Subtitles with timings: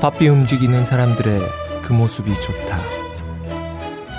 [0.00, 1.40] 바삐 움직이는 사람들의
[1.82, 2.78] 그 모습이 좋다.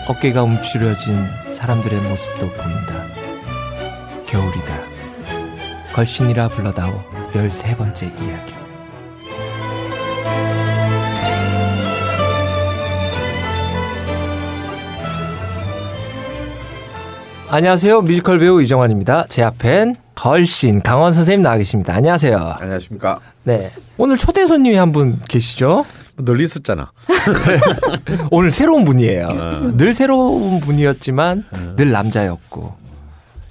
[0.10, 3.06] 어깨가 움츠려진 사람들의 모습도 보인다.
[4.26, 4.80] 겨울이다.
[5.94, 7.02] 걸신이라 불러다오
[7.34, 8.54] 열세 번째 이야기.
[17.48, 18.02] 안녕하세요.
[18.02, 19.28] 뮤지컬 배우 이정환입니다.
[19.30, 21.94] 제 앞엔 걸신 강원 선생님 나와 계십니다.
[21.96, 22.56] 안녕하세요.
[22.60, 23.22] 안녕하십니까.
[23.44, 23.72] 네.
[23.98, 25.86] 오늘 초대 손님이 한 분 계시죠?
[26.18, 26.92] 널리 있었잖아.
[28.30, 29.78] 오늘 새로운 분이에요.
[29.78, 31.46] 늘 새로운 분이었지만
[31.78, 32.76] 늘 남자였고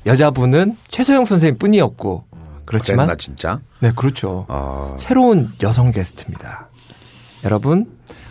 [0.04, 2.24] 여자분은 최소영 선생님 뿐이었고
[2.66, 3.60] 그렇지만 나 진짜.
[3.78, 4.44] 네 그렇죠.
[4.48, 6.68] 어, 새로운 여성 게스트입니다.
[7.44, 7.86] 여러분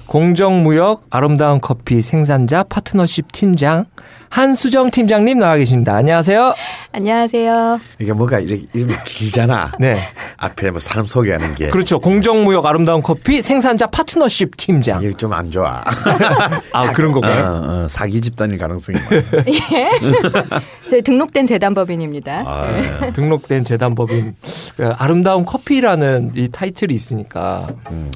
[0.07, 3.85] 공정무역 아름다운 커피 생산자 파트너십 팀장
[4.29, 5.95] 한수정 팀장님 나와 계십니다.
[5.95, 6.53] 안녕하세요.
[6.91, 7.79] 안녕하세요.
[7.99, 9.71] 이게 뭐가 이렇게 이름이 길잖아.
[9.79, 9.97] 네.
[10.37, 11.69] 앞에 뭐 사람 소개하는 게.
[11.69, 11.99] 그렇죠.
[11.99, 15.01] 공정무역 아름다운 커피 생산자 파트너십 팀장.
[15.03, 15.83] 이게 좀 안 좋아.
[16.73, 17.61] 아 그런 어, 건가요?
[17.63, 19.43] 어, 사기 집단일 가능성이 많아.
[19.73, 19.91] 예.
[20.89, 22.43] 저희 등록된 재단법인입니다.
[22.45, 23.13] 아, 네.
[23.13, 24.35] 등록된 재단법인
[24.75, 28.11] 그 아름다운 커피라는 이 타이틀이 있으니까 음.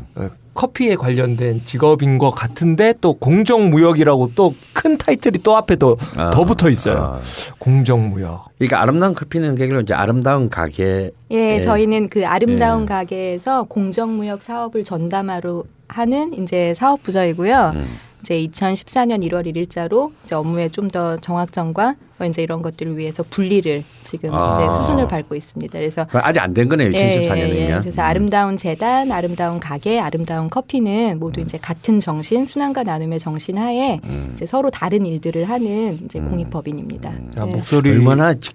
[0.52, 6.32] 어, 커피에 관련된 직업인 것 같은데 또 공정무역이라고 또 큰 타이틀이 또 앞에 더, 아,
[6.32, 6.98] 더 붙어 있어요.
[6.98, 7.20] 아.
[7.60, 8.46] 공정무역.
[8.58, 11.12] 그러니까 아름다운 커피는 계기로 이제 아름다운 가게.
[11.30, 12.86] 예, 저희는 그 아름다운 예.
[12.88, 17.74] 가게에서 공정무역 사업을 전담하러 하는 이제 사업 부서이고요.
[17.76, 17.86] 음.
[18.22, 24.34] 이제 2014년 1월 1일자로 이제 업무에 좀더 정확성과 뭐 이제 이런 것들을 위해서 분리를 지금
[24.34, 24.54] 아.
[24.56, 25.78] 이제 수순을 밟고 있습니다.
[25.80, 26.92] 그래서 아직 안 된 거네요.
[26.92, 27.38] 2014년이면.
[27.38, 27.80] 예, 예, 예.
[27.80, 31.46] 그래서 아름다운 재단, 아름다운 가게, 아름다운 커피는 모두 음.
[31.46, 34.00] 이제 같은 정신, 순환과 나눔의 정신 하에
[34.34, 36.30] 이제 서로 다른 일들을 하는 이제 음.
[36.30, 37.10] 공익법인입니다.
[37.38, 37.52] 아, 예.
[37.52, 38.52] 목소리 얼마나 지-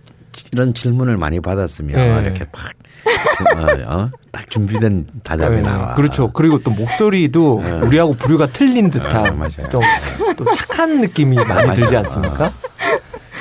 [0.52, 2.22] 이런 질문을 많이 받았으면 네.
[2.22, 2.72] 이렇게 팍,
[3.06, 4.10] 어, 어?
[4.32, 5.94] 딱 준비된 답이 네, 나와.
[5.94, 6.32] 그렇죠.
[6.32, 9.70] 그리고 또 목소리도 우리하고 부류가 틀린 듯한 네, 맞아요.
[9.70, 12.52] 좀또 착한 느낌이 많이 들지 않습니까?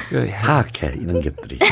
[0.09, 1.57] 그, 사악해 이런 것들이.
[1.59, 1.67] 네.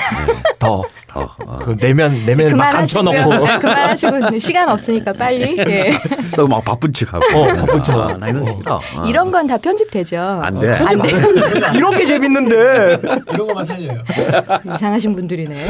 [0.59, 1.35] 더, 더.
[1.45, 1.57] 어.
[1.57, 3.29] 그 내면 내면 막 감춰놓고.
[3.59, 5.57] 그만하시고 시간 없으니까 빨리.
[5.69, 5.93] 예.
[6.35, 7.25] 또 막 바쁜 척하고.
[7.39, 7.99] 어, 바쁜 척.
[8.01, 8.75] 아, 나 이런 거 싫어.
[8.75, 9.05] 어.
[9.05, 10.17] 이런 건 다 편집되죠.
[10.19, 10.71] 안 돼.
[10.71, 11.09] 안 돼.
[11.75, 12.97] 이렇게 재밌는데
[14.75, 15.69] 이상하신 분들이네.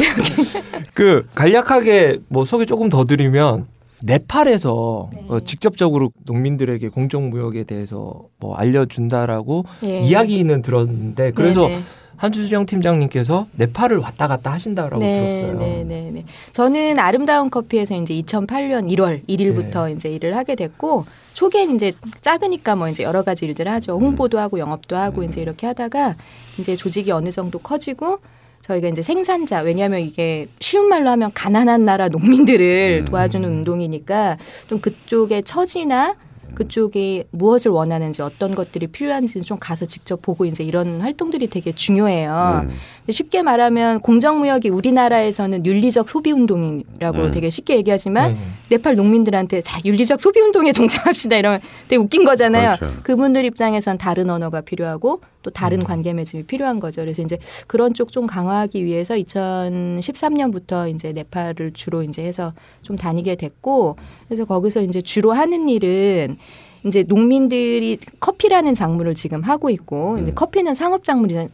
[0.94, 3.68] 그 간략하게 뭐 소개 조금 더 드리면
[4.04, 10.00] 네팔에서 어, 직접적으로 농민들에게 공정무역에 대해서 뭐 알려준다라고 예.
[10.02, 11.80] 이야기는 들었는데 그래서 네네.
[12.18, 15.54] 한주정 팀장님께서 네팔을 왔다 갔다 하신다라고 들었어요.
[15.58, 16.26] 네, 네, 네.
[16.52, 19.94] 저는 아름다운 커피에서 이제 2008년 1월 1일부터 네.
[19.94, 21.92] 이제 일을 하게 됐고 초기엔 이제
[22.22, 23.98] 작으니까 뭐 이제 여러 가지 일들을 하죠.
[23.98, 26.16] 홍보도 하고 영업도 하고 이제 이렇게 하다가
[26.60, 28.20] 이제 조직이 어느 정도 커지고
[28.62, 34.38] 저희가 이제 생산자 왜냐하면 이게 쉬운 말로 하면 가난한 나라 농민들을 도와주는 운동이니까
[34.68, 36.16] 좀 그쪽의 처지나
[36.56, 42.62] 그쪽이 무엇을 원하는지 어떤 것들이 필요한지 좀 가서 직접 보고 이제 이런 활동들이 되게 중요해요.
[42.64, 42.70] 음.
[43.00, 47.32] 근데 쉽게 말하면 공정무역이 우리나라에서는 윤리적 소비 운동이라고 음.
[47.32, 48.40] 되게 쉽게 얘기하지만 네.
[48.70, 52.76] 네팔 농민들한테 자 윤리적 소비 운동에 동참합시다 이러면 되게 웃긴 거잖아요.
[52.78, 52.98] 그렇죠.
[53.04, 55.84] 그분들 입장에선 다른 언어가 필요하고 또 다른 음.
[55.84, 57.02] 관계 맺음이 필요한 거죠.
[57.02, 57.38] 그래서 이제
[57.68, 63.96] 그런 쪽 좀 강화하기 위해서 2013년부터 이제 네팔을 주로 이제 해서 좀 다니게 됐고
[64.28, 66.38] 그래서 거기서 이제 주로 하는 일은
[66.86, 70.36] 이제 농민들이 커피라는 작물을 지금 하고 있고 근데 음.
[70.36, 71.50] 커피는 상업 작물이잖아요.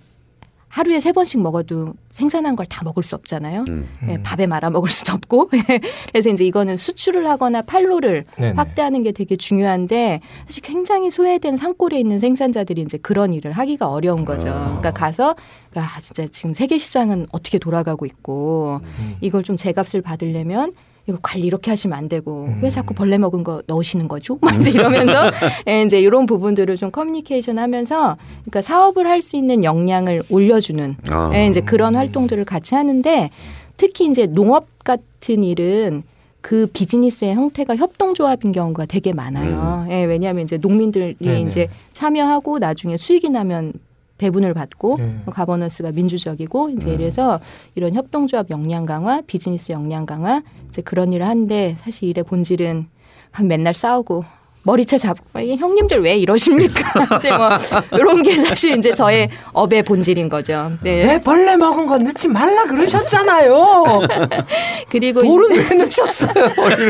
[0.69, 3.65] 하루에 세 번씩 먹어도 생산한 걸 다 먹을 수 없잖아요.
[3.69, 3.87] 음.
[4.05, 5.49] 네, 밥에 말아 먹을 수도 없고.
[6.11, 8.53] 그래서 이제 이거는 수출을 하거나 판로를 네네.
[8.55, 14.23] 확대하는 게 되게 중요한데 사실 굉장히 소외된 산골에 있는 생산자들이 이제 그런 일을 하기가 어려운
[14.25, 14.49] 거죠.
[14.49, 15.35] 그러니까 가서
[15.75, 19.15] 아 진짜 지금 세계 시장은 어떻게 돌아가고 있고 음.
[19.21, 20.71] 이걸 좀 제값을 받으려면
[21.09, 22.59] 이거 관리 이렇게 하시면 안 되고 음.
[22.61, 24.37] 왜 자꾸 벌레 먹은 거 넣으시는 거죠?
[24.41, 25.31] 막 이제 이러면서
[25.67, 31.31] 예, 이제 이런 부분들을 좀 커뮤니케이션 하면서 그러니까 사업을 할 수 있는 역량을 올려주는 아.
[31.33, 33.29] 예, 이제 그런 활동들을 같이 하는데
[33.75, 36.03] 특히 이제 농업 같은 일은
[36.39, 39.85] 그 비즈니스의 형태가 협동조합인 경우가 되게 많아요.
[39.89, 41.41] 예, 왜냐하면 이제 농민들이 네네.
[41.41, 43.73] 이제 참여하고 나중에 수익이 나면
[44.19, 45.23] 배분을 받고 네.
[45.25, 47.39] 가버넌스가 민주적이고 이제 이래서
[47.73, 52.87] 이런 협동조합 역량 강화, 비즈니스 역량 강화 이제 그런 일을 하는데 사실 일의 본질은
[53.31, 54.23] 한 맨날 싸우고
[54.69, 56.93] 머리채 잡고 이 형님들 왜 이러십니까?
[57.17, 57.49] 이제 뭐
[57.93, 60.71] 이런 게 사실 이제 저의 업의 본질인 거죠.
[60.83, 61.05] 네.
[61.05, 64.01] 왜 벌레 먹은 거 넣지 말라 그러셨잖아요.
[64.89, 66.33] 그리고 돌은 왜 넣으셨어요?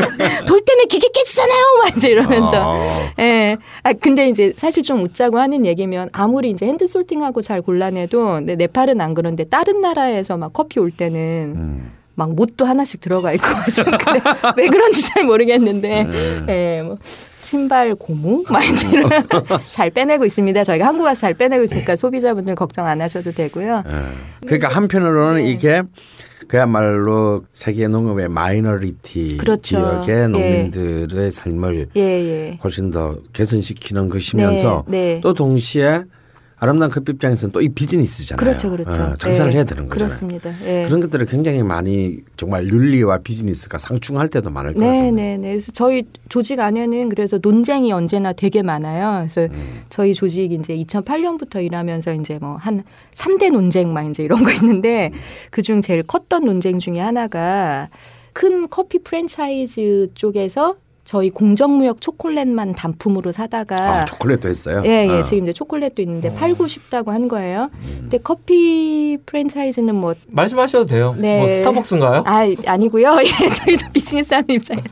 [0.46, 1.64] 돌 때문에 기계 깨지잖아요.
[1.82, 2.62] 막 이제 이러면서.
[2.70, 2.84] 어.
[3.18, 3.56] 예.
[3.82, 9.00] 아, 근데 이제 사실 좀 웃자고 하는 얘기면 아무리 이제 hand sorting하고 잘 골라내도 네팔은
[9.00, 11.99] 안 그런데 다른 나라에서 막 커피 올 때는 음.
[12.20, 13.46] 막 못도 하나씩 들어가 있고.
[14.58, 16.44] 왜 그런지 잘 모르겠는데 네.
[16.48, 16.98] 예, 뭐
[17.38, 18.44] 신발 고무
[18.92, 19.08] 이런
[19.70, 20.62] 잘 빼내고 있습니다.
[20.64, 23.84] 저희가 한국 와서 잘 빼내고 있으니까 소비자분들 걱정 안 하셔도 되고요.
[23.86, 24.46] 예.
[24.46, 25.50] 그러니까 한편으로는 네.
[25.50, 25.82] 이게
[26.46, 29.62] 그야말로 세계 농업의 마이너리티 그렇죠.
[30.06, 30.26] 지역의 예.
[30.26, 32.58] 농민들의 삶을 예, 예.
[32.62, 35.20] 훨씬 더 개선시키는 것이면서 네, 네.
[35.22, 36.02] 또 동시에
[36.60, 38.38] 아름다운 커피 입장에서는 또 이 비즈니스잖아요.
[38.38, 38.90] 그렇죠, 그렇죠.
[38.90, 39.56] 어, 장사를 예.
[39.56, 40.08] 해야 되는 거잖아요.
[40.08, 40.52] 그렇습니다.
[40.64, 40.84] 예.
[40.86, 45.10] 그런 것들을 굉장히 많이 정말 윤리와 비즈니스가 상충할 때도 많을 것 네, 같아요.
[45.12, 45.48] 네, 네.
[45.48, 49.26] 그래서 저희 조직 안에는 그래서 논쟁이 언제나 되게 많아요.
[49.26, 49.80] 그래서 음.
[49.88, 52.82] 저희 조직 이제 2008년부터 일하면서 이제 뭐 한
[53.14, 55.10] 3대 논쟁 막 이제 이런 거 있는데
[55.50, 57.88] 그중 제일 컸던 논쟁 중에 하나가
[58.32, 60.76] 큰 커피 프랜차이즈 쪽에서
[61.10, 64.80] 저희 공정무역 초콜릿만 단품으로 사다가 아, 초콜릿도 했어요.
[64.84, 65.18] 예, 예.
[65.18, 65.22] 어.
[65.24, 67.68] 지금 이제 초콜릿도 있는데 팔고 싶다고 한 거예요.
[67.98, 71.16] 근데 커피 프랜차이즈는 뭐 말씀하셔도 돼요.
[71.18, 71.40] 네.
[71.40, 72.22] 뭐 스타벅스인가요?
[72.26, 73.16] 아, 아니고요.
[73.26, 74.82] 예, 저희도 비즈니스 하는 입장에.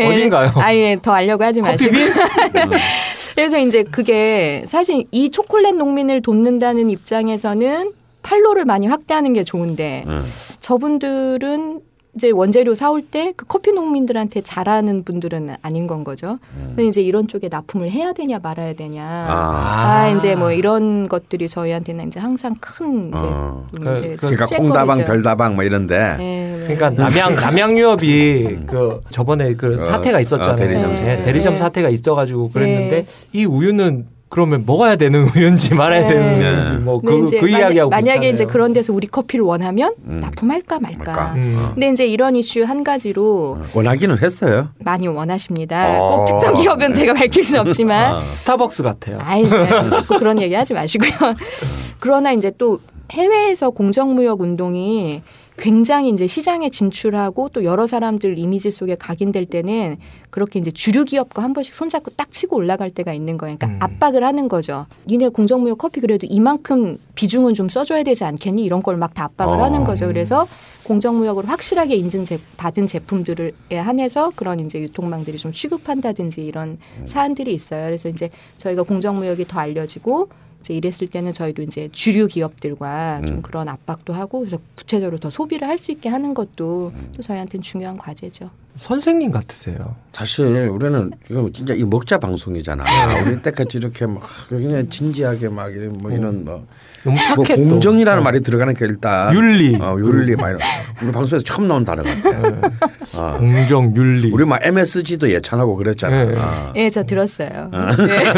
[0.00, 0.50] 예, 어딘가요?
[0.56, 1.94] 아 예 더 알려고 하지 마시고.
[3.36, 10.20] 그래서 이제 그게 사실 이 초콜릿 농민을 돕는다는 입장에서는 팔로를 많이 확대하는 게 좋은데 음.
[10.58, 11.80] 저분들은
[12.16, 16.38] 이제 원재료 사올 때 그 커피 농민들한테 잘하는 분들은 아닌 건 거죠.
[16.66, 19.04] 근데 이제 이런 쪽에 납품을 해야 되냐 말아야 되냐.
[19.04, 20.08] 아, 아.
[20.10, 23.66] 이제 뭐 이런 것들이 저희한테는 이제 항상 큰 이제 어.
[23.72, 24.16] 문제.
[24.16, 26.76] 그- 그러니까 콩다방 별다방 뭐 이런데 네, 네.
[26.76, 30.54] 그러니까 남양 남양 유업이 그 저번에 그 어, 사태가 있었잖아요.
[30.54, 31.22] 어, 대리점 네, 사태.
[31.22, 31.58] 대리점 네.
[31.58, 33.06] 사태가 있어가지고 그랬는데 네.
[33.32, 36.08] 이 우유는 그러면 먹어야 되는 우유인지 말아야 네.
[36.08, 36.48] 되는 네.
[36.48, 38.32] 우유인지 뭐 근데 그그 만약- 이야기하고 만약에 비슷하네요.
[38.32, 40.20] 이제 그런 데서 우리 커피를 원하면 음.
[40.20, 41.04] 납품할까 말까.
[41.04, 41.32] 말까.
[41.34, 41.56] 음.
[41.58, 41.70] 어.
[41.74, 44.68] 근데 이제 이런 이슈 한 가지로 원하기는 했어요.
[44.78, 46.00] 많이 원하십니다.
[46.00, 46.16] 어.
[46.16, 48.16] 꼭 특정 기업은 제가 밝힐 수는 없지만.
[48.16, 48.22] 어.
[48.30, 49.18] 스타벅스 같아요.
[49.20, 51.10] 아이, 네, 자꾸 그런 얘기 하지 마시고요.
[51.98, 52.78] 그러나 이제 또
[53.12, 55.22] 해외에서 공정무역 운동이
[55.64, 59.98] 굉장히 이제 시장에 진출하고 또 여러 사람들 이미지 속에 각인될 때는
[60.30, 63.56] 그렇게 이제 주류 기업과 한 번씩 손잡고 딱 치고 올라갈 때가 있는 거예요.
[63.58, 63.82] 그러니까 음.
[63.92, 64.86] 압박을 하는 거죠.
[65.06, 68.64] 니네 공정무역 커피 그래도 이만큼 비중은 좀 써줘야 되지 않겠니?
[68.64, 69.64] 이런 걸 막 다 압박을 어.
[69.64, 70.06] 하는 거죠.
[70.06, 70.48] 그래서
[70.84, 77.84] 공정무역으로 확실하게 인증 제- 받은 제품들에 한해서 그런 이제 유통망들이 좀 취급한다든지 이런 사안들이 있어요.
[77.84, 80.28] 그래서 이제 저희가 공정무역이 더 알려지고
[80.60, 85.66] 이제 이랬을 때는 저희도 이제 주류 기업들과 좀 그런 압박도 하고 그래서 구체적으로 더 소비를
[85.66, 88.50] 할 수 있게 하는 것도 또 저희한테는 중요한 과제죠.
[88.76, 89.96] 선생님 같으세요.
[90.12, 92.84] 사실 우리는 이거 진짜 이 먹자 방송이잖아.
[93.26, 96.66] 우리 때까지 이렇게 막 그냥 진지하게 막 이런 뭐 이런 뭐,
[97.04, 97.68] 너무 뭐 착해 또.
[97.68, 99.76] 공정이라는 말이 들어가니까 일단 윤리.
[99.76, 100.60] 어, 윤리 막 이런
[101.02, 102.70] 우리 방송에서 처음 나온 단어 같아.
[103.14, 103.36] 어.
[103.38, 104.30] 공정 윤리.
[104.30, 106.24] 우리 막 MSG도 예찬하고 그랬잖아.
[106.24, 106.36] 네.
[106.36, 106.72] 어.
[106.76, 107.70] 예, 저 들었어요.
[108.06, 108.32] 네.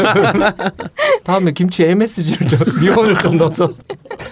[1.23, 3.71] 다음에 김치 MSG를 좀 미원을 좀 넣어서.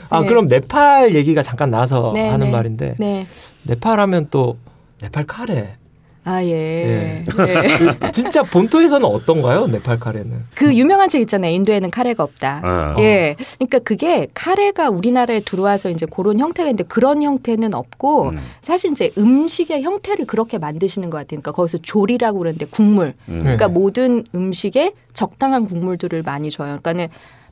[0.10, 0.28] 아 네.
[0.28, 2.52] 그럼 네팔 얘기가 잠깐 나와서 네, 하는 네.
[2.52, 3.28] 말인데 네.
[3.64, 4.58] 네팔 하면 또
[5.02, 5.76] 네팔 카레.
[6.24, 6.50] 아 예.
[6.52, 7.26] 예.
[7.26, 8.12] 네.
[8.14, 9.68] 진짜 본토에서는 어떤가요?
[9.68, 10.46] 네팔 카레는.
[10.54, 11.52] 그 유명한 책 있잖아요.
[11.54, 12.62] 인도에는 카레가 없다.
[12.64, 12.96] 어.
[13.00, 13.36] 예.
[13.58, 18.38] 그러니까 그게 카레가 우리나라에 들어와서 이제 그런 형태가 있는데 그런 형태는 없고 음.
[18.62, 21.42] 사실 이제 음식의 형태를 그렇게 만드시는 것 같아요.
[21.42, 23.16] 그러니까 거기서 조리라고 그러는데 국물.
[23.28, 23.40] 음.
[23.40, 23.74] 그러니까 네.
[23.74, 26.78] 모든 음식에 적당한 국물들을 많이 줘요.
[26.82, 27.08] 그러니까는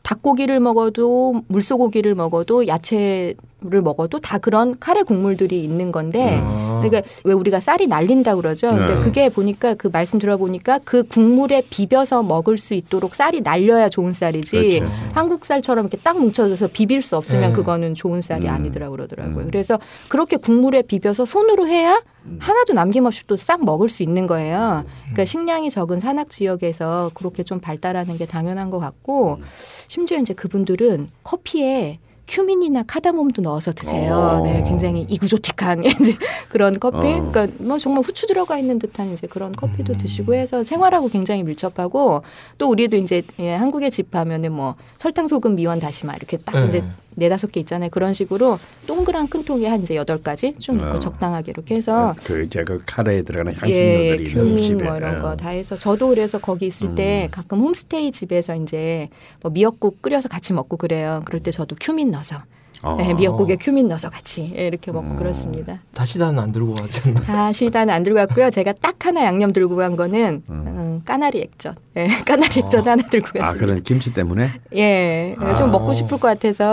[0.10, 6.82] 닭고기를 먹어도 물소고기를 먹어도 야채를 먹어도 다 그런 카레 국물들이 있는 건데 아.
[6.82, 8.70] 그러니까 왜 우리가 쌀이 날린다 그러죠.
[8.70, 9.00] 근데 네.
[9.02, 14.80] 그게 보니까 그 말씀 들어보니까 그 국물에 비벼서 먹을 수 있도록 쌀이 날려야 좋은 쌀이지
[14.80, 14.92] 그렇죠.
[15.14, 17.54] 한국 쌀처럼 이렇게 딱 뭉쳐져서 비빌 수 없으면 네.
[17.54, 18.54] 그거는 좋은 쌀이 음.
[18.54, 19.46] 아니더라고 그러더라고요.
[19.46, 19.46] 음.
[19.46, 22.02] 그래서 그렇게 국물에 비벼서 손으로 해야
[22.40, 24.84] 하나도 남김없이 또 싹 먹을 수 있는 거예요.
[25.04, 29.40] 그러니까 식량이 적은 산악 지역에서 그렇게 좀 발달하는 게 당연한 것 같고
[29.88, 34.14] 심지어 이제 그분들은 커피에 큐민이나 카다몬도 넣어서 드세요.
[34.14, 34.44] 어.
[34.44, 36.16] 네, 굉장히 이구조틱한 이제
[36.50, 36.98] 그런 커피.
[36.98, 37.32] 어.
[37.32, 42.22] 그러니까 뭐 정말 후추 들어가 있는 듯한 이제 그런 커피도 드시고 해서 생활하고 굉장히 밀접하고
[42.60, 46.68] 또 우리도 이제 예, 한국에 집 하면은 뭐 설탕, 소금, 미원, 다시마 이렇게 딱 네.
[46.68, 46.84] 이제
[47.20, 47.90] 네다섯 개 있잖아요.
[47.90, 48.58] 그런 식으로
[48.88, 51.00] 동그란 큰 통에 한 이제 여덟 가지 쭉 넣고 어.
[51.00, 54.84] 적당하게 이렇게 해서 그 이제 그 카레에 들어가는 예, 향신료들이 있는 큐민 집에.
[54.84, 55.22] 뭐 이런 어.
[55.22, 57.32] 거다 해서 저도 그래서 거기 있을 때 음.
[57.32, 59.10] 가끔 홈스테이 집에서 이제
[59.42, 61.22] 뭐 미역국 끓여서 같이 먹고 그래요.
[61.26, 62.38] 그럴 때 저도 큐민 넣어서
[62.82, 62.96] 어.
[62.96, 65.18] 네, 미역국에 큐민 넣어서 같이 예, 이렇게 먹고 음.
[65.18, 65.80] 그렇습니다.
[65.94, 67.22] 다시다는 안 들고 가지 않나?
[67.22, 68.50] 다시다는 안 들고 갔고요.
[68.52, 71.76] 제가 딱 하나 양념 들고 간 거는 음, 까나리 액젓.
[71.98, 73.66] 예, 까나리 액젓 하나 들고 아 갔습니다.
[73.66, 74.50] 그런 김치 때문에.
[74.76, 75.54] 예, 아.
[75.56, 76.66] 좀 먹고 싶을 것 같아서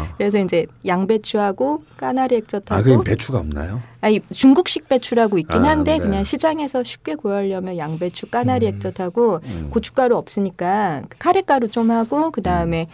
[0.00, 0.06] 어.
[0.16, 3.80] 그래서 이제 양배추하고 까나리 액젓하고 아 그럼 배추가 없나요?
[4.00, 5.98] 아니 중국식 배추라고 있긴 아, 한데 네.
[5.98, 8.74] 그냥 시장에서 쉽게 구하려면 양배추, 까나리 음.
[8.74, 9.70] 액젓하고 음.
[9.70, 12.88] 고춧가루 없으니까 카레가루 좀 하고 그 다음에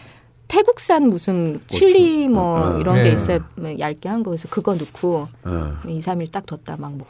[0.51, 3.03] 태국산 무슨 칠리 뭐 어, 이런 네.
[3.05, 3.39] 게 있어요.
[3.55, 4.31] 뭐 얇게 한 거.
[4.31, 5.73] 그래서 그거 넣고 어.
[5.87, 7.07] 2, 3일 딱 뒀다 막 먹.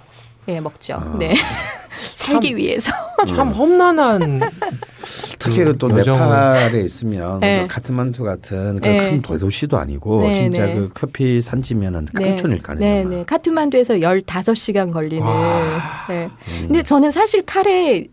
[0.47, 0.93] 예, 먹죠.
[0.93, 1.15] 아.
[1.17, 1.33] 네.
[1.89, 2.91] 살기 위해서.
[3.27, 4.41] 참 험난한
[5.39, 7.61] 특히 그또 여정을- 네팔에 있으면 네.
[7.61, 8.97] 그 카트만두 같은 그 네.
[9.09, 10.75] 큰 도시도 아니고 네, 진짜 네.
[10.75, 13.09] 그 커피 산지면은 깡촌일 거 아니에요.
[13.09, 13.23] 네, 네.
[13.25, 15.25] 카트만두에서 15시간 걸리는.
[15.25, 16.05] 와.
[16.09, 16.29] 네.
[16.67, 18.07] 근데 저는 사실 카레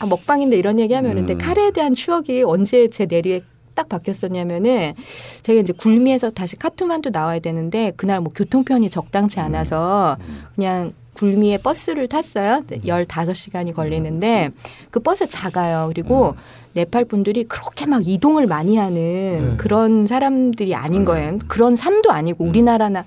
[0.00, 1.38] 아, 먹방인데 이런 얘기 하면 근데 음.
[1.38, 3.42] 카레에 대한 추억이 언제 제 내리에
[3.74, 4.94] 딱 바뀌었었냐면은
[5.42, 10.16] 제가 이제 굴미에서 다시 카트만두 나와야 되는데 그날 뭐 교통편이 적당치 않아서
[10.54, 12.62] 그냥 굴미에 버스를 탔어요.
[12.68, 14.50] 15시간이 걸리는데
[14.90, 15.86] 그 버스 작아요.
[15.88, 16.34] 그리고
[16.74, 18.94] 네팔 분들이 그렇게 막 이동을 많이 하는
[19.50, 19.56] 네.
[19.56, 21.38] 그런 사람들이 아닌 거예요.
[21.46, 23.04] 그런 삶도 아니고 우리나라나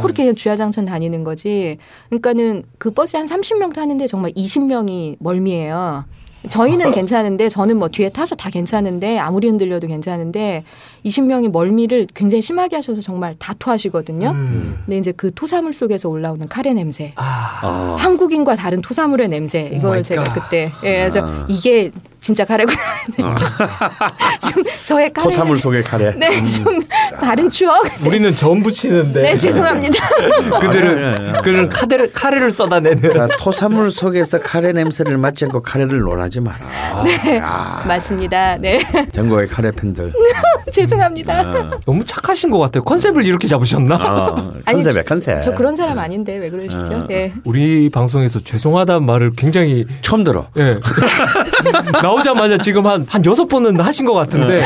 [0.00, 1.76] 그렇게 주야장천 다니는 거지.
[2.08, 6.04] 그러니까는 그 버스에 한 30명 타는데 정말 20명이 멀미예요.
[6.48, 10.64] 저희는 괜찮은데 저는 뭐 뒤에 타서 다 괜찮은데 아무리 흔들려도 괜찮은데
[11.04, 14.30] 20명이 멀미를 굉장히 심하게 하셔서 정말 다 토하시거든요.
[14.30, 14.78] 음.
[14.84, 17.12] 근데 이제 그 토사물 속에서 올라오는 카레 냄새.
[17.16, 17.96] 아, 어.
[17.98, 20.34] 한국인과 다른 토사물의 냄새 oh 이걸 my 제가 god.
[20.34, 21.46] 그때 예, 그래서 아.
[21.48, 21.90] 이게
[22.24, 22.78] 진짜 카레구나.
[24.40, 26.14] 좀 저의 카레 토사물 속의 카레.
[26.16, 26.64] 네, 좀
[27.20, 27.84] 다른 추억.
[28.02, 30.08] 우리는 전 부치는데 네, 죄송합니다.
[30.58, 36.66] 그들은 그들은 카레를 카레를 쏟아내는 그러니까 토사물 속에서 카레 냄새를 맡지 않고 카레를 논하지 마라.
[37.42, 38.56] 아, 맞습니다.
[38.56, 38.80] 네,
[39.12, 40.10] 전국의 카레 팬들.
[40.72, 41.78] 죄송합니다.
[41.84, 42.84] 너무 착하신 것 같아요.
[42.84, 43.96] 컨셉을 이렇게 잡으셨나?
[43.96, 45.42] 어, 아니, 컨셉이야 컨셉.
[45.42, 47.02] 저 그런 사람 아닌데 왜 그러시죠?
[47.02, 47.06] 아.
[47.06, 47.34] 네.
[47.44, 50.48] 우리 방송에서 죄송하다는 말을 굉장히 처음 들어.
[50.56, 50.78] 예.
[52.14, 54.62] 나오자마자 지금 한, 한 여섯 번은 하신 것 같은데.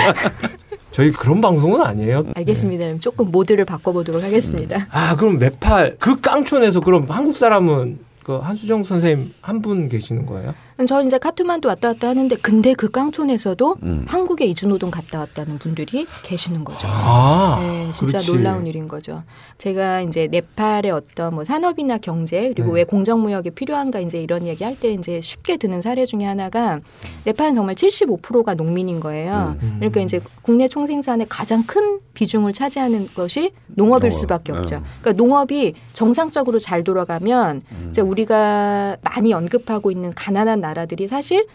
[0.91, 2.25] 저희 그런 방송은 아니에요.
[2.35, 2.85] 알겠습니다.
[2.85, 4.87] 그럼 조금 모드를 바꿔보도록 하겠습니다.
[4.91, 10.55] 아, 그럼 네팔, 그 깡촌에서 그럼 한국 사람은 그 한수정 선생님 한 분 계시는 거예요?
[10.87, 14.05] 저 이제 카트만두 왔다 갔다 하는데 근데 그 깡촌에서도 음.
[14.09, 16.87] 한국에 이주노동 갔다 왔다는 분들이 계시는 거죠.
[16.89, 18.33] 아, 네, 진짜 그렇지.
[18.33, 19.25] 놀라운 일인 거죠.
[19.59, 22.81] 제가 이제 네팔의 어떤 뭐 산업이나 경제 그리고 네.
[22.81, 26.79] 왜 공정 무역이 필요한가 이제 이런 얘기 할 때 이제 쉽게 드는 사례 중에 하나가
[27.25, 29.57] 네팔은 정말 75%가 농민인 거예요.
[29.61, 29.77] 음.
[29.79, 34.21] 그러니까 이제 국내 총생산의 가장 큰 비중을 차지하는 것이 농업일 농업.
[34.21, 34.59] 수밖에 네.
[34.59, 34.83] 없죠.
[35.01, 37.87] 그러니까 농업이 정상적으로 잘 돌아가면 음.
[37.91, 41.47] 이제 우리가 많이 언급하고 있는 가난한 나라들이 사실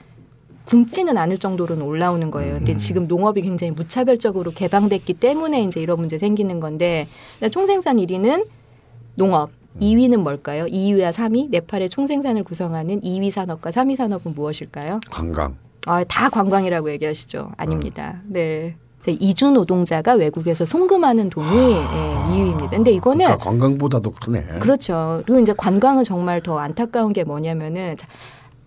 [0.65, 2.55] 굶지는 않을 정도로는 올라오는 거예요.
[2.55, 2.77] 근데 음.
[2.77, 7.07] 지금 농업이 굉장히 무차별적으로 개방됐기 때문에 이제 이런 문제 생기는 건데
[7.39, 8.47] 근데 총생산 1위는
[9.15, 9.51] 농업.
[9.81, 10.65] 2위는 뭘까요?
[10.65, 11.49] 2위와 3위?
[11.49, 14.99] 네팔의 총생산을 구성하는 2위 산업과 3위 산업은 무엇일까요?
[15.09, 15.57] 관광.
[15.87, 17.51] 아, 다 관광이라고 얘기하시죠.
[17.57, 18.21] 아닙니다.
[18.27, 18.75] 네.
[19.05, 21.83] 네, 이주 노동자가 외국에서 송금하는 돈이 예,
[22.31, 22.69] 2위입니다.
[22.69, 24.59] 근데 이거는 그러니까 관광보다도 크네.
[24.59, 25.23] 그렇죠.
[25.25, 28.07] 그리고 이제 관광은 정말 더 안타까운 게 뭐냐면은 자,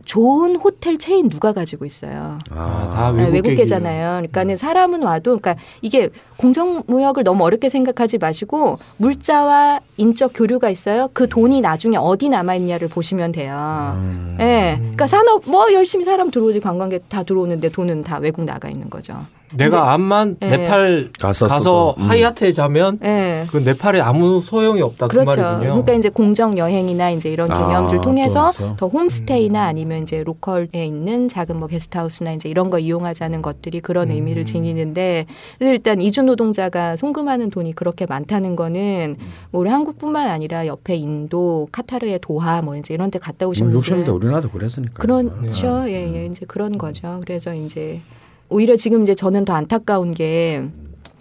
[0.07, 2.39] 좋은 호텔 체인 누가 가지고 있어요.
[2.51, 4.11] 아, 다 네, 외국 외국계잖아요.
[4.19, 6.09] 그러니까는 사람은 와도 그러니까 이게
[6.39, 11.11] 공정무역을 너무 어렵게 생각하지 마시고 물자와 인적 교류가 있어요.
[11.13, 13.95] 그 돈이 나중에 어디 남아 있냐를 보시면 돼요.
[13.97, 14.39] 음.
[14.41, 14.77] 예.
[14.79, 19.27] 그러니까 산업 뭐 열심히 사람 들어오지 관광객 다 들어오는데 돈은 다 외국 나가 있는 거죠.
[19.55, 20.49] 내가 암만 예.
[20.49, 22.03] 네팔 가서 가서 음.
[22.03, 23.47] 하이아트에 자면 예.
[23.51, 25.41] 그 네팔에 아무 소용이 없다 그 그렇죠.
[25.41, 25.71] 말이군요.
[25.71, 28.77] 그러니까 이제 공정 여행이나 이제 이런 아, 개념들 통해서 또 해서?
[28.77, 34.11] 더 홈스테이나 아니면 이제 로컬에 있는 작은 뭐 게스트하우스나 이제 이런 거 이용하자는 것들이 그런
[34.11, 35.27] 의미를 지니는데
[35.61, 39.17] 일단 이주 노동자가 송금하는 돈이 그렇게 많다는 거는
[39.51, 43.81] 뭐 우리 한국뿐만 아니라 옆에 인도, 카타르의 도하 뭐 이제 이런 데 갔다 오신 뭐
[43.81, 44.95] 분들은 60년대 우리나라도 그랬으니까.
[44.95, 45.85] 그렇죠.
[45.89, 46.27] 예, 예.
[46.27, 47.21] 이제 그런 거죠.
[47.21, 48.01] 그래서 이제
[48.49, 50.65] 오히려 지금 이제 저는 더 안타까운 게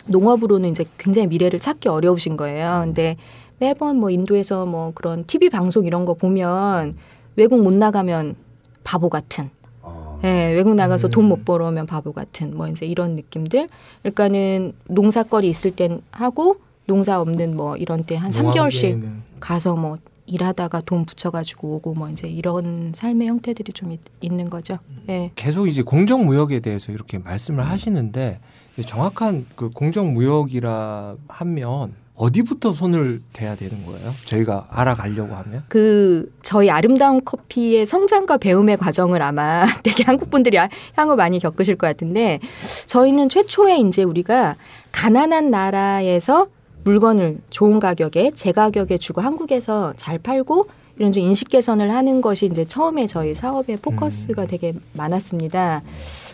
[0.07, 2.81] 농업으로는 이제 굉장히 미래를 찾기 어려우신 거예요.
[2.83, 3.15] 근데
[3.59, 6.95] 매번 뭐 인도에서 뭐 그런 TV 방송 이런 거 보면
[7.35, 8.35] 외국 못 나가면
[8.83, 9.49] 바보 같은
[9.81, 10.19] 어.
[10.23, 13.67] 예, 외국 나가서 돈못 벌어오면 바보 같은 뭐 이제 이런 느낌들.
[14.03, 18.99] 그러니까는 농사거리 있을 땐 하고 농사 없는 뭐 이런 때 한 삼개월씩
[19.39, 24.79] 가서 뭐 일하다가 돈 붙여가지고 오고 뭐 이제 이런 삶의 형태들이 좀 있, 있는 거죠.
[25.09, 25.31] 예.
[25.35, 28.39] 계속 이제 공정무역에 대해서 이렇게 말씀을 하시는데
[28.85, 34.13] 정확한 그 공정무역이라 하면 어디부터 손을 대야 되는 거예요?
[34.23, 35.63] 저희가 알아가려고 하면?
[35.67, 41.75] 그 저희 아름다운 커피의 성장과 배움의 과정을 아마 되게 한국 분들이 아- 향후 많이 겪으실
[41.75, 42.39] 것 같은데
[42.87, 44.55] 저희는 최초에 이제 우리가
[44.93, 46.47] 가난한 나라에서
[46.85, 52.45] 물건을 좋은 가격에 제 가격에 주고 한국에서 잘 팔고 이런 좀 인식 개선을 하는 것이
[52.45, 55.81] 이제 처음에 저희 사업의 포커스가 되게 많았습니다.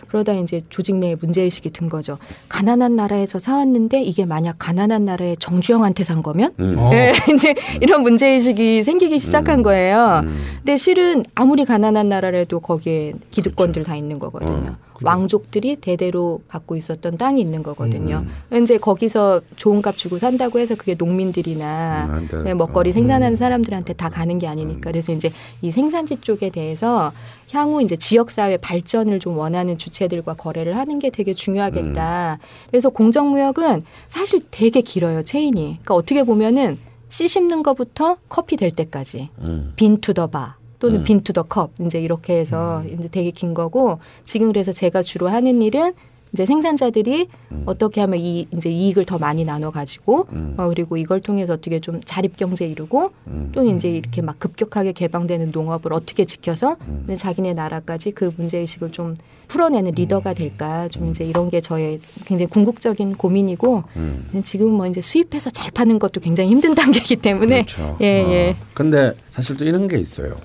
[0.06, 2.18] 그러다 이제 조직 내에 문제의식이 든 거죠.
[2.48, 6.52] 가난한 나라에서 사왔는데 이게 만약 가난한 나라의 정주영한테 산 거면?
[6.60, 6.76] 음.
[6.78, 6.90] 어.
[6.92, 9.62] 예, 이제 이런 문제의식이 생기기 시작한 음.
[9.64, 10.20] 거예요.
[10.22, 10.36] 음.
[10.58, 14.76] 근데 실은 아무리 가난한 나라라도 거기에 기득권들 다 있는 거거든요.
[14.78, 14.91] 음.
[15.04, 18.24] 왕족들이 대대로 갖고 있었던 땅이 있는 거거든요.
[18.52, 18.62] 음.
[18.62, 22.44] 이제 거기서 좋은 값 주고 산다고 해서 그게 농민들이나 음.
[22.44, 22.92] 네, 먹거리 어.
[22.92, 24.90] 생산하는 사람들한테 다 가는 게 아니니까.
[24.90, 25.30] 그래서 이제
[25.60, 27.12] 이 생산지 쪽에 대해서
[27.52, 32.38] 향후 이제 지역 사회 발전을 좀 원하는 주체들과 거래를 하는 게 되게 중요하겠다.
[32.70, 35.60] 그래서 공정 무역은 사실 되게 길어요 체인이.
[35.60, 36.76] 그러니까 어떻게 보면은
[37.08, 39.74] 씨 씹는 거부터 커피 될 때까지 음.
[39.76, 41.04] 빈투더바 또는 음.
[41.04, 45.92] 빈투더 컵 이제 이렇게 해서 이제 되게 긴 거고 지금 그래서 제가 주로 하는 일은
[46.32, 47.28] 이제 생산자들이
[47.66, 50.54] 어떻게 하면 이 이제 이익을 더 많이 나눠 가지고 음.
[50.56, 53.52] 어 그리고 이걸 통해서 어떻게 좀 자립 경제 이루고 음.
[53.54, 57.06] 또는 이제 이렇게 막 급격하게 개방되는 농업을 어떻게 지켜서 음.
[57.14, 59.14] 자기네 나라까지 그 문제 의식을 좀
[59.48, 64.42] 풀어내는 리더가 될까 좀 이제 이런 게 저의 굉장히 궁극적인 고민이고 음.
[64.42, 67.98] 지금은 뭐 이제 수입해서 잘 파는 것도 굉장히 힘든 단계이기 때문에 그렇죠.
[68.00, 68.30] 예, 어.
[68.30, 68.56] 예.
[68.72, 70.36] 근데 사실 또 이런 게 있어요.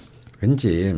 [0.42, 0.96] 왠지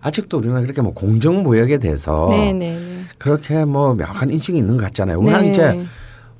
[0.00, 3.00] 아직도 우리는 그렇게 뭐 공정무역에 대해서 네, 네, 네.
[3.18, 5.18] 그렇게 뭐 명확한 인식이 있는 것 같잖아요.
[5.18, 5.50] 워낙 네.
[5.50, 5.80] 이제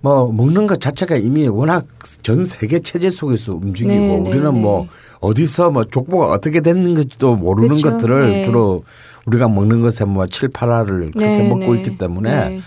[0.01, 1.87] 뭐 먹는 것 자체가 이미 워낙
[2.23, 4.61] 전 세계 체제 속에서 움직이고 네, 네, 우리는 네.
[4.61, 4.87] 뭐
[5.21, 7.91] 어디서 뭐 족보가 어떻게 됐는지도 모르는 그렇죠.
[7.91, 8.45] 것들을 네.
[8.45, 8.85] 주로
[9.27, 11.79] 우리가 먹는 것에 뭐 7, 8알을 그렇게 네, 먹고 네.
[11.79, 12.61] 있기 때문에 네.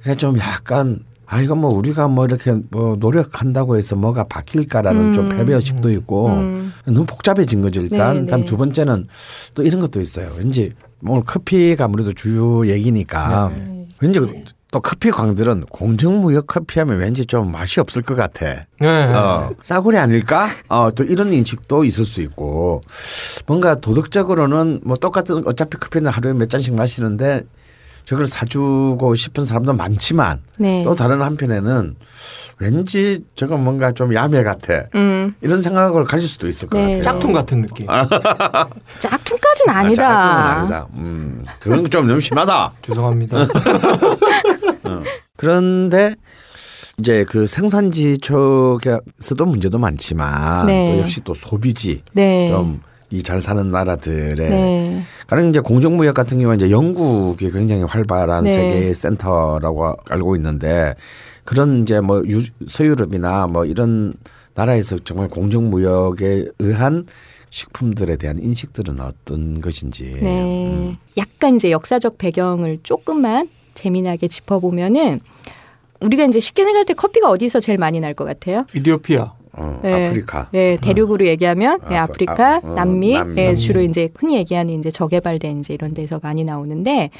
[0.00, 5.30] 그게 좀 약간 아 이거 뭐 우리가 뭐 이렇게 뭐 노력한다고 해서 뭐가 바뀔까라는 좀
[5.30, 5.36] 음.
[5.36, 6.72] 패배 의식도 있고 음.
[6.84, 8.14] 너무 복잡해진 거죠 일단.
[8.16, 8.46] 네, 그다음 네.
[8.46, 9.06] 두 번째는
[9.54, 10.30] 또 이런 것도 있어요.
[10.36, 10.72] 왠지
[11.04, 13.86] 오늘 커피가 아무래도 주요 얘기니까 네.
[14.00, 14.20] 왠지
[14.72, 18.64] 또 커피 광들은 공정무역 커피하면 왠지 좀 맛이 없을 것 같아.
[18.80, 19.04] 네.
[19.12, 20.48] 어, 싸구려 아닐까?
[20.68, 22.80] 어, 또 이런 인식도 있을 수 있고
[23.46, 27.44] 뭔가 도덕적으로는 뭐 똑같은 어차피 커피는 하루에 몇 잔씩 마시는데
[28.04, 30.82] 저걸 사주고 싶은 사람도 많지만 네.
[30.84, 31.96] 또 다른 한편에는
[32.58, 34.84] 왠지 저거 뭔가 좀 야매 같아.
[34.94, 35.34] 음.
[35.40, 36.82] 이런 생각을 가질 수도 있을 것 네.
[36.82, 37.02] 같아요.
[37.02, 37.86] 짝퉁 같은 느낌.
[39.00, 40.02] 짝퉁까지는 아, 아니다.
[40.08, 40.86] 짝퉁은 아니다.
[40.94, 42.72] 음, 그건 좀 너무 심하다.
[42.82, 43.48] 죄송합니다.
[45.36, 46.14] 그런데
[46.98, 50.94] 이제 그 생산지 쪽에서도 문제도 많지만 네.
[50.94, 52.48] 또 역시 또 소비지 네.
[52.48, 52.80] 좀
[53.12, 55.02] 이 잘 사는 나라들의 네.
[55.26, 58.52] 가령 이제 공정무역 같은 경우는 이제 영국이 굉장히 활발한 네.
[58.54, 60.94] 세계의 센터라고 알고 있는데
[61.44, 64.14] 그런 이제 뭐 유, 서유럽이나 뭐 이런
[64.54, 67.06] 나라에서 정말 공정무역에 의한
[67.50, 70.16] 식품들에 대한 인식들은 어떤 것인지.
[70.20, 70.42] 네.
[70.70, 70.96] 음.
[71.18, 75.20] 약간 이제 역사적 배경을 조금만 재미나게 짚어보면은
[76.00, 78.64] 우리가 이제 쉽게 생각할 때 커피가 어디서 제일 많이 날 것 같아요?
[78.74, 79.32] 이디오피아.
[79.54, 80.08] 어, 네.
[80.08, 80.48] 아프리카.
[80.54, 83.40] 예, 대륙으로 얘기하면 예, 아, 아프리카, 아, 어, 남미, 남미.
[83.40, 87.10] 예, 주로 이제 흔히 얘기하는 이제 저개발된 이제 이런 데서 많이 나오는데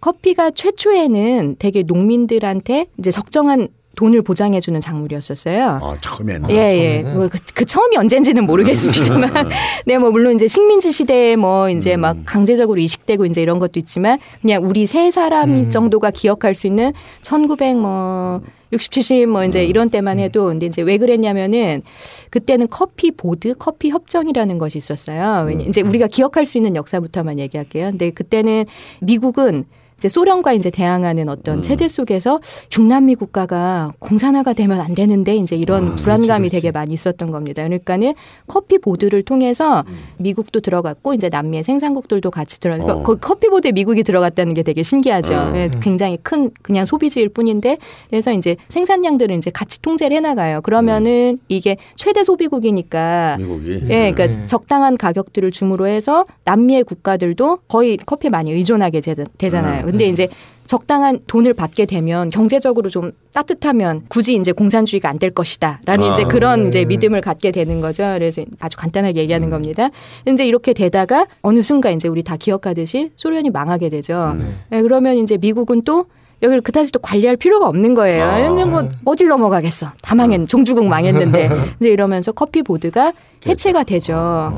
[0.00, 5.78] 커피가 최초에는 되게 농민들한테 이제 적정한 돈을 보장해주는 작물이었었어요.
[5.80, 6.50] 어, 처음에는.
[6.50, 7.02] 예, 예.
[7.02, 7.18] 처음에는.
[7.18, 9.30] 뭐 그, 그 처음이 언젠지는 모르겠습니다만.
[9.86, 14.18] 네, 뭐 물론 이제 식민지 시대에 뭐 이제 막 강제적으로 이식되고 이제 이런 것도 있지만
[14.40, 15.70] 그냥 우리 세 사람 음.
[15.70, 16.92] 정도가 기억할 수 있는
[17.22, 18.40] 1900 뭐
[18.74, 21.82] 60, 70 뭐 이제 이런 때만 해도 근데 이제 왜 그랬냐면은
[22.30, 25.46] 그때는 커피 보드, 커피 협정이라는 것이 있었어요.
[25.46, 27.90] 왜냐 이제 우리가 기억할 수 있는 역사부터만 얘기할게요.
[27.90, 28.64] 근데 그때는
[29.00, 29.64] 미국은
[30.04, 32.38] 이제 소련과 이제 대항하는 어떤 체제 속에서
[32.68, 36.50] 중남미 국가가 공산화가 되면 안 되는데 이제 이런 아, 불안감이 그렇지, 그렇지.
[36.50, 37.62] 되게 많이 있었던 겁니다.
[37.62, 38.12] 그러니까는
[38.46, 39.82] 커피 보드를 통해서
[40.18, 43.02] 미국도 들어갔고 이제 남미의 생산국들도 같이 들어갔고 어.
[43.02, 45.32] 그 커피 보드에 미국이 들어갔다는 게 되게 신기하죠.
[45.32, 45.56] 음.
[45.56, 47.78] 예, 굉장히 큰 그냥 소비지일 뿐인데
[48.10, 50.60] 그래서 이제 생산량들을 이제 같이 통제를 해나가요.
[50.60, 53.80] 그러면은 이게 최대 소비국이니까 미국이.
[53.88, 54.46] 예, 그러니까 네.
[54.46, 59.86] 적당한 가격들을 줌으로 해서 남미의 국가들도 거의 커피에 많이 의존하게 되, 되잖아요.
[59.86, 59.93] 음.
[59.94, 60.28] 근데 이제
[60.66, 66.24] 적당한 돈을 받게 되면 경제적으로 좀 따뜻하면 굳이 이제 공산주의가 안 될 것이다라는 아, 이제
[66.24, 66.68] 그런 네.
[66.68, 68.02] 이제 믿음을 갖게 되는 거죠.
[68.14, 69.22] 그래서 아주 간단하게 음.
[69.22, 69.90] 얘기하는 겁니다.
[70.24, 74.32] 근데 이렇게 되다가 어느 순간 이제 우리 다 기억하듯이 소련이 망하게 되죠.
[74.36, 74.58] 음.
[74.72, 76.06] 예, 그러면 이제 미국은 또
[76.42, 78.24] 여기를 그다지 또 관리할 필요가 없는 거예요.
[78.24, 78.40] 아.
[78.48, 79.92] 근데 뭐 어딜 넘어가겠어.
[80.02, 81.48] 다 망했, 종주국 망했는데.
[81.80, 83.12] 이제 이러면서 커피 보드가
[83.46, 84.52] 해체가 되죠.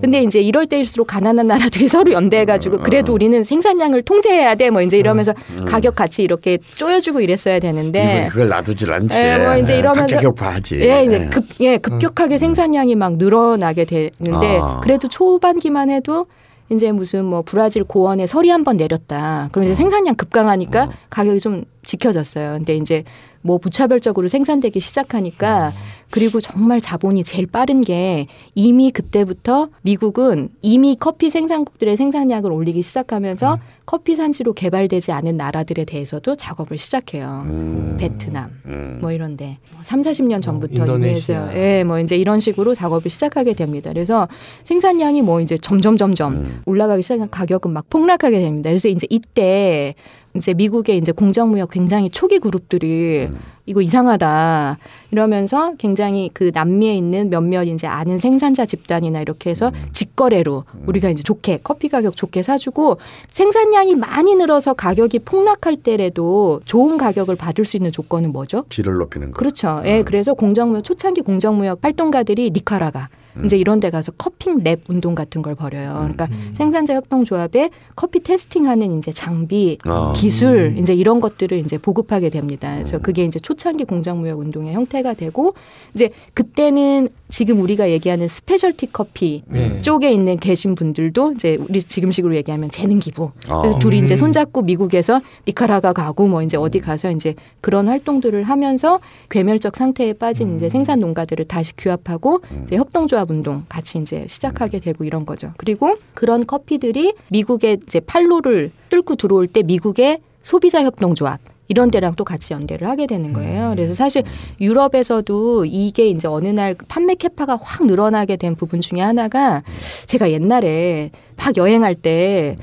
[0.00, 4.70] 근데 이제 이럴 때일수록 가난한 나라들이 서로 연대해가지고 그래도 우리는 생산량을 통제해야 돼.
[4.70, 5.32] 뭐 이제 이러면서
[5.66, 8.28] 가격 같이 이렇게 쪼여주고 이랬어야 되는데.
[8.30, 9.18] 그걸 놔두질 않지.
[9.18, 10.80] 예, 뭐 이제 이러면서- 각계격파하지.
[10.82, 14.80] 예, 이제 급, 예, 급격하게 생산량이 막 늘어나게 되는데 아.
[14.82, 16.26] 그래도 초반기만 해도
[16.72, 19.48] 이제 무슨 뭐 브라질 고원에 설이 한 번 내렸다.
[19.52, 22.52] 그럼 이제 생산량 급강하니까 가격이 좀 지켜졌어요.
[22.58, 23.02] 근데 이제
[23.42, 25.72] 뭐 부차별적으로 생산되기 시작하니까
[26.10, 33.58] 그리고 정말 자본이 제일 빠른 게 이미 그때부터 미국은 이미 커피 생산국들의 생산량을 올리기 시작하면서
[33.86, 37.42] 커피 산지로 개발되지 않은 나라들에 대해서도 작업을 시작해요.
[37.46, 37.96] 음.
[37.98, 38.98] 베트남 음.
[39.00, 41.50] 뭐 이런데 3, 40년 전부터 인도네시아.
[41.50, 43.90] 이미해서 예, 뭐 이제 이런 식으로 작업을 시작하게 됩니다.
[43.92, 44.28] 그래서
[44.64, 46.62] 생산량이 뭐 이제 점점 점점 음.
[46.66, 48.70] 올라가기 시작하면 가격은 막 폭락하게 됩니다.
[48.70, 49.94] 그래서 이제 이때
[50.36, 53.38] 이제 미국의 이제 공정무역 굉장히 초기 그룹들이 음.
[53.66, 54.78] 이거 이상하다
[55.10, 59.88] 이러면서 굉장히 그 남미에 있는 몇몇 이제 아는 생산자 집단이나 이렇게 해서 음.
[59.92, 62.98] 직거래로 우리가 이제 좋게 커피 가격 좋게 사주고
[63.30, 68.64] 생산량이 많이 늘어서 가격이 폭락할 때라도 좋은 가격을 받을 수 있는 조건은 뭐죠?
[68.70, 69.38] 질을 높이는 거.
[69.38, 69.82] 그렇죠.
[69.84, 73.08] 예, 그래서 공정무역 초창기 공정무역 활동가들이 니카라가
[73.44, 75.92] 이제 이런 데 가서 cupping lab 운동 같은 걸 벌여요.
[75.94, 80.12] 그러니까 생산자 협동조합에 커피 tasting하는 이제 장비, 어.
[80.14, 82.74] 기술 이제 이런 것들을 이제 보급하게 됩니다.
[82.74, 85.54] 그래서 그게 이제 초창기 공정무역 운동의 형태가 되고
[85.94, 89.78] 이제 그때는 지금 우리가 얘기하는 specialty 커피 네.
[89.78, 93.30] 쪽에 있는 계신 분들도 이제 우리 지금식으로 얘기하면 재능 기부.
[93.42, 93.78] 그래서 어.
[93.78, 94.16] 둘이 이제 음.
[94.16, 99.00] 손잡고 미국에서 니카라과 가고 뭐 이제 어디 가서 이제 그런 활동들을 하면서
[99.30, 105.04] 괴멸적 상태에 빠진 이제 생산 농가들을 다시 규합하고 이제 협동조합 운동 같이 이제 시작하게 되고
[105.04, 105.52] 이런 거죠.
[105.56, 112.24] 그리고 그런 커피들이 미국의 이제 판로를 뚫고 들어올 때 미국의 소비자 협동조합 이런 데랑 또
[112.24, 113.70] 같이 연대를 하게 되는 거예요.
[113.70, 114.24] 그래서 사실
[114.60, 119.62] 유럽에서도 이게 이제 어느 날 판매 캐파가 확 늘어나게 된 부분 중에 하나가
[120.06, 122.56] 제가 옛날에 막 여행할 때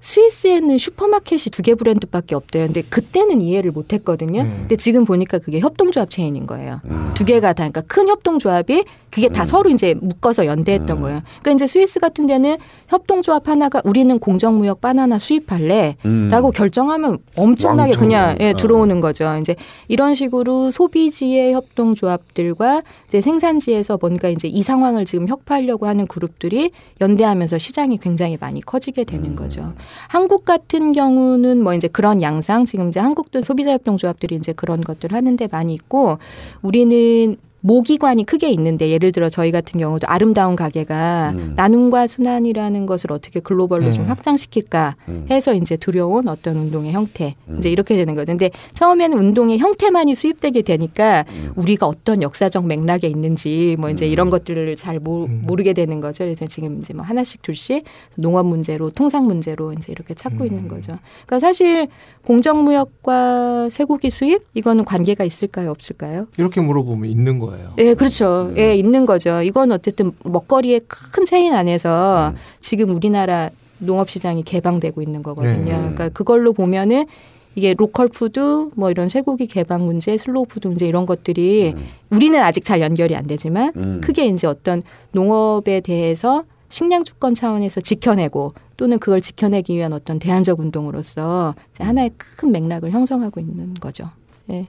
[0.00, 2.66] 스위스에는 슈퍼마켓이 두 개 브랜드밖에 없대요.
[2.66, 4.44] 근데 그때는 이해를 못 했거든요.
[4.44, 4.48] 네.
[4.48, 6.80] 근데 지금 보니까 그게 협동조합 체인인 거예요.
[6.86, 7.10] 음.
[7.14, 11.22] 두 개가 다 그러니까 큰 협동조합이 그게 다 서로 이제 묶어서 연대했던 거예요.
[11.40, 12.56] 그러니까 이제 스위스 같은 데는
[12.88, 16.28] 협동조합 하나가 우리는 공정무역 바나나 수입할래 음.
[16.30, 18.56] 라고 결정하면 엄청나게 왕창 그냥 예, 어.
[18.56, 19.36] 들어오는 거죠.
[19.40, 19.56] 이제
[19.88, 27.58] 이런 식으로 소비지의 협동조합들과 이제 생산지에서 뭔가 이제 이 상황을 지금 혁파하려고 하는 그룹들이 연대하면서
[27.58, 29.74] 시장이 굉장히 많이 커지게 되는 거죠.
[30.08, 35.12] 한국 같은 경우는 뭐 이제 그런 양상 지금 이제 한국도 소비자 협동조합들이 이제 그런 것들
[35.12, 36.18] 하는데 많이 있고
[36.62, 41.52] 우리는 모기관이 크게 있는데 예를 들어 저희 같은 경우도 아름다운 가게가 음.
[41.56, 44.08] 나눔과 순환이라는 것을 어떻게 글로벌로 좀 네.
[44.08, 45.26] 확장시킬까 음.
[45.30, 47.56] 해서 이제 들여온 어떤 운동의 형태 음.
[47.58, 48.32] 이제 이렇게 되는 거죠.
[48.32, 51.52] 근데 처음에는 운동의 형태만이 수입되게 되니까 음.
[51.56, 54.12] 우리가 어떤 역사적 맥락에 있는지 뭐 이제 음.
[54.12, 55.42] 이런 것들을 잘 모, 음.
[55.44, 56.24] 모르게 되는 거죠.
[56.24, 57.84] 그래서 지금 이제 뭐 하나씩 둘씩
[58.16, 60.46] 농업 문제로 통상 문제로 이제 이렇게 찾고 음.
[60.46, 60.96] 있는 거죠.
[61.26, 61.88] 그러니까 사실
[62.24, 66.26] 공정무역과 쇠고기 수입 이거는 관계가 있을까요, 없을까요?
[66.36, 67.72] 이렇게 물어보면 있는 거 예요.
[67.78, 68.48] 예, 그렇죠.
[68.50, 68.58] 음.
[68.58, 69.42] 예, 있는 거죠.
[69.42, 72.36] 이건 어쨌든 먹거리의 큰 체인 안에서 음.
[72.60, 75.64] 지금 우리나라 농업 시장이 개방되고 있는 거거든요.
[75.64, 75.78] 네.
[75.78, 77.06] 그러니까 그걸로 보면은
[77.54, 81.86] 이게 local food 뭐 이런 쇠고기 개방 문제, 슬로우 푸드 문제 이런 것들이 음.
[82.10, 84.00] 우리는 아직 잘 연결이 안 되지만 음.
[84.00, 84.82] 크게 이제 어떤
[85.12, 92.52] 농업에 대해서 식량 주권 차원에서 지켜내고 또는 그걸 지켜내기 위한 어떤 대안적 운동으로서 하나의 큰
[92.52, 94.10] 맥락을 형성하고 있는 거죠.
[94.50, 94.68] 예.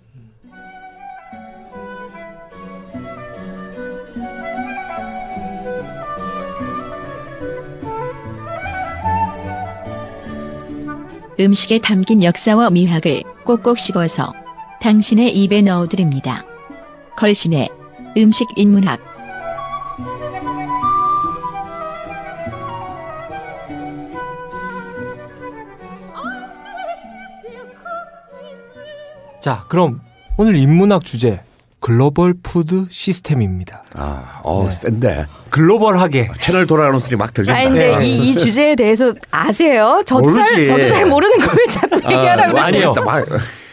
[11.39, 14.34] 음식에 담긴 역사와 미학을 꼭꼭 씹어서
[14.82, 16.43] 당신의 입에 넣어드립니다.
[17.15, 17.69] 걸신의
[18.17, 18.99] 음식 인문학
[29.39, 30.02] 자, 그럼
[30.36, 31.41] 오늘 인문학 주제
[31.80, 33.84] 글로벌 푸드 시스템입니다.
[33.96, 34.72] 아, 어, 네.
[34.72, 35.26] 센데.
[35.50, 37.56] 글로벌하게 채널 돌아가는 소리 막 들린다.
[37.58, 38.06] 아니 근데 네.
[38.06, 40.04] 이, 이 주제에 대해서 아세요?
[40.06, 40.65] 저도 잘 모르지.
[40.65, 42.94] 저도 잘 모르는 걸왜 자꾸 얘기하라고 그러세요?
[42.94, 42.94] 아니요.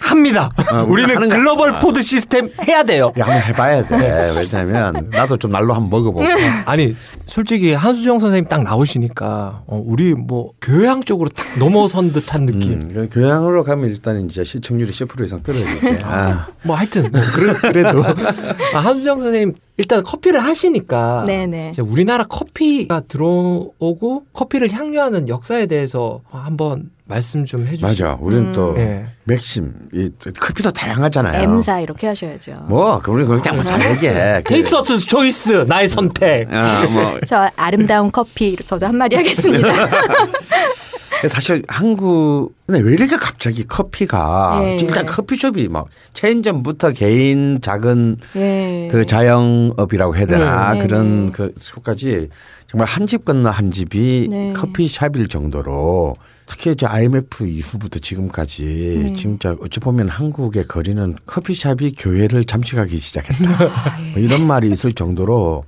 [0.00, 0.50] 합니다.
[0.72, 1.78] 어, 우리는 글로벌 아.
[1.78, 3.12] 푸드 시스템 해야 돼요.
[3.18, 4.32] 야, 한번 해봐야 돼.
[4.36, 6.24] 왜냐면 나도 좀 날로 한번 먹어보고.
[6.64, 12.72] 아니 솔직히 한수정 선생님 딱 나오시니까 어, 우리 뭐 교양 쪽으로 딱 넘어선 듯한 느낌.
[12.72, 15.98] 음, 그 교양으로 가면 일단 이제 시청률이 10% 이상 떨어지지.
[16.04, 18.04] 아, 뭐 하여튼 뭐 그래, 그래도
[18.74, 21.70] 아, 한수정 선생님 일단 커피를 하시니까 네네.
[21.72, 27.86] 이제 우리나라 커피가 들어오고 커피를 향유하는 역사에 대해서 한번 말씀 좀 해주시죠.
[27.86, 28.18] 맞아.
[28.20, 28.52] 우리는 음.
[28.52, 29.06] 또 예.
[29.24, 30.08] 맥심, 이
[30.40, 31.42] 커피도 다양하잖아요.
[31.42, 32.64] M사 이렇게 하셔야죠.
[32.68, 34.42] 뭐, 그 우리 그냥 다 얘기해.
[34.44, 36.52] 그- 테이스터 초이스 나의 선택.
[36.52, 39.68] 아, 뭐 저 아름다운 커피 저도 한마디 하겠습니다.
[41.28, 44.76] 사실 한국은 왜 이렇게 갑자기 커피가 예.
[44.76, 48.88] 지금 일단 커피숍이 막 체인점부터 개인 작은 예.
[48.90, 50.82] 그 자영업이라고 해야 되나 네.
[50.82, 51.32] 그런 네, 네.
[51.32, 52.28] 그 수까지
[52.66, 54.52] 정말 한 집 건너 한 집이 네.
[54.52, 59.14] 커피숍일 정도로 특히 이제 IMF 이후부터 지금까지 네.
[59.14, 63.64] 진짜 어찌 보면 한국의 거리는 커피숍이 교회를 잠식하기 시작했다.
[63.64, 64.10] 아, 예.
[64.12, 65.64] 뭐 이런 말이 있을 정도로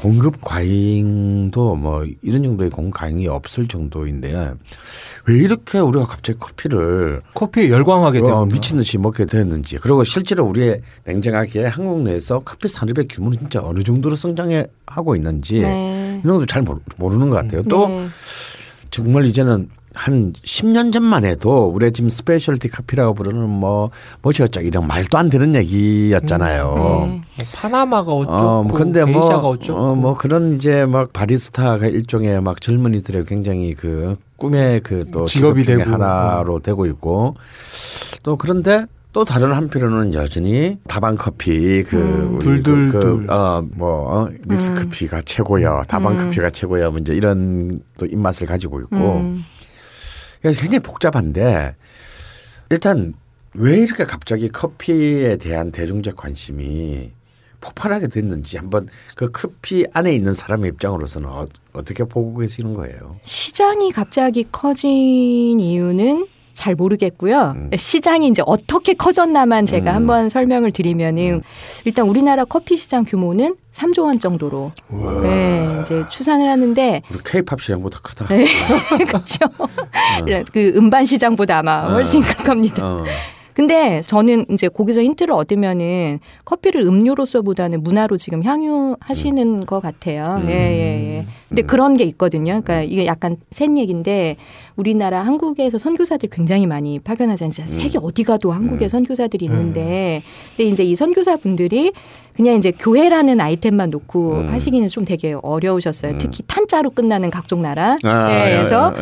[0.00, 4.54] 공급 과잉도 뭐 이런 정도의 공급 과잉이 없을 정도인데
[5.28, 8.46] 왜 이렇게 우리가 갑자기 커피를 커피에 열광하게 되는 어.
[8.46, 13.82] 미친 듯이 먹게 됐는지 그리고 실제로 우리의 냉정하게 한국 내에서 커피 산업의 규모는 진짜 어느
[13.82, 16.22] 정도로 성장해 하고 있는지 네.
[16.24, 17.62] 이런 것도 잘 모르, 모르는 것 같아요.
[17.64, 18.08] 또 네.
[18.90, 23.90] 정말 이제는 한 10년 전만 해도 우리 지금 스페셜티 커피라고 부르는 뭐
[24.22, 26.74] 뭐지였죠 이런 말도 안 되는 얘기였잖아요.
[26.76, 26.80] 네.
[26.80, 27.20] 뭐
[27.52, 32.40] 파나마가 어쩌고 어, 뭐 근데 뭐, 게이샤가 어쩌고 어, 뭐 그런 이제 막 바리스타가 일종의
[32.40, 35.82] 막 젊은이들의 굉장히 그 꿈의 그 또 직업이 되고.
[35.82, 37.34] 하나로 되고 있고
[38.22, 42.34] 또 그런데 또 다른 한편으로는 여전히 다방 커피 그 음.
[42.36, 42.88] 우리 둘둘둘.
[42.90, 44.74] 그, 그, 어, 뭐 어, 믹스 음.
[44.76, 46.24] 커피가 최고야 다방 음.
[46.26, 49.44] 커피가 최고야 뭐 이제 이런 또 입맛을 가지고 있고 음.
[50.42, 51.74] 굉장히 복잡한데
[52.70, 53.14] 일단
[53.54, 57.10] 왜 이렇게 갑자기 커피에 대한 대중적 관심이
[57.60, 63.18] 폭발하게 됐는지 한번 그 커피 안에 있는 사람의 입장으로서는 어, 어떻게 보고 계시는 거예요?
[63.22, 66.26] 시장이 갑자기 커진 이유는
[66.60, 67.54] 잘 모르겠고요.
[67.56, 67.70] 음.
[67.74, 69.96] 시장이 이제 어떻게 커졌나만 제가 음.
[69.96, 71.40] 한번 설명을 드리면은
[71.86, 74.70] 일단 우리나라 커피 시장 규모는 3조 원 정도로
[75.22, 78.26] 네, 이제 추산을 하는데 우리 케이팝 시장보다 크다.
[78.28, 78.44] 네.
[79.08, 79.38] 그렇죠.
[80.52, 82.84] 그 음반 시장보다 아마 훨씬 클 겁니다.
[82.84, 83.04] 어.
[83.54, 90.40] 근데 저는 이제 거기서 힌트를 얻으면은 커피를 음료로서보다는 문화로 지금 향유하시는 것 같아요.
[90.42, 90.48] 음.
[90.48, 91.26] 예, 예, 예.
[91.48, 92.60] 근데 그런 게 있거든요.
[92.62, 94.36] 그러니까 이게 약간 센 얘기인데
[94.76, 97.50] 우리나라 한국에서 선교사들 굉장히 많이 파견하잖아요.
[97.50, 98.88] 진짜 세계 어디 가도 한국에 음.
[98.88, 100.22] 선교사들이 있는데
[100.56, 101.92] 근데 이제 이 선교사분들이
[102.34, 104.48] 그냥 이제 교회라는 아이템만 놓고 음.
[104.48, 106.12] 하시기는 좀 되게 어려우셨어요.
[106.12, 106.18] 음.
[106.18, 107.96] 특히 탄자로 끝나는 각종 나라.
[108.02, 108.94] 아, 네, 그래서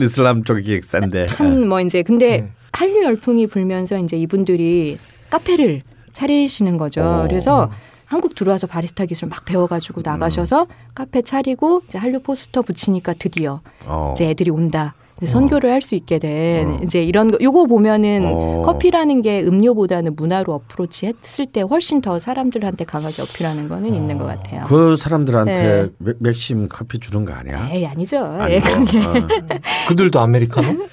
[0.00, 1.26] 이슬람 쪽이 센데.
[1.28, 2.48] 한뭐 이제 근데 네.
[2.80, 4.96] 한류 열풍이 불면서 이제 이분들이
[5.28, 5.82] 카페를
[6.14, 7.02] 차리시는 거죠.
[7.02, 7.28] 오.
[7.28, 7.70] 그래서
[8.06, 14.14] 한국 들어와서 바리스타 기술 막 배워가지고 나가셔서 카페 차리고 이제 한류 포스터 붙이니까 드디어 어.
[14.14, 14.94] 이제 애들이 온다.
[15.18, 16.78] 이제 선교를 할수 있게 된 어.
[16.82, 18.62] 이제 이런 거 요거 보면은 어.
[18.64, 24.24] 커피라는 게 음료보다는 문화로 어프로치 했을 때 훨씬 더 사람들한테 강하게 어필하는 거는 있는 것
[24.24, 24.62] 같아요.
[24.66, 25.88] 그 사람들한테 네.
[25.98, 27.68] 맥- 맥심 커피 주는 거 아니야?
[27.70, 28.24] 에이 아니죠.
[28.24, 28.50] 아니고.
[28.50, 29.12] 예, 그게 어.
[29.88, 30.86] 그들도 아메리카노?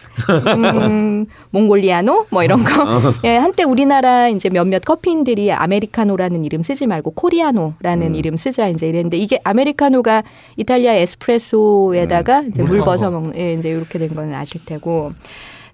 [0.57, 2.83] 음, 몽골리아노 뭐 이런 거.
[2.83, 3.13] 어.
[3.23, 8.15] 예, 한때 우리나라 이제 몇몇 커피인들이 아메리카노라는 이름 쓰지 말고 코리아노라는 음.
[8.15, 10.23] 이름 쓰자 이제 이랬는데 이게 아메리카노가
[10.57, 13.09] 이탈리아 에스프레소에다가 이제 물 물 부어서.
[13.11, 15.11] 먹는 예, 이제 이렇게 된 건 아실 테고.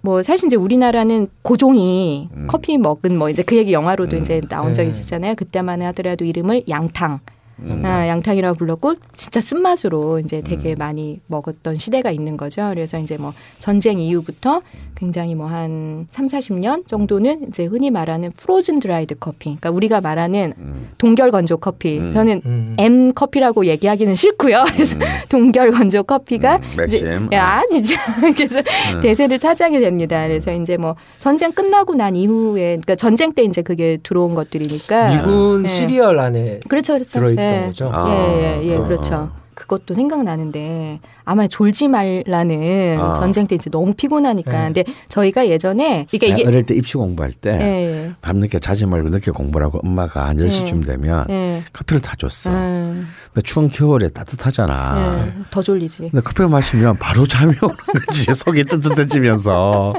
[0.06, 2.48] 뭐 사실 이제 우리나라는 고종이 음.
[2.50, 4.22] 커피 먹은 뭐 이제 그 얘기 영화로도 음.
[4.22, 4.90] 이제 나온 적이 네.
[4.90, 5.36] 있었잖아요.
[5.36, 7.22] 그때만 하더라도 이름을 양탕.
[7.60, 7.82] 음.
[7.86, 10.76] 아, 양탕이라고 불렀고 진짜 쓴맛으로 이제 되게 음.
[10.78, 12.70] 많이 먹었던 시대가 있는 거죠.
[12.70, 14.62] 그래서 이제 뭐 전쟁 이후부터
[14.96, 19.46] 굉장히 뭐한 3, 40년 정도는 이제 흔히 말하는 프로즌 드라이드 커피.
[19.46, 20.90] 그러니까 우리가 말하는 음.
[20.98, 22.00] 동결 건조 커피.
[22.00, 22.12] 음.
[22.12, 22.76] 저는 음.
[22.80, 24.64] M 커피라고 얘기하기는 싫고요.
[24.74, 24.98] 그래서
[25.30, 27.20] 동결 건조 커피가 음, 이제.
[27.34, 27.96] 야 진짜
[28.36, 28.60] 그래서
[28.96, 29.02] 음.
[29.02, 30.26] 대세를 차지하게 됩니다.
[30.28, 35.64] 그래서 이제 뭐 전쟁 끝나고 난 이후에 그러니까 전쟁 때 이제 그게 들어온 것들이니까 미군
[35.64, 35.70] 네.
[35.70, 37.20] 시리얼 안에 그렇죠, 그렇죠.
[37.20, 37.66] 들어 있던 예.
[37.68, 37.90] 거죠.
[37.94, 38.10] 아.
[38.10, 39.16] 예, 예, 예, 어, 그렇죠.
[39.16, 39.44] 어.
[39.56, 43.14] 그것도 생각나는데 아마 졸지 말라는 아.
[43.16, 44.52] 전쟁 때 이제 너무 피곤하니까.
[44.52, 44.64] 네.
[44.66, 49.32] 근데 저희가 예전에 내가 이게 어릴 때 입시 공부할 때 예, 밤늦게 자지 말고 늦게
[49.32, 51.64] 공부라고 엄마가 한 10시쯤 되면 예, 예.
[51.72, 52.50] 커피를 다 줬어.
[52.50, 55.26] 음, 근데 추운 겨울에 따뜻하잖아.
[55.28, 56.10] 예, 더 졸리지.
[56.12, 57.76] 근데 커피를 마시면 바로 잠이 오는
[58.08, 58.34] 거지.
[58.34, 59.94] 속이 뜨뜻해지면서.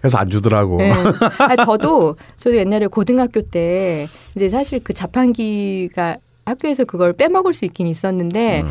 [0.00, 0.82] 그래서 안 주더라고.
[0.82, 0.90] 예.
[1.38, 7.86] 아, 저도 저도 옛날에 고등학교 때 이제 사실 그 자판기가 학교에서 그걸 빼먹을 수 있긴
[7.86, 8.68] 있었는데 음.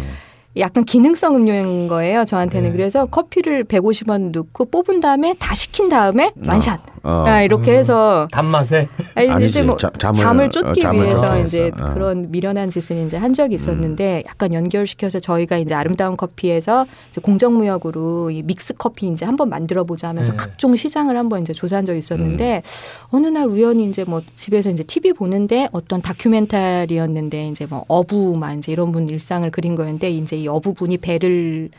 [0.58, 2.26] 약간 기능성 음료인 거예요.
[2.26, 2.76] 저한테는 네.
[2.76, 6.82] 그래서 커피를 150원 넣고 뽑은 다음에 다 식힌 다음에 완샷.
[7.04, 7.24] 어.
[7.26, 7.78] 아, 이렇게 음.
[7.78, 9.48] 해서 단맛에 아니, 아니지.
[9.50, 11.72] 이제 뭐 자- 잠을- 잠을, 어, 쫓기 잠을 위해서 이제.
[11.82, 11.94] 어.
[11.94, 18.30] 그런 미련한 짓을 이제 한 적이 있었는데 약간 연결시켜서 저희가 이제 아름다운 커피에서 이제 공정무역으로
[18.32, 20.38] 이 믹스 커피 이제 한번 만들어 보자 하면서 네.
[20.38, 22.62] 각종 시장을 한번 이제 조사한 적이 있었는데
[23.10, 28.58] 어느 날 우연히 이제 뭐 집에서 이제 TV 보는데 어떤 다큐멘터리였는데 이제 뭐 어부 만
[28.60, 31.70] 이제 이런 분 일상을 그린 거였는데 이제 이 어부분이 배를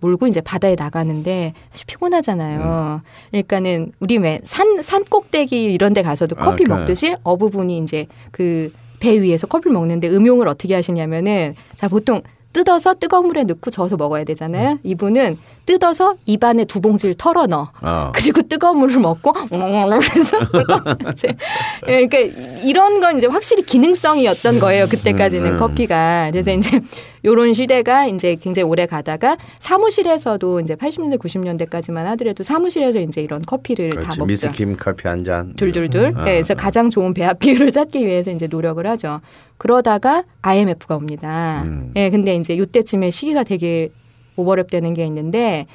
[0.00, 3.00] 몰고 이제 바다에 나가는데 사실 피곤하잖아요.
[3.30, 8.06] 그러니까는 우리 왜 산 산 꼭대기 이런 데 가서도 아, 커피 그- 먹듯이 어부분이 이제
[8.32, 12.22] 그 배 위에서 커피를 먹는데 음용을 어떻게 하시냐면은 자 보통
[12.54, 14.78] 뜯어서 뜨거운 물에 넣고 저어서 먹어야 되잖아요.
[14.82, 17.68] 이분은 뜯어서 입안에 두 봉지를 털어 넣어.
[17.82, 18.12] 어.
[18.14, 20.38] 그리고 뜨거운 물을 먹고 그래서
[21.12, 21.34] 이제
[21.84, 22.18] 그러니까
[22.62, 25.56] 이런 건 이제 확실히 기능성이었던 거예요 그때까지는 음.
[25.58, 26.80] 커피가 그래서 이제
[27.26, 33.90] 요런 시대가 이제 굉장히 오래 가다가 사무실에서도 이제 80년대 90년대까지만 하더라도 사무실에서 이제 이런 커피를
[33.90, 34.18] 다 그렇지.
[34.20, 34.26] 먹죠.
[34.26, 35.52] 미스킴 커피 한 잔.
[35.54, 36.14] 둘둘둘.
[36.16, 36.24] 음.
[36.24, 39.20] 네, 그래서 가장 좋은 배합 비율을 찾기 위해서 이제 노력을 하죠.
[39.58, 41.62] 그러다가 IMF가 옵니다.
[41.64, 41.92] 음.
[41.96, 43.88] 예, 근데 이제 이때쯤에 시기가 되게
[44.36, 45.66] 오버랩 되는 게 있는데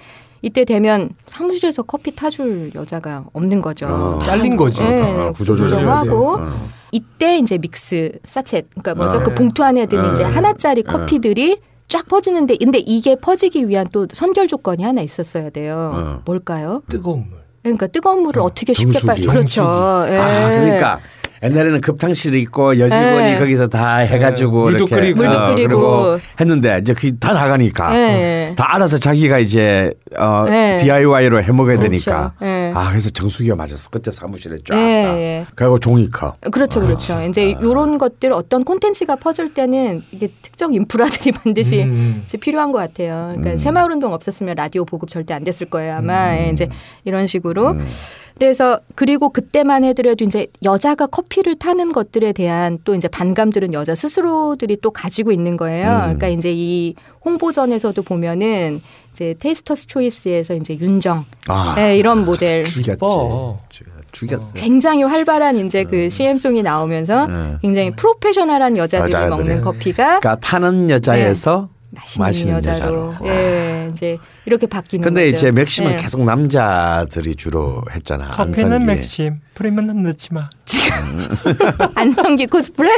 [0.41, 3.87] 이때 되면 사무실에서 커피 타줄 여자가 없는 거죠.
[3.87, 4.19] 어.
[4.19, 4.81] 잘린 거지.
[4.81, 6.80] 네, 어, 구조조정을 구조조정하고.
[6.91, 9.17] 이때 이제 믹스 사쳇, 그러니까 뭐죠?
[9.19, 9.23] 네.
[9.23, 10.11] 그 봉투 안에 드는 네.
[10.11, 10.87] 이제 하나짜리 네.
[10.87, 15.91] 커피들이 쫙 퍼지는데 근데 이게 퍼지기 위한 또 선결 조건이 하나 있었어야 돼요.
[15.93, 16.21] 어.
[16.25, 16.83] 뭘까요?
[16.89, 17.41] 뜨거운 물.
[17.63, 19.15] 그러니까 뜨거운 물을 어, 어떻게 쉽게 빨.
[19.17, 19.61] 그렇죠.
[20.09, 20.17] 예.
[20.17, 20.99] 아 그러니까
[21.43, 23.39] 옛날에는 급탕실이 있고 여직원이 네.
[23.39, 25.17] 거기서 다 해가지고 물도 이렇게 끓이고.
[25.17, 26.17] 물도 어, 끓이고.
[26.39, 28.53] 했는데 이제 그게 다 나가니까 예.
[28.55, 30.77] 다 알아서 자기가 이제 어, 네.
[30.77, 31.89] DIY로 해먹어야 그렇죠.
[31.89, 32.33] 되니까
[32.71, 32.77] 예.
[32.77, 35.17] 아 그래서 정수기가 맞았어 그때 사무실에 쫙 예, 다.
[35.17, 35.45] 예.
[35.55, 37.21] 그리고 종이컵 그렇죠, 그렇죠.
[37.23, 42.23] 이제 요런 것들 어떤 콘텐츠가 퍼질 때는 이게 특정 인프라들이 반드시 음.
[42.25, 43.27] 이제 필요한 것 같아요.
[43.29, 43.57] 그러니까 음.
[43.57, 45.95] 새마을 운동 없었으면 라디오 보급 절대 안 됐을 거예요.
[45.95, 46.69] 아마 예, 이제
[47.03, 47.71] 이런 식으로.
[47.71, 47.87] 음.
[48.37, 54.77] 그래서 그리고 그때만 해더라도 이제 여자가 커피를 타는 것들에 대한 또 이제 반감들은 여자 스스로들이
[54.81, 55.87] 또 가지고 있는 거예요.
[55.89, 55.99] 음.
[56.17, 58.81] 그러니까 이제 이 홍보전에서도 보면은
[59.13, 62.99] 이제 테이스터스 초이스에서 이제 윤정 아 예, 이런 모델 죽였지.
[62.99, 67.57] 죽- 죽였어 굉장히 활발한 이제 그 CM송이 나오면서 음.
[67.61, 69.29] 굉장히 프로페셔널한 여자들이 여자들이.
[69.29, 73.15] 먹는 커피가 그러니까 타는 여자에서 맛있는, 마시는 여자로 여자로.
[73.27, 75.35] 예 이제 이렇게 바뀌는 근데 거죠.
[75.35, 75.95] 이제 맥심은 예.
[75.97, 78.85] 계속 남자들이 주로 했잖아 커피는 안성기.
[78.85, 80.49] 맥심, 프리면은 넣지 마.
[81.95, 82.89] 안성기 코스프레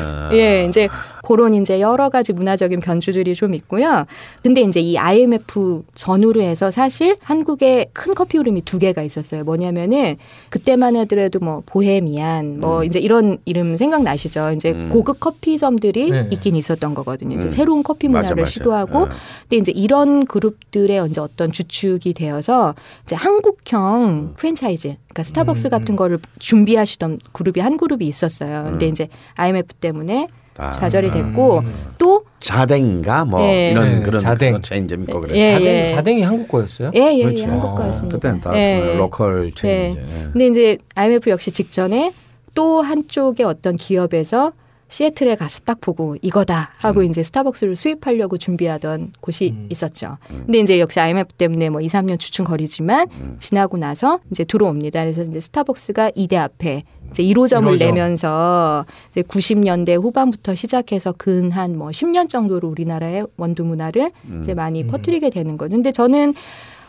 [0.00, 0.30] 아.
[0.32, 0.88] 예 이제
[1.30, 4.04] 그런 이제 여러 가지 문화적인 변주들이 좀 있고요.
[4.42, 9.44] 근데 이제 이 IMF 전후로 해서 사실 한국에 큰 커피 흐름이 두 개가 있었어요.
[9.44, 10.16] 뭐냐면은
[10.48, 14.50] 그때만 하더라도 뭐 보헤미안 뭐 이제 이런 이름 생각나시죠?
[14.56, 14.88] 이제 음.
[14.88, 16.28] 고급 커피점들이 네.
[16.32, 17.36] 있긴 있었던 거거든요.
[17.36, 17.50] 이제 음.
[17.50, 18.50] 새로운 커피 문화를 맞아, 맞아.
[18.50, 19.08] 시도하고 어.
[19.42, 25.70] 근데 이제 이런 그룹들의 이제 어떤 주축이 되어서 이제 한국형 프랜차이즈, 그러니까 스타벅스 음.
[25.70, 28.64] 같은 거를 준비하시던 그룹이 한 그룹이 있었어요.
[28.64, 28.90] 근데 음.
[28.90, 30.39] 이제 IMF 때문에 아.
[30.54, 31.74] 좌절이 됐고 음.
[31.98, 33.70] 또 자댕인가 뭐 예.
[33.70, 34.60] 이런 네, 그런 자댕.
[34.62, 35.36] 체인점 있고 그랬어.
[35.38, 35.88] 예, 자댕, 예.
[35.88, 36.90] 자댕이 한국 거였어요?
[36.94, 37.46] 예, 예, 예, 그렇죠.
[37.46, 38.16] 한국 거였습니다.
[38.16, 38.96] 그때는 다 예, 예.
[38.96, 40.04] 로컬 체인점.
[40.32, 42.12] 근데 이제 IMF 역시 직전에
[42.54, 44.52] 또 한쪽의 어떤 기업에서
[44.90, 47.06] 시애틀에 가서 딱 보고 이거다 하고 음.
[47.06, 49.68] 이제 스타벅스를 수입하려고 준비하던 곳이 음.
[49.70, 50.18] 있었죠.
[50.28, 53.36] 근데 이제 역시 IMF 때문에 뭐 2, 3년 주춤거리지만 음.
[53.38, 55.00] 지나고 나서 이제 들어옵니다.
[55.00, 57.78] 그래서 이제 스타벅스가 이대 앞에 이제 1호점을 1호점.
[57.78, 64.40] 내면서 이제 90년대 후반부터 시작해서 근 한 뭐 10년 정도로 우리나라의 원두 문화를 음.
[64.42, 64.88] 이제 많이 음.
[64.88, 65.74] 퍼뜨리게 되는 거죠.
[65.76, 66.34] 근데 저는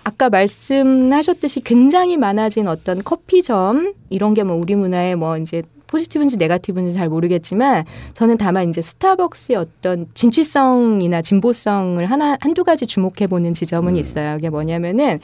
[0.03, 6.93] 아까 말씀하셨듯이 굉장히 많아진 어떤 커피점 이런 게 뭐 우리 문화에 뭐 이제 포지티브인지 네가티브인지
[6.93, 13.93] 잘 모르겠지만 저는 다만 이제 스타벅스의 어떤 진취성이나 진보성을 하나 한두 가지 주목해 보는 지점은
[13.93, 13.97] 음.
[13.97, 14.35] 있어요.
[14.37, 15.19] 그게 뭐냐면은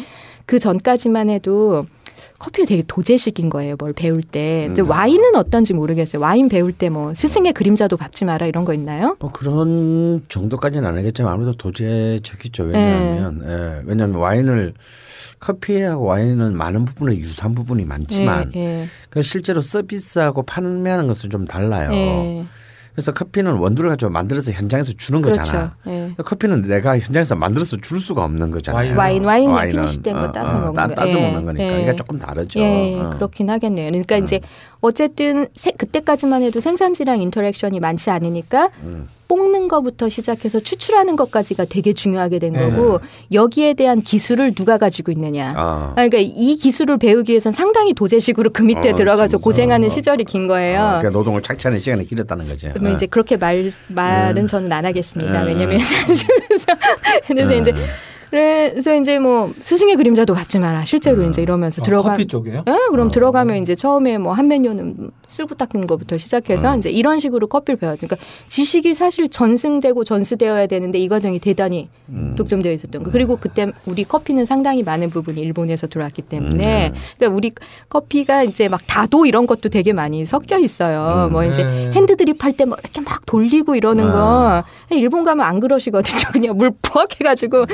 [0.45, 1.85] 그 전까지만 해도
[2.39, 3.75] 커피가 되게 도제식인 거예요.
[3.77, 4.69] 뭘 배울 때.
[4.77, 4.89] 음.
[4.89, 6.21] 와인은 어떤지 모르겠어요.
[6.21, 9.17] 와인 배울 때 뭐 스승의 그림자도 밟지 마라 이런 거 있나요?
[9.19, 12.63] 뭐 그런 정도까지는 안 하겠지만 아무래도 도제적이죠.
[12.63, 13.45] 왜냐하면 네.
[13.47, 14.73] 예, 왜냐하면 와인을
[15.39, 21.45] 커피하고 와인은 많은 부분에 유사한 부분이 많지만 예, 예, 그 실제로 서비스하고 판매하는 것은 좀
[21.45, 21.91] 달라요.
[21.93, 22.45] 예.
[22.93, 25.75] 그래서 커피는 원두를 가지고 만들어서 현장에서 주는 거잖아.
[25.83, 25.91] 그렇죠.
[25.95, 26.15] 예.
[26.17, 28.97] 커피는 내가 현장에서 만들어서 줄 수가 없는 거잖아요.
[28.97, 30.95] 와인 와인 와인은, finish 된거 어, 따서 어, 먹는 따, 거.
[30.95, 31.63] 따서 예, 먹는 거니까.
[31.63, 31.67] 예.
[31.69, 32.59] 그러니까 조금 다르죠.
[32.59, 33.11] 예, 어.
[33.11, 33.91] 그렇긴 하겠네요.
[33.91, 34.39] 그러니까 이제
[34.81, 39.07] 어쨌든 세- 그때까지만 해도 생산지랑 interaction이 많지 않으니까 음.
[39.27, 42.59] 볶는 거부터 시작해서 추출하는 것까지가 되게 중요하게 된 네.
[42.59, 42.99] 거고
[43.31, 45.53] 여기에 대한 기술을 누가 가지고 있느냐.
[45.57, 45.91] 어.
[45.91, 49.43] 아, 그러니까 이 기술을 배우기 위해선 상당히 도제식으로 그 밑에 어, 들어가서 진짜.
[49.43, 49.89] 고생하는 어.
[49.89, 50.79] 시절이 긴 거예요.
[50.79, 52.69] 어, 그러니까 노동을 착취하는 시간이 길었다는 거죠.
[52.73, 52.95] 그러면 어.
[52.95, 55.41] 이제 그렇게 말 말은 저는 안 하겠습니다.
[55.41, 55.47] 음.
[55.47, 55.79] 왜냐면
[57.27, 57.73] 그래서 이제
[58.29, 60.85] 그래서 이제 뭐 스승의 그림자도 밟지 마라.
[60.85, 61.29] 실제로 음.
[61.29, 62.63] 이제 이러면서 어, 들어가 커피 쪽이에요?
[62.67, 63.11] 예, 그럼 어.
[63.11, 66.77] 들어가면 이제 처음에 뭐 한 몇 년은 쓸고 닦는 것부터 시작해서 음.
[66.77, 67.97] 이제 이런 식으로 커피를 배워요.
[67.99, 68.17] 그러니까
[68.49, 72.35] 지식이 사실 전승되고 전수되어야 되는데 이 과정이 대단히 음.
[72.37, 73.09] 독점되어 있었던 거.
[73.11, 76.93] 그리고 그때 우리 커피는 상당히 많은 부분이 일본에서 들어왔기 때문에 음.
[77.17, 77.51] 그러니까 우리
[77.89, 81.27] 커피가 이제 막 다도 이런 것도 되게 많이 섞여 있어요.
[81.27, 81.31] 음.
[81.31, 81.91] 뭐 이제 네.
[81.93, 86.19] hand drip 할 때뭐 이렇게 막 돌리고 이러는 거 일본 가면 안 그러시거든요.
[86.31, 87.65] 그냥 물 푸악 해가지고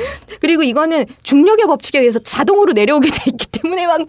[0.44, 4.02] 그리고 이거는 중력의 법칙에 의해서 자동으로 내려오게 돼 있기 때문에 막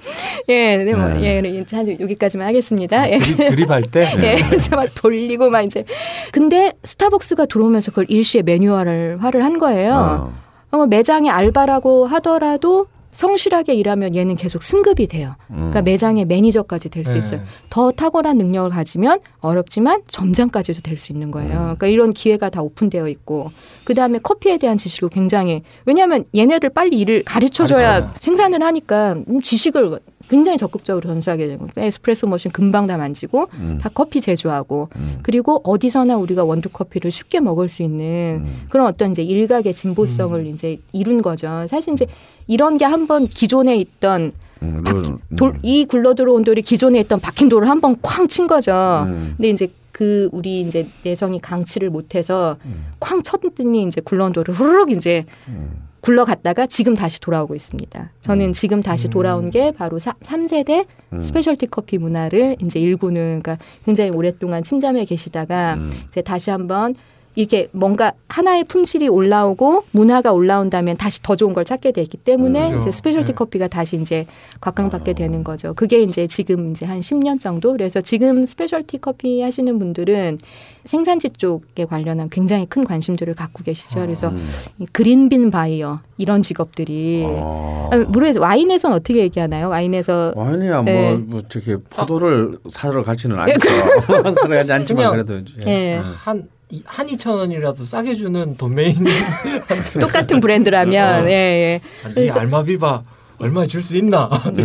[0.49, 1.41] 예, 네, 뭐, 네.
[1.41, 3.09] 예, 이제 한 여기까지만 하겠습니다.
[3.09, 3.19] 예.
[3.19, 4.11] 드립, 드립 할 때?
[4.21, 5.85] 예, 그래서 막 돌리고 막 이제
[6.33, 9.93] 근데 스타벅스가 들어오면서 그걸 일시에 매뉴얼을 화를 한 거예요.
[9.93, 10.77] 어.
[10.77, 15.35] 어, 매장의 알바라고 하더라도 성실하게 일하면 얘는 계속 승급이 돼요.
[15.49, 15.55] 음.
[15.55, 17.19] 그러니까 매장의 매니저까지 될수 네.
[17.19, 17.41] 있어요.
[17.69, 21.49] 더 탁월한 능력을 가지면 어렵지만 점장까지도 될 수 있는 거예요.
[21.51, 23.51] 그러니까 이런 기회가 다 오픈되어 있고
[23.83, 28.13] 그 다음에 커피에 대한 지식을 굉장히 왜냐하면 얘네를 빨리 일을 가르쳐줘야 가르쳐요.
[28.19, 29.99] 생산을 하니까 음, 지식을
[30.29, 33.77] 굉장히 적극적으로 전수하게 되고 에스프레소 머신 금방 다 만지고 음.
[33.79, 35.19] 다 커피 제조하고 음.
[35.21, 38.65] 그리고 어디서나 우리가 원두 커피를 쉽게 먹을 수 있는 음.
[38.69, 41.65] 그런 어떤 이제 일각의 진보성을 이제 이룬 거죠.
[41.67, 42.07] 사실 이제
[42.47, 44.31] 이런 게 한번 기존에 있던
[44.61, 45.35] 음, 룰, 음.
[45.35, 49.05] 돌, 이 굴러 들어온 돌이 기존에 있던 박힌 돌을 한번 쾅 친 거죠.
[49.07, 49.33] 음.
[49.37, 52.87] 근데 이제 그 우리 이제 내성이 강치를 못해서 음.
[52.99, 55.85] 쾅 쳤더니 이제 굴러온도를 후루룩 이제 음.
[56.01, 58.11] 굴러갔다가 지금 다시 돌아오고 있습니다.
[58.19, 61.21] 저는 지금 다시 돌아온 게 바로 사, 3세대 음.
[61.21, 65.91] specialty 커피 문화를 이제 일구는 그러니까 굉장히 오랫동안 침잠해 계시다가 음.
[66.07, 66.93] 이제 다시 한번
[67.35, 72.77] 이렇게 뭔가 하나의 품질이 올라오고 문화가 올라온다면 다시 더 좋은 걸 찾게 되기 때문에 그렇죠.
[72.77, 73.35] 이제 specialty 네.
[73.35, 74.25] 커피가 다시 이제
[74.61, 75.73] 각광받게 되는 거죠.
[75.73, 77.73] 그게 이제 지금 이제 한 10년 정도.
[77.73, 80.37] 그래서 지금 specialty 커피 하시는 분들은
[80.85, 83.99] 생산지 쪽에 관련한 굉장히 큰 관심들을 갖고 계시죠.
[83.99, 84.47] 그래서 음.
[84.79, 87.89] 이 green bean buyer 이런 직업들이 어.
[87.91, 88.41] 아, 모르겠어요.
[88.41, 89.69] 와인에선 어떻게 얘기하나요?
[89.69, 91.11] 와인에서 아니야 네.
[91.11, 93.59] 뭐, 뭐 저기 포도를 사러 가지는 않죠.
[94.33, 95.59] 사러 가지 않지만 그래도 이제.
[95.67, 95.97] 예.
[95.99, 96.43] 음.
[96.69, 98.95] 한, 이- 한 2천 원이라도 싸게 주는 도메인
[99.99, 101.27] 똑같은 브랜드라면 어.
[101.27, 101.81] 예, 예.
[102.09, 103.03] 이 그래서- 알마비바
[103.39, 104.29] 얼마 줄 수 있나.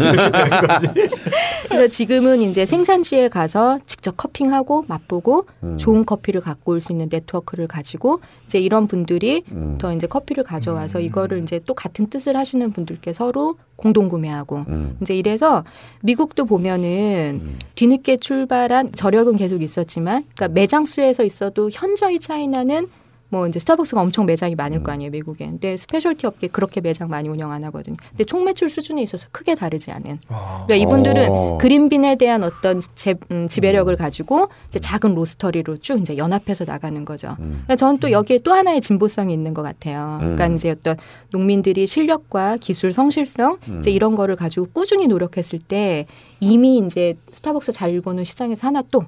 [1.68, 5.76] 그래서 지금은 이제 생산지에 가서 직접 커핑하고 맛보고 음.
[5.78, 9.76] 좋은 커피를 갖고 올 수 있는 네트워크를 가지고 이제 이런 분들이 음.
[9.78, 14.96] 더 이제 커피를 가져와서 이거를 이제 또 같은 뜻을 하시는 분들께 서로 공동 구매하고 음.
[15.02, 15.64] 이제 이래서
[16.02, 17.58] 미국도 보면은 음.
[17.74, 22.88] 뒤늦게 출발한 저력은 계속 있었지만 그러니까 매장 수에서 있어도 현저히 차이나는
[23.30, 27.28] 뭐 이제 스타벅스가 엄청 매장이 많을 거 아니에요 미국에 근데 specialty 업계 그렇게 매장 많이
[27.28, 30.66] 운영 안 하거든요 근데 총 매출 수준에 있어서 크게 다르지 않은 와.
[30.66, 31.58] 그러니까 이분들은 어.
[31.58, 37.04] green bean에 대한 어떤 재, 음, 지배력을 가지고 이제 작은 roastery로 쭉 이제 연합해서 나가는
[37.04, 37.28] 거죠.
[37.38, 37.62] 음.
[37.64, 40.18] 그러니까 저는 또 여기에 또 하나의 진보성이 있는 것 같아요.
[40.20, 40.56] 그러니까 음.
[40.56, 40.96] 이제 어떤
[41.30, 46.06] 농민들이 실력과 기술 성실성 이제 이런 거를 가지고 꾸준히 노력했을 때
[46.40, 49.04] 이미 이제 스타벅스 잘 일고는 시장에서 하나 또.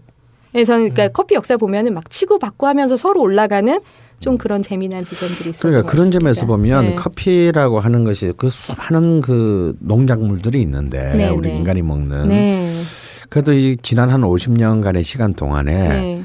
[0.52, 3.80] 네, 저는 그러니까 커피 역사 보면은 막 치고 받고 하면서 서로 올라가는
[4.22, 5.70] 좀 그런 재미난 지점들이 있어요.
[5.70, 6.94] 그러니까 그런 점에서 보면 네.
[6.94, 11.58] 커피라고 하는 것이 그 수많은 그 농작물들이 있는데 네, 우리 네.
[11.58, 12.82] 인간이 먹는 네,
[13.28, 16.24] 그래도 이 지난 한 50년간의 시간 동안에 네,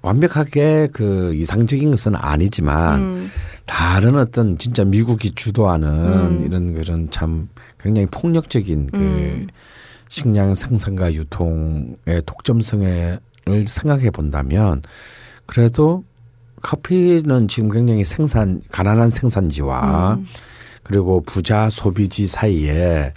[0.00, 3.30] 완벽하게 그 이상적인 것은 아니지만 음,
[3.66, 6.46] 다른 어떤 진짜 미국이 주도하는 음.
[6.46, 9.46] 이런 그런 참 굉장히 폭력적인 그 음.
[10.08, 13.18] 식량 생산과 유통의 독점성을
[13.66, 14.82] 생각해 본다면
[15.44, 16.04] 그래도
[16.64, 20.26] 커피는 지금 굉장히 생산 가난한 생산지와 음.
[20.82, 23.12] 그리고 부자 소비지 사이에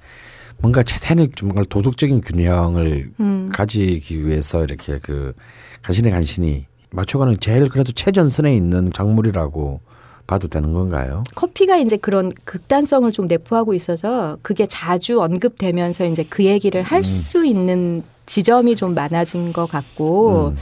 [0.60, 3.50] 뭔가 최대한의 정말 도덕적인 균형을 음.
[3.54, 5.34] 가지기 위해서 이렇게 그
[5.82, 9.80] 간신히 간신히 맞춰가는 제일 그래도 최전선에 있는 작물이라고
[10.26, 11.24] 봐도 되는 건가요?
[11.36, 18.04] 커피가 이제 그런 극단성을 좀 내포하고 있어서 그게 자주 언급되면서 이제 그 얘기를 할수 있는
[18.26, 20.58] 지점이 좀 많아진 것 같고 음.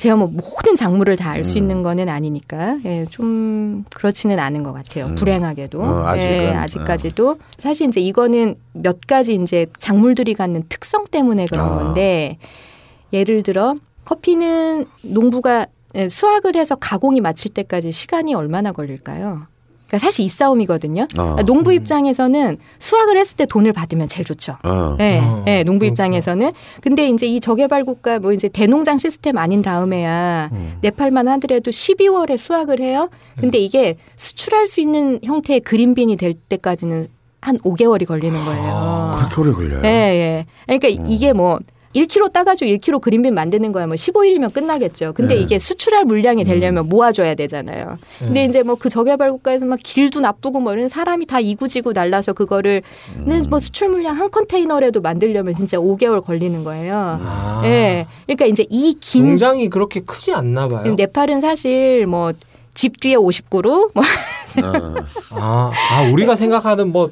[0.00, 1.62] 제가 뭐 모든 작물을 다 알수 음.
[1.62, 5.04] 있는 거는 아니니까 예, 좀 그렇지는 않은 것 같아요.
[5.04, 5.14] 음.
[5.14, 6.36] 불행하게도 어, 아직은.
[6.36, 11.74] 예, 아직까지도 사실 이제 이거는 몇 가지 이제 작물들이 갖는 특성 때문에 그런 아.
[11.74, 12.38] 건데
[13.12, 13.74] 예를 들어
[14.06, 19.42] 커피는 농부가 예, 수확을 해서 가공이 마칠 때까지 시간이 얼마나 걸릴까요?
[19.90, 21.02] 그러니까 사실 이 싸움이거든요.
[21.02, 21.06] 어.
[21.16, 24.56] 그러니까 농부 입장에서는 수확을 했을 때 돈을 받으면 제일 좋죠.
[24.62, 24.94] 어.
[24.96, 25.92] 네, 어, 네, 농부 그렇죠.
[25.92, 26.52] 입장에서는.
[26.80, 30.78] 근데 이제 이 저개발 국가 뭐 이제 대농장 시스템 아닌 다음에야 음.
[30.80, 33.10] 네팔만 하더라도 12월에 수확을 해요.
[33.36, 37.08] 근데 이게 수출할 수 있는 형태의 그린빈이 될 때까지는
[37.40, 39.10] 한 5개월이 걸리는 거예요.
[39.16, 39.82] 그렇게 오래 걸려요.
[39.84, 40.46] 예, 예.
[40.66, 41.58] 그러니까 이게 뭐
[41.94, 45.12] 1kg 따가지고 1kg 그린빈 만드는 거야 뭐 15일이면 끝나겠죠.
[45.14, 45.40] 근데 네.
[45.40, 47.98] 이게 수출할 물량이 되려면 모아줘야 되잖아요.
[48.18, 48.44] 근데 네.
[48.46, 52.82] 이제 뭐 그 저개발 국가에서 막 길도 나쁘고 뭐 이런 사람이 다 이구지구 날라서 그거를
[53.14, 56.94] 근데 뭐 수출 물량 한 컨테이너라도 만들려면 진짜 5개월 걸리는 거예요.
[57.22, 57.60] 아.
[57.64, 58.06] 예.
[58.26, 60.94] 그러니까 이제 이긴 농장이 그렇게 크지 않나 봐요.
[60.94, 64.02] 네팔은 사실 뭐집 뒤에 50그루 뭐
[64.64, 64.94] 어.
[65.30, 67.10] 아, 아 우리가 생각하는 뭐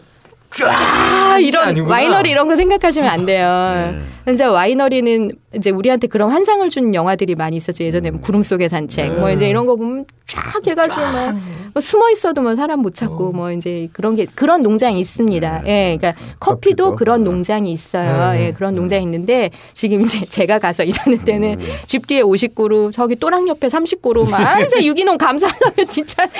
[0.64, 1.94] 아, 이런 아니구나.
[1.94, 3.92] 와이너리 이런 거 생각하시면 안 돼요.
[3.92, 4.00] 네.
[4.24, 7.84] 근데 와이너리는 이제 우리한테 그런 환상을 주는 영화들이 많이 있었죠.
[7.84, 11.36] 예전에 뭐 구름 속의 산책 뭐 이제 이런 거 보면 쫙 해가지고 막
[11.78, 15.62] 뭐 숨어 있어도 뭐 사람 못 찾고 뭐 이제 그런 게 그런 농장이 있습니다.
[15.66, 16.94] 예, 그러니까 커피도 커피도.
[16.96, 17.30] 그런 네.
[17.30, 18.32] 농장이 있어요.
[18.32, 18.46] 네.
[18.46, 23.48] 예, 그런 농장이 있는데 지금 이제 제가 가서 일하는 때는 집 뒤에 50그루, 저기 또랑
[23.48, 26.30] 옆에 30그루 막 항상 유기농 감사하려면 진짜 한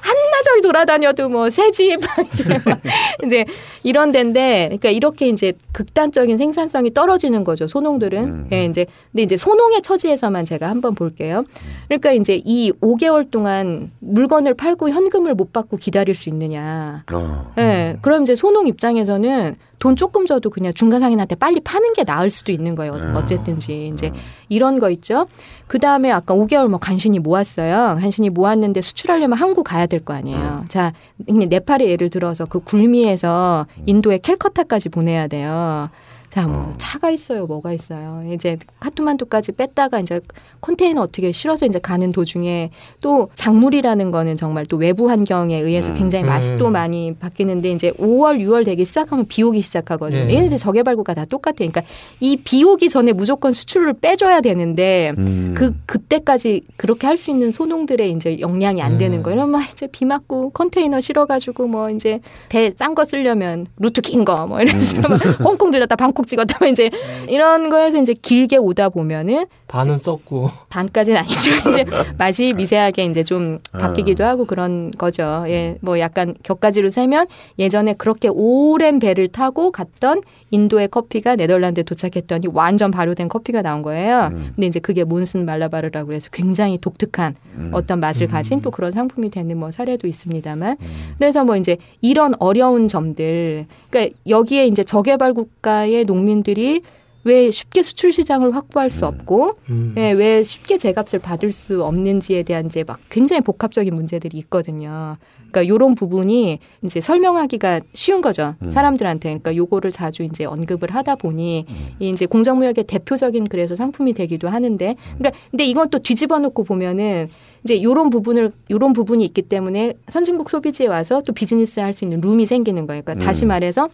[0.00, 2.00] 한나절 돌아다녀도 뭐 새집
[2.32, 2.80] 이제 막
[3.24, 3.44] 이제
[3.82, 8.48] 이런 데인데 그러니까 이렇게 이제 극단적인 생산성이 떨어지는 거죠 소농들은 음.
[8.52, 11.44] 예 이제 근데 이제 소농의 처지에서만 제가 한번 볼게요
[11.88, 17.52] 그러니까 이제 이 5개월 동안 물건을 팔고 현금을 못 받고 기다릴 수 있느냐 어.
[17.58, 22.30] 예 그럼 이제 소농 입장에서는 돈 조금 줘도 그냥 중간 상인한테 빨리 파는 게 나을
[22.30, 23.14] 수도 있는 거예요 음.
[23.16, 24.12] 어쨌든지 이제
[24.48, 25.26] 이런 거 있죠
[25.66, 27.96] 그 다음에 아까 5개월 뭐 간신히 모았어요.
[27.98, 30.66] 간신히 모았는데 수출하려면 한국 가야 될 거 아니에요.
[30.68, 30.92] 자,
[31.26, 35.88] 그냥 네팔의 예를 들어서 그 굴미에서 인도의 캘커타까지 보내야 돼요.
[36.32, 38.24] 자, 뭐 차가 있어요, 뭐가 있어요.
[38.32, 40.18] 이제 카트만두까지 뺐다가 이제
[40.62, 42.70] 컨테이너 어떻게 실어서 이제 가는 도중에
[43.02, 45.94] 또 작물이라는 거는 정말 또 외부 환경에 의해서 음.
[45.94, 46.72] 굉장히 맛이 또 음.
[46.72, 50.20] 많이 바뀌는데 이제 5월, 6월 되기 시작하면 비 오기 시작하거든요.
[50.30, 50.34] 예.
[50.34, 51.68] 얘네들 저개발구가 다 똑같아요.
[51.70, 51.82] 그러니까
[52.20, 55.52] 이 비 오기 전에 무조건 수출을 빼줘야 되는데 음.
[55.54, 59.22] 그 그때까지 그렇게 할 수 있는 소농들의 이제 역량이 안 되는 음.
[59.22, 59.36] 거예요.
[59.36, 64.24] 이러면 막 이제 비 맞고 컨테이너 실어가지고 뭐 이제 배 싼 거 쓰려면 루트 긴
[64.24, 66.90] 거 뭐 이런 식으로 막 홍콩 들렸다 방콕 찍었다 뭐 이제
[67.28, 71.86] 이런 거에서 이제 길게 오다 보면은 반은 썼고 반까지는 아니지만 이제
[72.18, 75.44] 맛이 미세하게 이제 좀 바뀌기도 하고 그런 거죠.
[75.46, 77.26] 예, 뭐 약간 격가지로 세면
[77.58, 80.20] 예전에 그렇게 오랜 배를 타고 갔던
[80.50, 84.28] 인도의 커피가 네덜란드에 도착했더니 완전 발효된 커피가 나온 거예요.
[84.32, 84.52] 음.
[84.54, 87.70] 근데 이제 그게 몬순 말라바르라고 해서 굉장히 독특한 음.
[87.72, 88.30] 어떤 맛을 음.
[88.30, 91.14] 가진 또 그런 상품이 되는 뭐 사례도 있습니다만 음.
[91.16, 96.82] 그래서 뭐 이제 이런 어려운 점들 그러니까 여기에 이제 저개발 국가의 농민들이
[97.24, 99.08] 왜 쉽게 수출 시장을 확보할 수 음.
[99.08, 99.94] 없고 음.
[99.96, 105.16] 예, 왜 쉽게 제값을 받을 수 없는지에 대한 이제 막 굉장히 복합적인 문제들이 있거든요.
[105.52, 108.54] 그러니까 요런 부분이 이제 설명하기가 쉬운 거죠.
[108.62, 108.70] 음.
[108.70, 109.28] 사람들한테.
[109.28, 111.74] 그러니까 요거를 자주 이제 언급을 하다 보니 음.
[112.00, 117.28] 이 이제 공정무역의 대표적인 그래서 상품이 되기도 하는데 그러니까 근데 이건 또 뒤집어 놓고 보면은
[117.64, 122.20] 이제 요런 부분을 요런 부분이 있기 때문에 선진국 소비지에 와서 또 비즈니스 할 수 있는
[122.22, 123.02] 룸이 생기는 거예요.
[123.02, 123.48] 그러니까 다시 음.
[123.48, 123.88] 말해서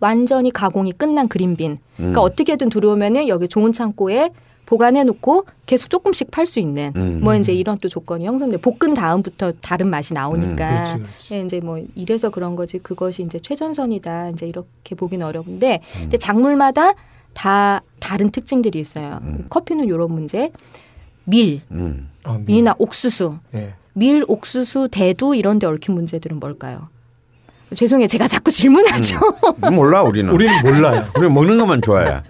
[0.00, 1.78] 완전히 가공이 끝난 그린빈.
[1.96, 2.24] 그러니까 음.
[2.24, 4.30] 어떻게든 들어오면은 여기 좋은 창고에
[4.66, 7.20] 보관해 놓고 계속 조금씩 팔 수 있는 음.
[7.22, 11.34] 뭐 이제 이런 또 조건이 형성돼 볶은 다음부터 다른 맛이 나오니까 그렇지, 그렇지.
[11.34, 16.00] 예, 이제 뭐 이래서 그런 거지 그것이 이제 최전선이다 이제 이렇게 보기는 어려운데 음.
[16.02, 16.92] 근데 작물마다
[17.32, 19.20] 다 다른 특징들이 있어요.
[19.22, 19.46] 음.
[19.48, 20.50] 커피는 이런 문제,
[21.24, 22.10] 밀, 음.
[22.24, 23.72] 아, 미- 밀이나 옥수수, 예.
[23.94, 26.88] 밀, 옥수수, 대두 이런 데 얽힌 문제들은 뭘까요?
[27.74, 28.06] 죄송해요.
[28.08, 29.18] 제가 자꾸 질문하죠.
[29.64, 29.74] 음.
[29.74, 30.32] 몰라 우리는.
[30.32, 31.06] 우리는 몰라요.
[31.16, 32.22] 우리 먹는 것만 좋아해.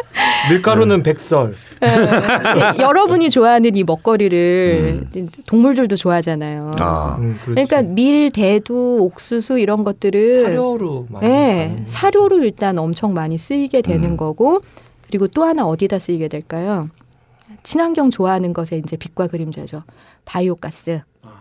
[0.51, 1.55] 밀가루는 백설.
[1.83, 5.07] 예, 여러분이 좋아하는 이 먹거리를
[5.47, 6.73] 동물들도 좋아하잖아요.
[6.75, 6.83] 음.
[6.83, 7.17] 아.
[7.21, 7.39] 음.
[7.45, 13.83] 그러니까 밀, 대두, 옥수수 이런 것들을 사료로 많이 네, 가는 사료로 일단 엄청 많이 쓰이게
[13.83, 14.17] 되는 음.
[14.17, 14.61] 거고
[15.07, 16.89] 그리고 또 하나 어디다 쓰이게 될까요?
[17.63, 19.83] 친환경 좋아하는 것에 이제 빛과 그림자죠.
[20.25, 21.01] 바이오가스.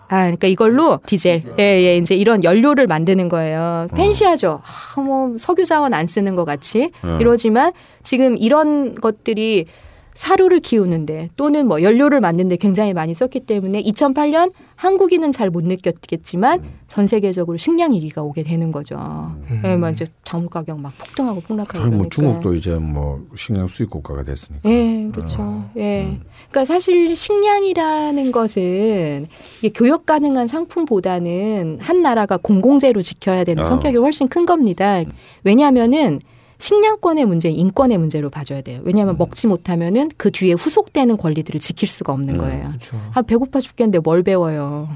[0.09, 3.87] 아, 그러니까 이걸로 디젤, 예, 예, 이제 이런 연료를 만드는 거예요.
[3.95, 4.61] 펜시하죠.
[4.63, 7.17] 아, 뭐 석유 자원 안 쓰는 것 같이 어.
[7.19, 9.65] 이러지만 지금 이런 것들이
[10.13, 16.63] 사료를 키우는데 또는 뭐 연료를 만드는데 굉장히 많이 썼기 때문에 2008년 한국인은 잘 못 느꼈겠지만
[16.87, 18.95] 전 세계적으로 식량 위기가 오게 되는 거죠.
[18.97, 19.61] 음.
[19.65, 22.07] 예, 막 이제 작물 가격 막 폭등하고 폭락하고 저희 뭐.
[22.09, 24.69] 중국도 이제 뭐 식량 수입 국가가 됐으니까.
[24.69, 25.63] 예, 그렇죠.
[25.77, 26.05] 예.
[26.05, 26.21] 음.
[26.49, 29.27] 그러니까 사실 식량이라는 것은
[29.73, 33.65] 교역 가능한 상품보다는 한 나라가 공공재로 지켜야 되는 어.
[33.65, 35.01] 성격이 훨씬 큰 겁니다.
[35.43, 36.19] 왜냐하면은
[36.59, 38.79] 식량권의 문제, 인권의 문제로 봐줘야 돼요.
[38.83, 42.39] 왜냐하면 먹지 못하면은 그 뒤에 후속되는 권리들을 지킬 수가 없는 음.
[42.39, 42.67] 거예요.
[42.69, 42.99] 그렇죠.
[43.13, 44.89] 아 배고파 죽겠는데 뭘 배워요.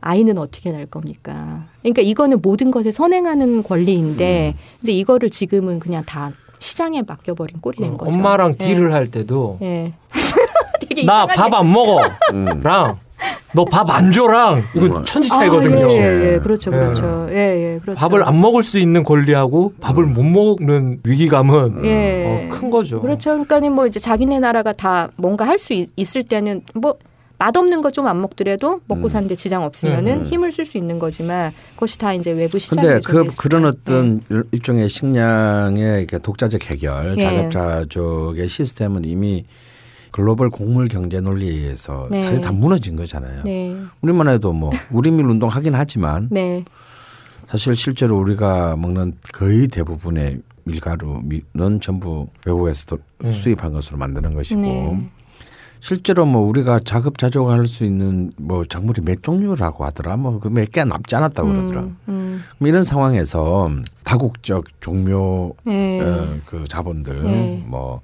[0.00, 1.66] 아이는 어떻게 날 겁니까?
[1.82, 6.30] 그러니까 이거는 모든 것에 선행하는 권리인데 이제 이거를 지금은 그냥 다
[6.60, 8.18] 시장에 맡겨버린 꼴이 된 어, 거죠.
[8.18, 8.64] 엄마랑 예.
[8.66, 9.94] 딜을 할 때도 예.
[10.88, 12.00] 되게 나 이상하게- 밥안 먹어.
[12.32, 12.60] 음.
[12.62, 12.98] 랑
[13.54, 15.04] 너 밥 안 줘랑 이거 음.
[15.04, 15.88] 천지 아, 차이거든요.
[15.90, 16.38] 예, 예, 예.
[16.38, 16.76] 그렇죠, 예.
[16.76, 17.26] 그렇죠.
[17.30, 17.34] 예,
[17.74, 17.98] 예, 그렇죠.
[17.98, 22.48] 밥을 안 먹을 수 있는 권리하고 밥을 못 먹는 위기감은 예.
[22.50, 23.00] 어, 큰 거죠.
[23.00, 23.30] 그렇죠.
[23.30, 26.94] 그러니까는 뭐 이제 자기네 나라가 다 뭔가 할 수 있을 때는 뭐
[27.40, 29.08] 맛없는 거 좀 안 먹더라도 먹고 음.
[29.08, 30.24] 사는데 지장 없으면은 음.
[30.26, 33.68] 힘을 쓸 수 있는 거지만 그것이 다 이제 외부 시장에 근데 그 그런 때.
[33.68, 34.20] 어떤
[34.52, 37.22] 일종의 식량의 독자적 해결, 예.
[37.22, 39.44] 자급자족의 시스템은 이미
[40.12, 42.20] 글로벌 곡물 경제 논리에서 네.
[42.20, 43.42] 사실 다 무너진 거잖아요.
[43.44, 46.64] 네, 우리만 해도 뭐 우리밀 운동 하긴 하지만 네,
[47.48, 53.32] 사실 실제로 우리가 먹는 거의 대부분의 밀가루는 전부 외국에서 도 네.
[53.32, 55.10] 수입한 것으로 만드는 것이고 네.
[55.80, 60.82] 실제로 뭐 우리가 자급자족할 수 있는 뭐 작물이 몇 종류라고 하더라 뭐 그 몇 개
[60.84, 61.82] 남지 않았다 고 그러더라.
[61.82, 62.42] 음, 음.
[62.58, 63.64] 그럼 이런 상황에서
[64.02, 66.00] 다국적 종묘 네.
[66.00, 67.64] 어, 그 자본들 네.
[67.66, 68.00] 뭐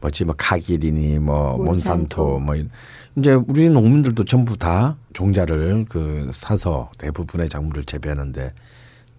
[0.00, 1.64] 뭐지 뭐 카기리니 뭐 몬산토.
[1.64, 2.68] 몬산토 뭐 이-
[3.16, 8.52] 이제 우리 농민들도 전부 다 종자를 그 사서 대부분의 작물을 재배하는데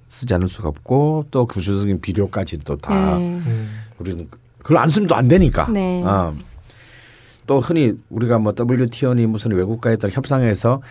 [0.08, 3.28] 쓰지 않을 수가 없고 또 구조적인 비료까지도 다 네.
[3.30, 3.70] 음.
[4.00, 5.68] 우리는 그- 그걸 안 쓰면 또 안 되니까.
[5.72, 6.04] 네.
[6.04, 6.36] 어.
[7.48, 10.82] 또 흔히 우리가 뭐 WTO니 무슨 외국과의 협상에서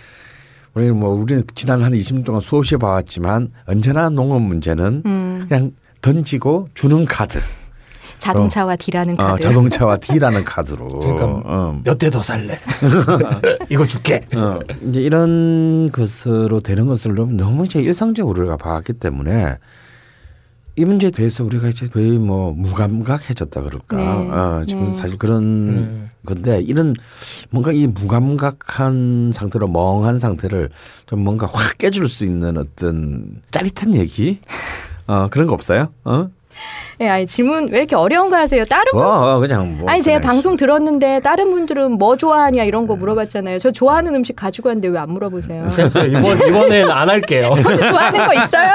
[0.74, 5.46] 우리는 뭐 우리는 지난 한 20년 동안 수없이 봐왔지만 언제나 농업 문제는 음.
[5.48, 5.72] 그냥
[6.02, 7.38] 던지고 주는 카드.
[8.20, 9.42] 자동차와 D라는 어, 카드.
[9.42, 10.86] 자동차와 D라는 카드로.
[10.86, 11.80] 그러니까 어.
[11.84, 12.58] 몇대 더 살래?
[13.68, 14.26] 이거 줄게.
[14.36, 19.56] 어, 이제 이런 것으로 되는 것을 너무 이제 일상적으로 우리가 봐왔기 때문에
[20.76, 23.96] 이 문제에 대해서 우리가 이제 거의 뭐 무감각해졌다 그럴까.
[23.96, 24.30] 네.
[24.30, 24.92] 어, 지금 네.
[24.92, 26.10] 사실 그런 네.
[26.24, 26.94] 건데 이런
[27.50, 30.68] 뭔가 이 무감각한 상태로 멍한 상태를
[31.06, 34.38] 좀 뭔가 확 깨줄 수 있는 어떤 짜릿한 얘기
[35.06, 35.88] 어 그런 거 없어요?
[36.04, 36.28] 어?
[37.00, 38.64] 예, 아니 질문 왜 이렇게 어려운 거 하세요?
[38.66, 42.64] 다른 분 어, 어 그냥 뭐 아니 제가 그냥 방송 들었는데 다른 분들은 뭐 좋아하냐
[42.64, 43.58] 이런 거 물어봤잖아요.
[43.58, 45.70] 저 좋아하는 음식 가지고 왔는데 왜 안 물어보세요?
[45.76, 46.06] 됐어요.
[46.18, 47.52] 이번 이번엔 안 할게요.
[47.56, 48.74] 저도 좋아하는 거 있어요.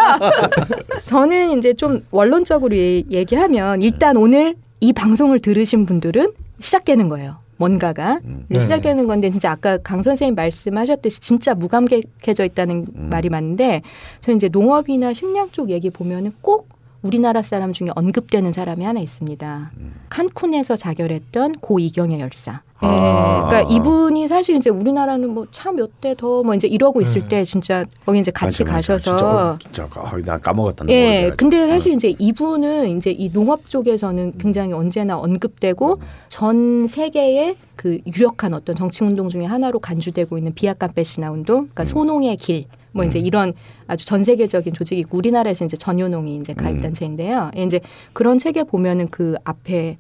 [1.06, 7.38] 저는 이제 좀 원론적으로 얘- 얘기하면 일단 오늘 이 방송을 들으신 분들은 시작되는 거예요.
[7.58, 8.20] 뭔가가
[8.50, 8.60] 이제 네.
[8.60, 13.82] 시작되는 건데 진짜 아까 강 선생님 말씀하셨듯이 진짜 무감각해져 있다는 말이 맞는데
[14.20, 16.68] 저 이제 농업이나 식량 쪽 얘기 보면은 꼭
[17.06, 19.72] 우리나라 사람 중에 언급되는 사람이 하나 있습니다.
[20.10, 22.64] 칸쿤에서 자결했던 고 이경의 열사.
[22.84, 23.46] 예, 아.
[23.48, 27.28] 그러니까 이분이 사실 이제 우리나라는 뭐 차 몇 대 더 뭐 이제 이러고 있을 음.
[27.30, 28.94] 때 진짜 거기 이제 같이 맞아, 맞아.
[28.94, 30.86] 가셔서 진짜, 어, 진짜 아, 나 까먹었다.
[30.90, 38.00] 예, 근데 사실 이제 이분은 이제 이 농업 쪽에서는 굉장히 언제나 언급되고 전 세계의 그
[38.08, 42.66] 유력한 어떤 정치 운동 중에 하나로 간주되고 있는 비약간 배시나 운동, 그러니까 소농의 길.
[42.96, 43.54] 뭐 이제 이런
[43.88, 47.52] 아주 전 세계적인 조직이 있고 우리나라에서 이제 전효농이 이제 가입단체인데요.
[47.58, 47.82] 예, 이제
[48.14, 49.98] 그런 책에 보면은 그 앞에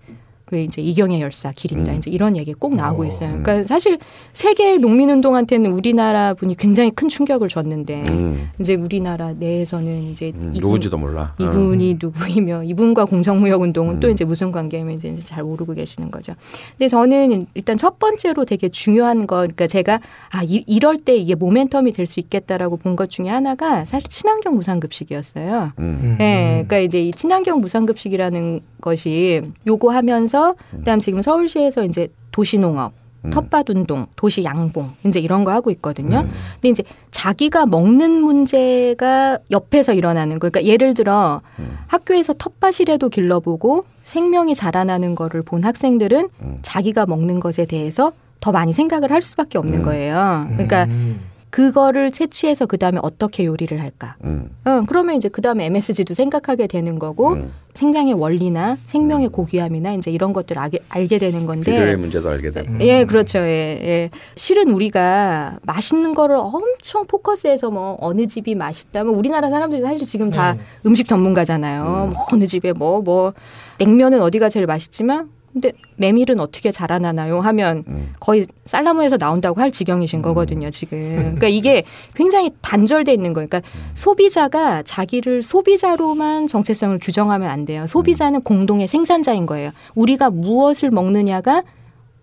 [0.51, 1.93] 왜 이제 이경의 열사 길입니다.
[1.93, 1.97] 음.
[1.97, 3.29] 이제 이런 얘기 꼭 나오고 있어요.
[3.41, 3.97] 그러니까 사실
[4.31, 10.51] 세계 농민 운동한테는 우리나라 분이 굉장히 큰 충격을 줬는데 음, 이제 우리나라 내에서는 이제 음,
[10.53, 11.33] 이분- 누군지도 몰라.
[11.39, 11.43] 어.
[11.43, 14.11] 이분이 누구이며 이분과 공정무역 운동은 또 음.
[14.11, 16.33] 이제 무슨 관계인지 이제 잘 모르고 계시는 거죠.
[16.71, 21.33] 근데 저는 일단 첫 번째로 되게 중요한 거, 그러니까 제가 아 이, 이럴 때 이게
[21.35, 25.71] 모멘텀이 될 수 있겠다라고 본 것 중에 하나가 사실 친환경 무상급식이었어요.
[25.79, 25.99] 음.
[26.03, 26.15] 음.
[26.19, 30.34] 네, 그러니까 이제 이 친환경 무상급식이라는 것이 요거하면서
[30.71, 32.93] 그다음 지금 서울시에서 이제 도시농업
[33.25, 33.29] 음.
[33.29, 36.19] 텃밭 운동, 도시 양봉 이제 이런 거 하고 있거든요.
[36.19, 36.29] 음.
[36.55, 40.49] 근데 이제 자기가 먹는 문제가 옆에서 일어나는 거.
[40.49, 41.77] 그러니까 예를 들어 음.
[41.87, 46.57] 학교에서 텃밭이라도 길러보고 생명이 자라나는 거를 본 학생들은 음.
[46.61, 48.11] 자기가 먹는 것에 대해서
[48.41, 49.83] 더 많이 생각을 할 수밖에 없는 음.
[49.83, 50.47] 거예요.
[50.51, 51.21] 그러니까 음.
[51.55, 54.17] 그거를 채취해서 그 다음에 어떻게 요리를 할까.
[54.25, 54.49] 음.
[54.65, 57.53] 어, 그러면 이제 그 다음에 MSG도 생각하게 되는 거고 음.
[57.73, 62.73] 생장의 원리나 생명의 고귀함이나 이제 이런 것들을 알게, 알게 되는 건데 비료의 문제도 알게 되고.
[62.73, 62.81] 음.
[62.81, 63.39] 예, 그렇죠.
[63.39, 64.09] 예, 예.
[64.35, 69.05] 실은 우리가 맛있는 거를 엄청 포커스해서 뭐 어느 집이 맛있다.
[69.05, 70.59] 뭐 우리나라 사람들이 사실 지금 다 네.
[70.85, 71.83] 음식 전문가잖아요.
[71.83, 72.09] 음.
[72.09, 73.33] 뭐 어느 집에 뭐뭐
[73.77, 77.39] 냉면은 어디가 제일 맛있지만 근데 메밀은 어떻게 자라나나요?
[77.39, 78.13] 하면 음.
[78.19, 80.99] 거의 살라모에서 나온다고 할 지경이신 거거든요, 지금.
[81.15, 83.47] 그러니까 이게 굉장히 단절돼 있는 거예요.
[83.47, 87.87] 그러니까 소비자가 자기를 소비자로만 정체성을 규정하면 안 돼요.
[87.87, 89.71] 소비자는 공동의 생산자인 거예요.
[89.95, 91.63] 우리가 무엇을 먹느냐가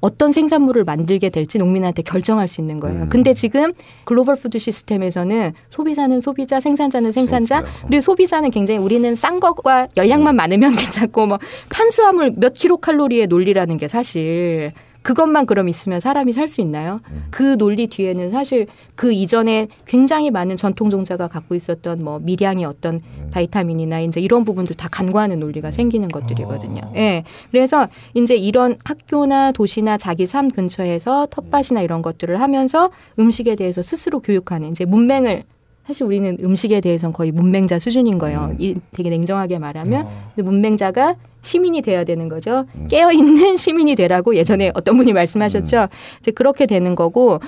[0.02, 3.04] 어떤 생산물을 만들게 될지 농민한테 결정할 수 있는 거예요.
[3.04, 3.08] 음.
[3.08, 3.72] 근데 지금
[4.04, 7.86] global food system에서는 소비자는 소비자, 생산자는 생산자, 생산자.
[7.86, 11.38] 그리고 소비자는 굉장히 우리는 싼 것과 열량만 많으면 괜찮고 뭐
[11.68, 14.72] 탄수화물 몇 킬로 칼로리의 논리라는 게 사실
[15.02, 17.00] 그것만 그럼 있으면 사람이 살 수 있나요?
[17.30, 23.00] 그 논리 뒤에는 사실 그 이전에 굉장히 많은 전통 종자가 갖고 있었던 뭐 미량의 어떤
[23.30, 26.82] vitamin이나 이제 이런 부분들 다 간과하는 논리가 생기는 것들이거든요.
[26.84, 26.92] 어.
[26.96, 27.24] 예.
[27.50, 34.20] 그래서 이제 이런 학교나 도시나 자기 삶 근처에서 탓밭이나 이런 것들을 하면서 음식에 대해서 스스로
[34.20, 35.44] 교육하는 이제 문맹을
[35.86, 38.54] 사실 우리는 음식에 대해서는 거의 문맹자 수준인 거예요.
[38.58, 40.32] 이 되게 냉정하게 말하면 어.
[40.34, 42.66] 근데 문맹자가 시민이 돼야 되는 거죠.
[42.88, 45.88] 깨어 있는 시민이 되라고 예전에 어떤 분이 말씀하셨죠.
[46.20, 47.40] 이제 그렇게 되는 거고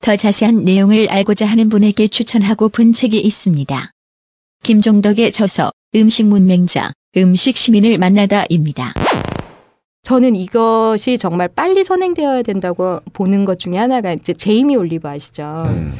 [0.00, 3.92] 더 자세한 내용을 알고자 하는 분에게 추천하고 본 책이 있습니다.
[4.64, 8.94] 김종덕의 저서 음식 문맹자 음식 시민을 만나다입니다.
[10.02, 15.62] 저는 이것이 정말 빨리 선행되어야 된다고 보는 것 중에 하나가 이제 제이미 올리버 아시죠?
[15.66, 15.92] 음.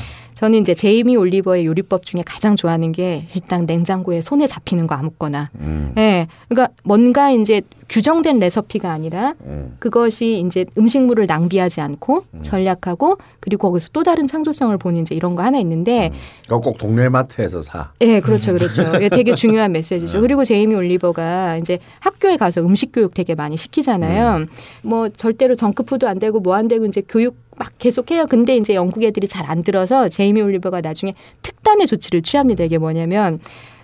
[0.42, 5.50] 저는 이제 제이미 올리버의 요리법 중에 가장 좋아하는 게 일단 냉장고에 손에 잡히는 거 아무거나.
[5.60, 5.92] 음.
[5.96, 6.26] 예.
[6.48, 9.76] 그러니까 뭔가 이제 규정된 레시피가 아니라 음.
[9.78, 15.44] 그것이 이제 음식물을 낭비하지 않고 전략하고 그리고 거기서 또 다른 창조성을 보는 이제 이런 거
[15.44, 16.10] 하나 있는데
[16.42, 17.92] 그거 꼭 동네 마트에서 사.
[18.00, 18.82] 예, 그렇죠, 그렇죠.
[18.96, 20.20] 이게 되게 중요한 메시지죠.
[20.22, 24.46] 그리고 제이미 올리버가 이제 학교에 가서 음식 교육 되게 많이 시키잖아요.
[24.82, 28.26] 뭐 절대로 정크푸드 안 되고 뭐 안 되고 이제 교육 막 계속해요.
[28.26, 32.64] 근데 이제 영국 애들이 잘 안 들어서 제이미 올리버가 나중에 특단의 조치를 취합니다.
[32.64, 33.40] 이게 뭐냐면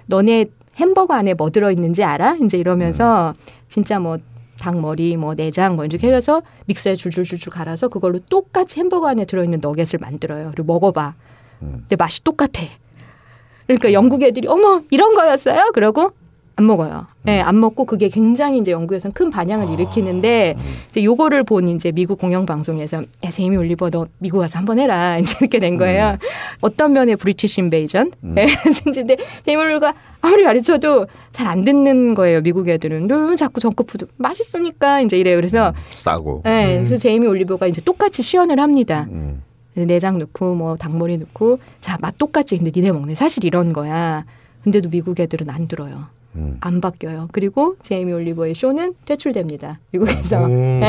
[0.06, 0.46] 너네
[0.76, 2.36] 햄버거 안에 뭐 들어 있는지 알아?
[2.42, 3.34] 이제 이러면서
[3.66, 4.18] 진짜 뭐
[4.60, 9.98] 닭머리, 뭐 내장, 뭐 이렇게 해서 믹서에 줄줄줄줄 갈아서 그걸로 똑같이 햄버거 안에 들어있는 너겟을
[10.00, 10.52] 만들어요.
[10.54, 11.14] 그리고 먹어봐.
[11.60, 12.62] 근데 맛이 똑같아.
[13.66, 15.70] 그러니까 영국 애들이 어머 이런 거였어요?
[15.74, 16.12] 그러고
[16.58, 17.06] 안 먹어요.
[17.28, 20.56] 예, 안 먹고 그게 굉장히 이제 영국에서는 큰 반향을 일으키는데
[20.90, 25.18] 이제 요거를 본 이제 미국 공영 방송에서 야 제이미 올리버 너 미국 가서 한번 해라
[25.22, 26.18] 이제 이렇게 된 거예요.
[26.60, 28.10] 어떤 면의 브리티시 인베이전?
[28.38, 28.42] 예,
[28.88, 32.40] 이제 근데 제이미 올리버가 아무리 가르쳐도 잘 안 듣는 거예요.
[32.42, 35.36] 미국 애들은 너 자꾸 정크푸드 맛있으니까 이제 이래요.
[35.36, 36.42] 그래서 싸고.
[36.46, 39.06] 예, 그래서 제이미 올리버가 이제 똑같이 시연을 합니다.
[39.12, 39.44] 음.
[39.76, 44.24] 내장 넣고 뭐 닭머리 넣고 자 맛 똑같이 근데 니네 먹네 사실 이런 거야.
[44.64, 46.06] 근데도 미국 애들은 안 들어요.
[46.36, 46.56] 음.
[46.60, 47.28] 안 바뀌어요.
[47.32, 49.80] 그리고 제이미 올리버의 쇼는 퇴출됩니다.
[49.90, 50.44] 미국에서.
[50.46, 50.80] 음.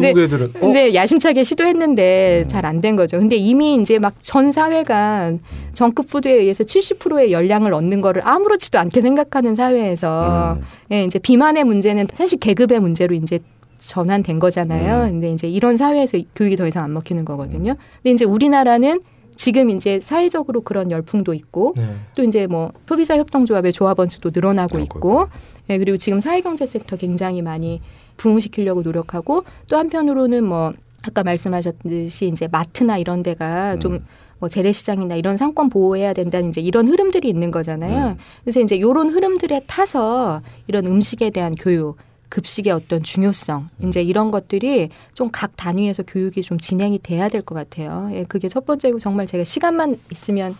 [0.00, 0.60] 미국 애들은 어?
[0.60, 3.18] 근데 야심차게 시도했는데 잘안 된 거죠.
[3.18, 5.32] 근데 이미 이제 막 전 사회가
[5.72, 10.62] 정크푸드에 의해서 70%의 열량을 얻는 거를 아무렇지도 않게 생각하는 사회에서 음.
[10.92, 13.38] 예, 이제 비만의 문제는 사실 계급의 문제로 이제
[13.78, 15.04] 전환된 거잖아요.
[15.04, 15.10] 음.
[15.12, 17.74] 근데 이제 이런 사회에서 교육이 더 이상 안 먹히는 거거든요.
[18.02, 19.00] 근데 이제 우리나라는
[19.38, 21.94] 지금 이제 사회적으로 그런 열풍도 있고 네.
[22.16, 25.28] 또 이제 뭐 소비자 협동조합의 조합원 수도 늘어나고 있고
[25.70, 27.80] 예, 그리고 지금 사회경제 섹터 굉장히 많이
[28.16, 30.72] 부흥시키려고 노력하고 또 한편으로는 뭐
[31.06, 37.28] 아까 말씀하셨듯이 이제 마트나 이런 데가 좀뭐 재래시장이나 이런 상권 보호해야 된다는 이제 이런 흐름들이
[37.28, 38.16] 있는 거잖아요.
[38.42, 41.96] 그래서 이제 이런 흐름들에 타서 이런 음식에 대한 교육
[42.28, 47.54] 급식의 어떤 중요성 이제 이런 것들이 좀 각 단위에서 교육이 좀 진행이 돼야 될 것
[47.54, 48.10] 같아요.
[48.12, 50.54] 예, 그게 첫 번째고 정말 제가 시간만 있으면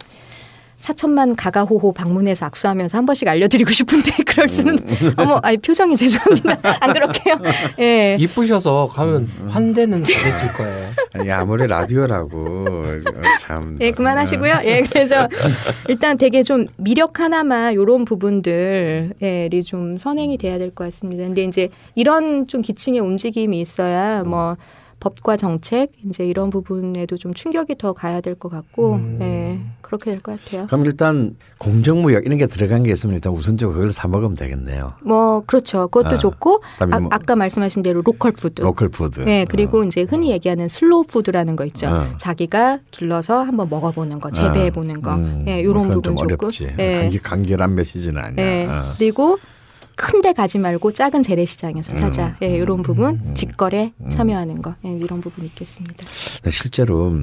[0.79, 4.79] 사천만 가가호호 방문해서 악수하면서 한 번씩 알려드리고 싶은데 그럴 수는
[5.17, 7.35] 어머 아니 표정이 죄송합니다 안 그렇게요
[7.81, 10.89] 예 이쁘셔서 가면 환대는 잘해줄 거예요.
[11.13, 13.77] 아니 아무리 라디오라고 어, 참.
[13.81, 14.61] 예, 그만하시고요.
[14.65, 15.29] 예, 그래서
[15.89, 21.25] 일단 되게 좀 미력하나마 요런 부분들이 좀 선행이 돼야 될 것 같습니다.
[21.25, 24.57] 근데 이제 이런 좀 기층의 움직임이 있어야 뭐
[25.01, 29.19] 법과 정책 이제 이런 부분에도 좀 충격이 더 가야 될 것 같고, 음.
[29.23, 29.48] 예,
[29.81, 30.67] 그렇게 될 것 같아요.
[30.67, 34.95] 그럼 일단 공정무역 이런 게 들어간 게 있으면 일단 우선적으로 그걸 사 먹으면 되겠네요.
[35.03, 35.89] 뭐 그렇죠.
[35.89, 38.61] 그것도 아, 좋고 아, 뭐 아까 말씀하신 대로 로컬 푸드.
[38.61, 39.21] 로컬 푸드.
[39.21, 41.87] 네, 그리고 이제 흔히 얘기하는 슬로우 푸드라는 거 있죠.
[41.89, 42.07] 어.
[42.19, 46.47] 자기가 길러서 한번 먹어보는 거, 재배해 보는 거, 음, 예, 이런 그건 부분 좀 좋고,
[46.47, 46.69] 어렵지.
[46.79, 46.99] 예.
[47.01, 48.45] 간기 간결한 메시지는 아니야.
[48.45, 48.67] 예.
[48.67, 48.71] 어.
[48.99, 49.39] 그리고
[49.97, 52.37] 큰데 가지 말고 작은 재래시장에서 사자.
[52.43, 56.05] 예, 이런 부분 직거래 참여하는 거 예, 이런 부분 있겠습니다.
[56.43, 57.17] 네, 실제로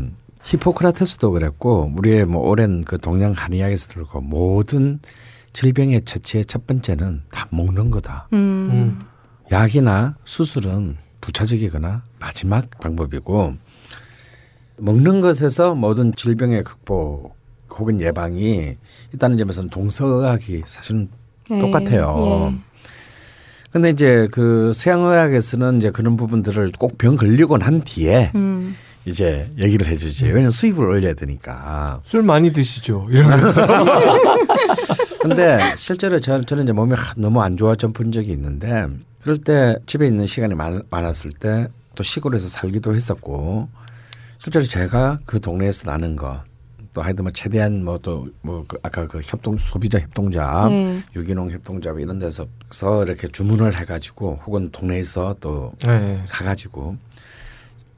[0.45, 4.99] 히포크라테스도 그랬고 우리의 뭐 오랜 그 동양 한의학에서 들고 모든
[5.53, 8.27] 질병의 처치의 첫 번째는 다 먹는 거다.
[8.33, 8.37] 음,
[8.71, 8.99] 음.
[9.51, 13.55] 약이나 수술은 부차적이거나 마지막 방법이고
[14.77, 17.35] 먹는 것에서 모든 질병의 극복
[17.71, 18.75] 혹은 예방이
[19.13, 21.09] 있다는 점에서는 동서의학이 사실은
[21.51, 22.51] 예, 똑같아요.
[22.51, 22.55] 예.
[23.71, 28.75] 근데 이제 그 서양의학에서는 이제 그런 부분들을 꼭 병 걸리고 난 뒤에 음,
[29.05, 30.25] 이제 얘기를 해주지.
[30.27, 31.99] 왜냐면 수입을 올려야 되니까.
[32.03, 33.07] 술 많이 드시죠.
[33.11, 33.65] 이러면서.
[35.21, 38.87] 근데 실제로 저, 저는 이제 몸이 하- 너무 안 좋아져 본 적이 있는데
[39.21, 43.69] 그럴 때 집에 있는 시간이 많, 많았을 때 또 시골에서 살기도 했었고
[44.37, 46.43] 실제로 제가 그 동네에서 나는 거
[46.93, 51.01] 또 하여튼 뭐 최대한 뭐 또뭐그 아까 그 협동 소비자 협동조합 네.
[51.13, 56.21] 유기농 협동조합 이런 데서 서 이렇게 주문을 해가지고 혹은 동네에서 또 네.
[56.25, 56.95] 사가지고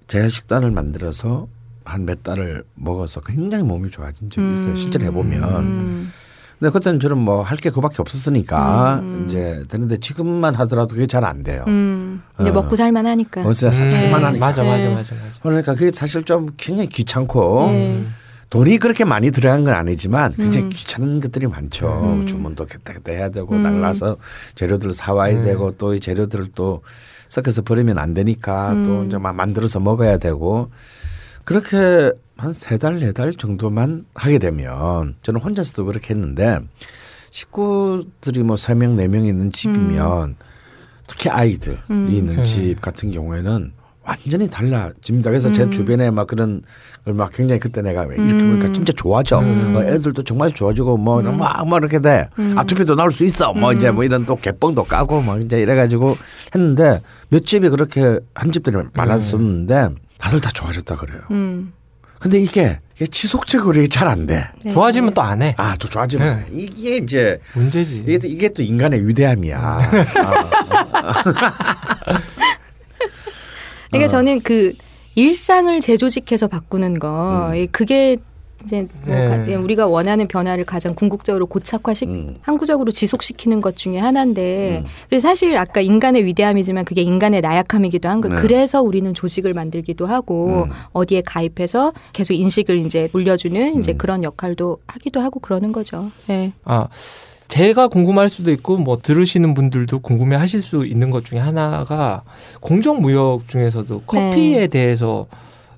[0.07, 1.47] 제 식단을 만들어서
[1.83, 4.75] 한 몇 달을 먹어서 굉장히 몸이 좋아진 적이 있어요.
[4.75, 5.43] 실제로 해보면.
[5.63, 6.11] 음,
[6.59, 11.43] 근데 그때는 저는 뭐 할 게 그밖에 없었으니까 이제 되는데 지금만 하더라도 그게 잘 안
[11.43, 11.63] 돼요.
[11.67, 12.53] 음, 이제 어.
[12.53, 13.41] 먹고 살만 하니까.
[13.41, 14.45] 어디서 살만하니까.
[14.45, 14.95] 맞아, 맞아, 네.
[14.95, 15.27] 맞아, 맞아.
[15.41, 18.03] 그러니까 그게 사실 좀 굉장히 귀찮고 네.
[18.49, 20.69] 돈이 그렇게 많이 들어간 건 아니지만 굉장히 음.
[20.69, 22.21] 귀찮은 것들이 많죠.
[22.27, 23.63] 주문도 그때 그때 해야 되고 음.
[23.63, 24.17] 날라서
[24.55, 26.81] 재료들 사와야 되고 또 이 재료들을 또
[27.29, 29.07] 섞여서 버리면 안 되니까 또 음.
[29.07, 30.71] 이제 막 만들어서 먹어야 되고
[31.43, 36.59] 그렇게 한 세 달 네 달 정도만 하게 되면 저는 혼자서도 그렇게 했는데
[37.31, 40.35] 식구들이 뭐 세 명 네 명 있는 집이면
[41.07, 42.43] 특히 아이들이 있는 음.
[42.43, 43.71] 집 같은 경우에는
[44.03, 45.29] 완전히 달라집니다.
[45.29, 46.61] 그래서 제 주변에 막 그런 걸
[47.13, 49.37] 막 굉장히 그때 내가 왜 이렇게 보니까 진짜 좋아져.
[49.39, 52.29] 어, 애들도 정말 좋아지고 뭐막뭐 이렇게 돼.
[52.55, 53.53] 아토피도 나올 수 있어.
[53.53, 56.15] 뭐 이제 뭐 이런 또 개뻥도 까고 뭐 이제 이래가지고
[56.55, 59.89] 했는데 몇 집이 그렇게 한 집들이 많았었는데
[60.19, 61.21] 다들 다 좋아졌다 그래요.
[61.31, 61.73] 음,
[62.19, 64.43] 근데 이게, 이게 지속적으로 이게 잘 안 돼.
[64.65, 64.71] 네.
[64.71, 65.53] 좋아지면 또 안 해.
[65.57, 66.45] 아, 또 좋아지면 네.
[66.51, 67.97] 이게 이제 문제지.
[67.99, 69.57] 이게, 또- 이게 또 인간의 위대함이야.
[69.59, 71.13] 아,
[73.91, 74.07] 그러니까 어.
[74.07, 74.73] 저는 그
[75.17, 78.17] 일상을 재조직해서 바꾸는 거, 예, 그게
[78.63, 79.27] 이제 뭐 네.
[79.27, 82.37] 가- 예, 우리가 원하는 변화를 가장 궁극적으로 고착화시, 음.
[82.41, 88.29] 항구적으로 지속시키는 것 중에 하나인데, 그래서 사실 아까 인간의 위대함이지만 그게 인간의 나약함이기도 한 거.
[88.29, 88.35] 네.
[88.35, 90.69] 그래서 우리는 조직을 만들기도 하고 음.
[90.93, 93.97] 어디에 가입해서 계속 인식을 이제 올려주는 이제 음.
[93.97, 96.11] 그런 역할도 하기도 하고 그러는 거죠.
[96.29, 96.51] 예.
[96.63, 96.87] 아,
[97.47, 102.23] 제가 궁금할 수도 있고 뭐 들으시는 분들도 궁금해 하실 수 있는 것 중에 하나가
[102.61, 105.27] 공정 무역 중에서도 커피에 대해서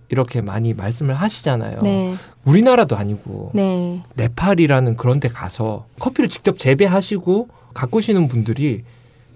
[0.09, 1.77] 이렇게 많이 말씀을 하시잖아요.
[1.83, 8.83] 네, 우리나라도 아니고 네, 네팔이라는 그런 데 가서 커피를 직접 재배하시고 가꾸시는 분들이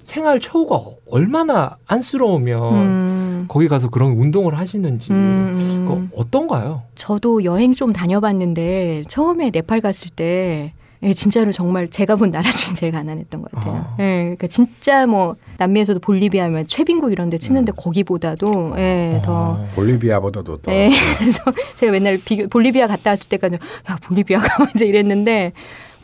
[0.01, 5.55] 생활 처우가 얼마나 안쓰러우면 음, 거기 가서 그런 운동을 하시는지 음,
[5.85, 6.81] 그거 어떤가요?
[6.95, 10.73] 저도 여행 좀 다녀봤는데 처음에 네팔 갔을 때
[11.03, 13.73] 예, 진짜로 정말 제가 본 나라 중에 제일 가난했던 것 같아요.
[13.75, 13.95] 아.
[13.99, 19.67] 예, 그러니까 진짜 뭐 남미에서도 볼리비아면 최빈국 이런 데 치는데 거기보다도 예, 더 어.
[19.75, 20.89] 볼리비아보다도 더 네.
[21.19, 21.43] 그래서
[21.75, 25.51] 제가 맨날 비교, 볼리비아 갔다 왔을 때까지 야 볼리비아가 이제 이랬는데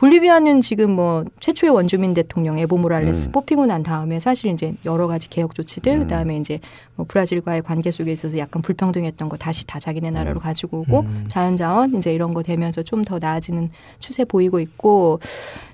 [0.00, 3.32] 볼리비아는 지금 뭐 최초의 원주민 대통령 에보 모랄레스 음.
[3.32, 5.98] 뽑히고 난 다음에 사실 이제 여러 가지 개혁 조치들 음.
[6.00, 6.58] 그다음에 이제
[6.96, 11.24] 뭐 브라질과의 관계 속에 있어서 약간 불평등했던 거 다시 다 자기네 나라로 가지고 오고 음.
[11.28, 15.20] 자연 자원 이제 이런 거 되면서 좀 더 나아지는 추세 보이고 있고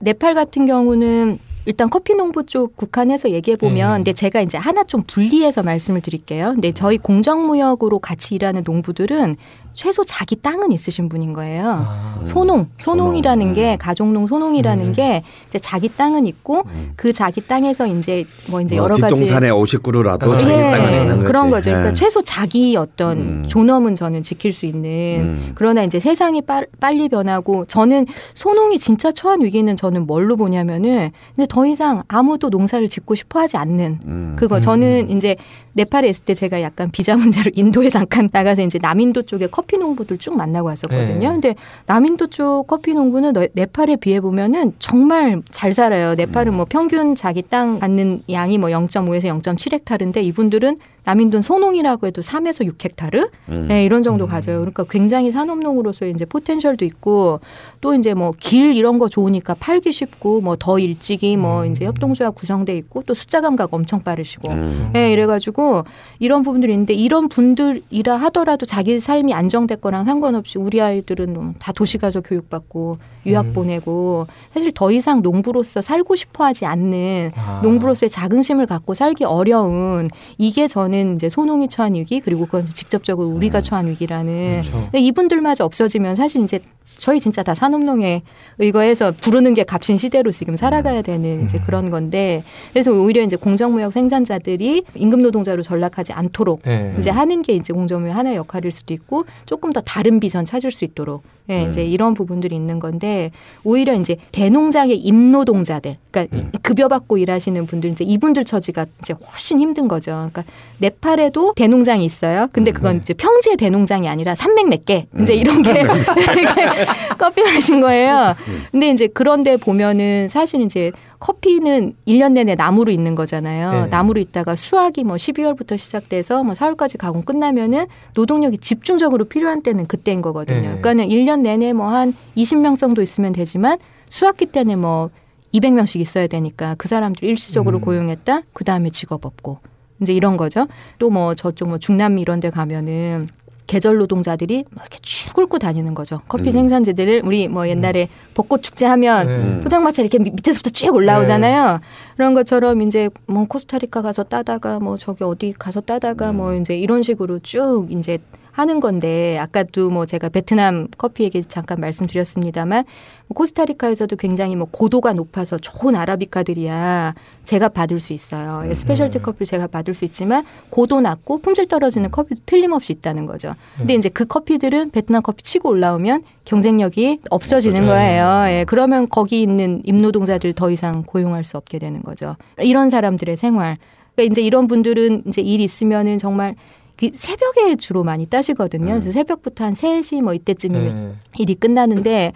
[0.00, 3.96] 네팔 같은 경우는 일단 커피 농부 쪽 국한해서 얘기해 보면 네.
[3.98, 6.52] 근데 제가 이제 하나 좀 분리해서 말씀을 드릴게요.
[6.54, 9.36] 근데 저희 공정 무역으로 같이 일하는 농부들은
[9.76, 11.84] 최소 자기 땅은 있으신 분인 거예요.
[11.86, 12.18] 아.
[12.24, 13.54] 소농, 소농이라는 소농.
[13.54, 14.92] 게 가족농 소농이라는 음.
[14.94, 16.92] 게 이제 자기 땅은 있고 음.
[16.96, 21.00] 그 자기 땅에서 이제 뭐 이제 뭐 여러 가지 뒷동산에 50그루라도 예, 자기 땅은 예,
[21.02, 21.26] 있는 거지.
[21.26, 21.70] 그런 거죠.
[21.70, 21.94] 그러니까 예.
[21.94, 23.44] 최소 자기 어떤 음.
[23.46, 24.88] 존엄은 저는 지킬 수 있는
[25.20, 25.52] 음.
[25.54, 31.46] 그러나 이제 세상이 빠, 빨리 변하고 저는 소농이 진짜 처한 위기는 저는 뭘로 보냐면은 근데
[31.48, 34.36] 더 이상 아무도 농사를 짓고 싶어 하지 않는 음.
[34.38, 35.36] 그거 저는 이제
[35.74, 40.18] 네팔에 있을 때 제가 약간 비자 문제로 인도에 잠깐 나가서 이제 남인도 쪽에 커피 농부들
[40.18, 41.18] 쭉 만나고 왔었거든요.
[41.18, 41.32] 네.
[41.32, 41.54] 근데
[41.86, 46.14] 남인도 쪽 커피 농부는 너- 네팔에 비해 보면은 정말 잘 살아요.
[46.14, 50.76] 네팔은 뭐 평균 자기 땅 갖는 양이 뭐 0.5에서 0.7헥타르인데 이분들은
[51.06, 53.66] 남인도는 소농이라고 해도 3에서 6헥타르 음.
[53.68, 54.58] 네, 이런 정도 가져요.
[54.58, 57.40] 그러니까 굉장히 산업농으로서 이제 포텐셜도 있고
[57.80, 61.70] 또 이제 뭐 길 이런 거 좋으니까 팔기 쉽고 뭐 더 일찍이 뭐 음.
[61.70, 64.90] 이제 협동조합 구성돼 있고 또 숫자 감각 엄청 빠르시고 음.
[64.92, 65.84] 네, 이래가지고
[66.18, 71.98] 이런 부분들이 있는데 이런 분들이라 하더라도 자기 삶이 안정될 거랑 상관없이 우리 아이들은 뭐다 도시
[71.98, 73.52] 가서 교육받고 유학 음.
[73.52, 77.60] 보내고 사실 더 이상 농부로서 살고 싶어 하지 않는 아.
[77.62, 83.60] 농부로서의 자긍심을 갖고 살기 어려운 이게 저는 이제 소농이 처한 위기 그리고 그건 직접적으로 우리가
[83.60, 84.72] 처한 위기라는 그렇죠.
[84.84, 88.22] 근데 이분들마저 없어지면 사실 이제 저희 진짜 다 산업농에
[88.58, 91.62] 의거해서 부르는 게 값인 시대로 지금 살아가야 되는 이제 음.
[91.66, 96.94] 그런 건데 그래서 오히려 이제 공정무역 생산자들이 임금 노동자로 전락하지 않도록 네.
[96.98, 100.84] 이제 하는 게 이제 공정무역 하나의 역할일 수도 있고 조금 더 다른 비전 찾을 수
[100.84, 101.68] 있도록 예, 음.
[101.68, 103.30] 이제 이런 부분들이 있는 건데
[103.62, 106.50] 오히려 이제 대농장의 임노동자들 그러니까 음.
[106.62, 110.28] 급여 받고 일하시는 분들 이제 이분들 처지가 이제 훨씬 힘든 거죠.
[110.32, 110.44] 그러니까
[110.90, 112.48] 네팔에도 대농장이 있어요.
[112.52, 112.98] 근데 그건 네.
[113.02, 115.38] 이제 평지의 대농장이 아니라 산맥 몇 개 이제 음.
[115.38, 115.82] 이런 게
[117.18, 118.34] 커피 마신 거예요.
[118.70, 123.72] 근데 이제 그런데 보면은 사실 이제 커피는 일년 내내 나무로 있는 거잖아요.
[123.84, 123.86] 네.
[123.88, 130.22] 나무로 있다가 수확이 뭐 12월부터 시작돼서 뭐 4월까지 가공 끝나면은 노동력이 집중적으로 필요한 때는 그때인
[130.22, 130.60] 거거든요.
[130.60, 130.66] 네.
[130.66, 133.78] 그러니까는 일년 내내 뭐 한 20명 정도 있으면 되지만
[134.10, 135.10] 수확기 때는 뭐
[135.54, 137.80] 200명씩 있어야 되니까 그 사람들 일시적으로 음.
[137.80, 138.42] 고용했다.
[138.52, 139.58] 그 다음에 직업 없고
[140.00, 140.66] 이제 이런 거죠.
[140.98, 143.28] 또 뭐 저쪽 뭐 중남미 이런 데 가면은
[143.66, 146.20] 계절 노동자들이 뭐 이렇게 쭉 꿇고 다니는 거죠.
[146.28, 146.52] 커피 음.
[146.52, 149.60] 생산지들을 우리 뭐 옛날에 벚꽃 축제 하면 네.
[149.60, 151.80] 포장마차 이렇게 밑- 밑에서부터 쭉 올라오잖아요.
[152.14, 157.02] 그런 것처럼 이제 뭐 코스타리카 가서 따다가 뭐 저기 어디 가서 따다가 뭐 이제 이런
[157.02, 158.18] 식으로 쭉 이제
[158.56, 162.84] 하는 건데 아까도 뭐 제가 베트남 커피 얘기 잠깐 말씀드렸습니다만
[163.26, 168.66] 뭐 코스타리카에서도 굉장히 뭐 고도가 높아서 좋은 아라비카들이야 제값 받을 수 있어요.
[168.66, 173.52] 예, specialty 커피를 제값 받을 수 있지만 고도 낮고 품질 떨어지는 커피도 틀림없이 있다는 거죠.
[173.76, 177.94] 근데 이제 그 커피들은 베트남 커피 치고 올라오면 경쟁력이 없어지는 없어져요.
[177.94, 178.58] 거예요.
[178.60, 182.36] 예, 그러면 거기 있는 임노동자들 더 이상 고용할 수 없게 되는 거죠.
[182.62, 183.76] 이런 사람들의 생활.
[184.14, 186.54] 그러니까 이제 이런 분들은 이제 일 있으면은 정말
[186.96, 188.86] 그 새벽에 주로 많이 따시거든요.
[188.94, 191.14] 그래서 새벽부터 한 3시 뭐 이때쯤이면 네.
[191.38, 192.32] 일이 끝나는데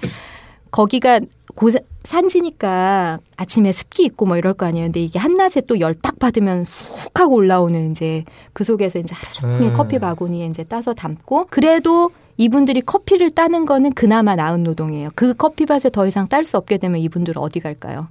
[0.71, 1.21] 거기가
[1.57, 1.69] 고
[2.05, 4.87] 산지니까 아침에 습기 있고 뭐 이럴 거 아니에요.
[4.87, 9.33] 근데 이게 한낮에 또 열 딱 받으면 훅 하고 올라오는 이제 그 속에서 이제 하루
[9.33, 9.75] 종일 음.
[9.77, 15.11] 커피 바구니에 이제 따서 담고 그래도 이분들이 커피를 따는 거는 그나마 나은 노동이에요.
[15.15, 18.09] 그 커피밭에 더 이상 딸 수 없게 되면 이분들은 어디 갈까요?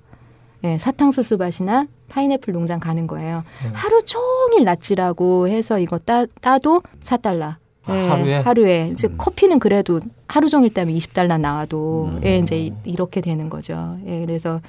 [0.64, 3.44] 예, 사탕수수 밭이나 파인애플 농장 가는 거예요.
[3.66, 3.72] 음.
[3.74, 7.56] 하루 종일 낯질하고 해서 이거 따, 따도 4달러.
[7.86, 8.36] 아, 하루에?
[8.36, 8.90] 하루에.
[8.92, 9.16] 이제 음.
[9.18, 12.22] 커피는 그래도 하루 종일 따면 20달러 나와도 음.
[12.24, 13.98] 예, 이제 이- 이렇게 되는 거죠.
[14.06, 14.62] 예, 그래서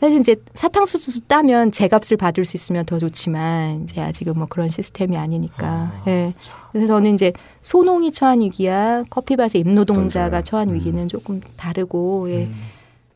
[0.00, 4.68] 사실 이제 사탕수수 따면 제 값을 받을 수 있으면 더 좋지만 이제 아직은 뭐 그런
[4.68, 5.66] 시스템이 아니니까.
[5.66, 6.34] 아, 예.
[6.72, 10.42] 그래서 저는 이제 소농이 처한 위기야 커피밭의 임노동자가 노동자가.
[10.42, 10.74] 처한 음.
[10.74, 12.50] 위기는 조금 다르고 예.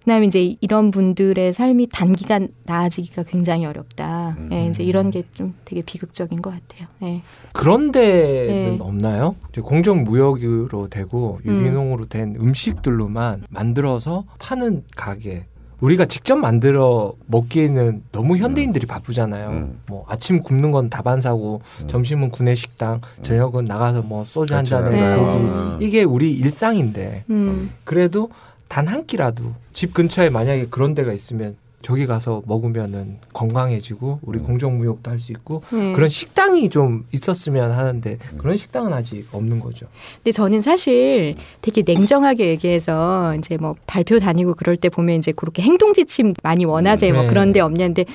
[0.05, 0.07] 음.
[0.07, 4.37] 그다음에 이제 이런 분들의 삶이 단기간 나아지기가 굉장히 어렵다.
[4.39, 4.49] 음.
[4.53, 6.89] 예, 이제 이런 게 좀 되게 비극적인 것 같아요.
[7.03, 7.23] 예.
[7.53, 8.79] 그런 데는 네.
[8.79, 9.35] 없나요?
[9.51, 11.51] 이제 공정 무역으로 되고 음.
[11.57, 15.47] 유기농으로 된 음식들로만 만들어서 파는 가게.
[15.81, 19.49] 우리가 직접 만들어 먹기에는 너무 현대인들이 바쁘잖아요.
[19.51, 19.81] 음.
[19.87, 24.65] 뭐 아침 굶는 건 다반 사고, 점심은 구내 식당, 저녁은 나가서 뭐 소주 한.
[24.65, 25.17] 잔에 네.
[25.17, 25.37] 고기.
[25.45, 25.79] 어.
[25.81, 27.71] 이게 우리 일상인데 음.
[27.85, 28.31] 그래도
[28.69, 34.45] 단 한 끼라도 집 근처에 만약에 그런 데가 있으면 저기 가서 먹으면은 건강해지고 우리 음.
[34.45, 35.93] 공정무역도 할 수 있고 예.
[35.93, 39.87] 그런 식당이 좀 있었으면 하는데 그런 식당은 아직 없는 거죠.
[40.17, 45.63] 근데 저는 사실 되게 냉정하게 얘기해서 이제 뭐 발표 다니고 그럴 때 보면 이제 그렇게
[45.63, 47.13] 행동 지침 많이 원하세요.
[47.13, 47.19] 네.
[47.19, 48.07] 뭐 그런데 없냐는데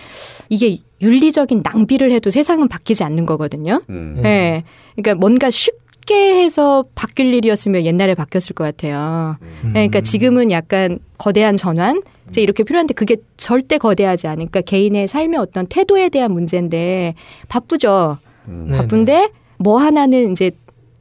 [0.50, 3.82] 이게 윤리적인 낭비를 해도 세상은 바뀌지 않는 거거든요.
[3.92, 4.14] 음.
[4.16, 4.22] 네.
[4.24, 4.64] 네.
[4.96, 5.76] 그러니까 뭔가 쉽
[6.10, 9.38] 게 해서 바뀔 일이었으면 옛날에 바뀌었을 것 같아요.
[9.64, 9.68] 음.
[9.68, 15.40] 네, 그러니까 지금은 약간 거대한 전환 이제 이렇게 필요한데 그게 절대 거대하지 않으니까 개인의 삶의
[15.40, 17.14] 어떤 태도에 대한 문제인데
[17.48, 18.18] 바쁘죠.
[18.48, 18.68] 음.
[18.72, 18.78] 네.
[18.78, 19.30] 바쁜데
[19.60, 20.50] 뭐 하나는 이제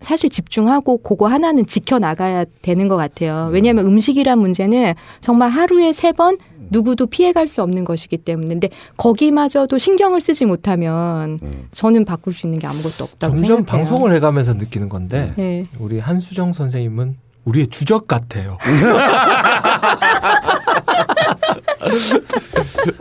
[0.00, 3.48] 사실 집중하고 그거 하나는 지켜 나가야 되는 것 같아요.
[3.52, 4.92] 왜냐하면 음식이란 문제는
[5.22, 6.36] 정말 하루에 세 번
[6.70, 11.68] 누구도 피해갈 수 없는 것이기 때문에 근데 거기마저도 신경을 쓰지 못하면 음.
[11.70, 13.64] 저는 바꿀 수 있는 게 아무것도 없다고 점점 생각해요.
[13.64, 15.64] 방송을 해가면서 느끼는 건데 네.
[15.78, 17.16] 우리 한수정 선생님은
[17.48, 18.58] 우리의 주적 같아요.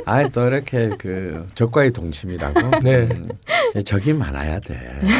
[0.06, 2.80] 아니 또 이렇게 그 적과의 동침이라고.
[2.82, 3.08] 네.
[3.12, 3.26] 음.
[3.86, 4.76] 적이 많아야 돼.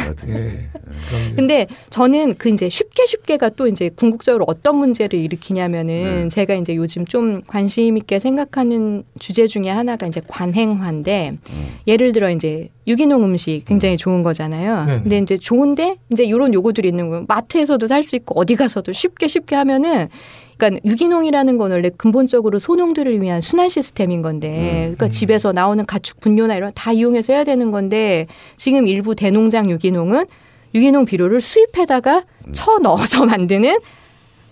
[0.06, 0.42] 뭐든지.
[0.42, 0.68] 네.
[1.08, 1.36] 그럼요.
[1.36, 6.28] 근데 저는 그 이제 쉽게 쉽게가 또 이제 궁극적으로 어떤 문제를 일으키냐면은 네.
[6.28, 11.68] 제가 이제 요즘 좀 관심 있게 생각하는 주제 중에 하나가 이제 관행화인데 음.
[11.86, 14.86] 예를 들어 이제 유기농 음식 굉장히 좋은 거잖아요.
[14.86, 15.02] 네네.
[15.02, 17.26] 근데 이제 좋은데 이제 이런 요구들이 있는 거예요.
[17.28, 20.08] 마트에서도 살 수 있고 어디 가서도 쉽게 쉽게 하면은
[20.56, 26.56] 그러니까 유기농이라는 건 원래 근본적으로 소농들을 위한 순환 시스템인 건데, 그러니까 집에서 나오는 가축 분뇨나
[26.56, 30.26] 이런 거다 이용해서 해야 되는 건데 지금 일부 대농장 유기농은
[30.74, 33.78] 유기농 비료를 수입해다가 쳐 넣어서 만드는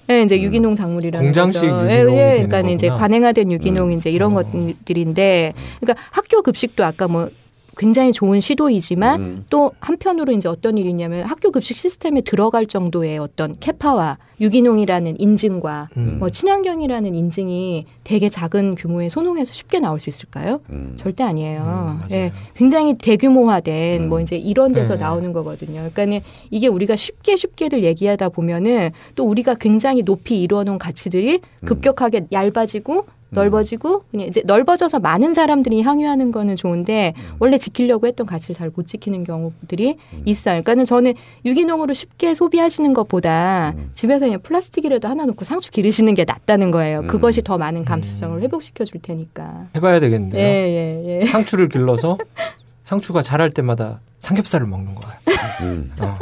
[0.09, 1.85] 예, 이제 유기농 작물이라는 공장식 거죠.
[1.85, 3.01] 유기농이 예, 예, 그러니까 이제 거구나.
[3.01, 4.43] 관행화된 유기농 이제 이런 어.
[4.43, 7.29] 것들인데, 그러니까 학교 급식도 아까 뭐
[7.77, 9.45] 굉장히 좋은 시도이지만 음.
[9.51, 15.89] 또 한편으로 이제 어떤 일이 있냐면 학교 급식 시스템에 들어갈 정도의 어떤 캐파와 유기농이라는 인증과
[15.97, 16.17] 음.
[16.19, 20.61] 뭐 친환경이라는 인증이 되게 작은 규모의 소농에서 쉽게 나올 수 있을까요?
[20.71, 20.93] 음.
[20.97, 21.99] 절대 아니에요.
[22.03, 22.09] 음.
[22.11, 24.09] 예, 굉장히 대규모화된 음.
[24.09, 25.01] 뭐 이제 이런 데서 네.
[25.01, 25.75] 나오는 거거든요.
[25.75, 26.21] 그러니까는
[26.51, 31.67] 이게 우리가 쉽게 쉽게를 얘기하다 보면은 또 우리가 굉장히 높이 이루어놓은 가치들이 음.
[31.67, 33.07] 급격하게 얇아지고
[33.37, 37.23] 넓어지고 그냥 이제 넓어져서 많은 사람들이 항유하는 거는 좋은데 음.
[37.39, 40.55] 원래 지키려고 했던 가치를 잘 못 지키는 경우들이 있어요.
[40.63, 41.15] 그러니까는 저는
[41.45, 43.91] 유기농으로 쉽게 소비하시는 것보다 음.
[43.95, 47.01] 집에서 그냥 플라스틱이라도 하나 놓고 상추 기르시는 게 낫다는 거예요.
[47.01, 47.07] 음.
[47.07, 49.69] 그것이 더 많은 감수성을 회복시켜 줄 테니까.
[49.77, 50.41] 해봐야 예, 되겠는데요.
[50.43, 51.27] 예, 예.
[51.27, 52.19] 상추를 길러서
[52.83, 55.19] 상추가 자랄 때마다 삼겹살을 먹는 거예요.
[55.63, 55.93] 음.
[55.99, 56.19] 어.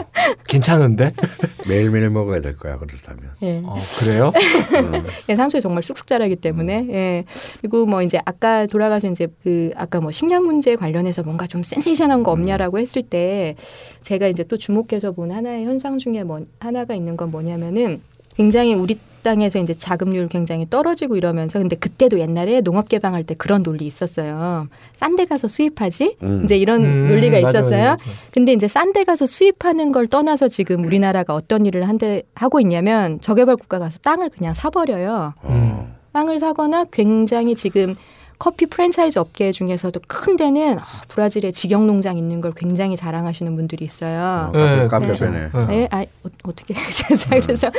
[0.46, 1.12] 괜찮은데?
[1.66, 3.32] 매일매일 먹어야 될 거야 그렇다면.
[3.42, 3.62] 예.
[3.64, 4.32] 어, 그래요?
[4.74, 5.04] 음.
[5.28, 7.24] 예, 상추가 정말 쑥쑥 자라기 때문에 예.
[7.60, 12.22] 그리고 뭐 이제 아까 돌아가서 이제 그 아까 뭐 식량 문제 관련해서 뭔가 좀 센세이션한
[12.22, 13.56] 거 없냐라고 했을 때
[14.02, 18.02] 제가 이제 또 주목해서 본 하나의 현상 중에 뭐 하나가 있는 건 뭐냐면은
[18.36, 23.62] 굉장히 우리 땅에서 이제 자급률 굉장히 떨어지고 이러면서 근데 그때도 옛날에 농업 개방할 때 그런
[23.62, 24.68] 논리 있었어요.
[24.92, 26.18] 싼 데 가서 수입하지?
[26.22, 26.44] 음.
[26.44, 27.96] 이제 이런 음, 논리가 맞아요, 있었어요.
[28.32, 33.20] 근데 이제 싼 데 가서 수입하는 걸 떠나서 지금 우리나라가 어떤 일을 한데 하고 있냐면
[33.20, 35.34] 저개발 국가 가서 땅을 그냥 사버려요.
[35.42, 35.94] 어.
[36.12, 37.94] 땅을 사거나 굉장히 지금
[38.38, 43.84] 커피 프랜차이즈 업계 중에서도 큰 데는 아, 브라질에 직영 농장 있는 걸 굉장히 자랑하시는 분들이
[43.84, 44.50] 있어요.
[44.54, 45.50] 어, 네, 카페베네.
[45.54, 45.68] 어.
[45.70, 46.74] 예, 아, 어, 어떻게
[47.42, 47.70] 그래서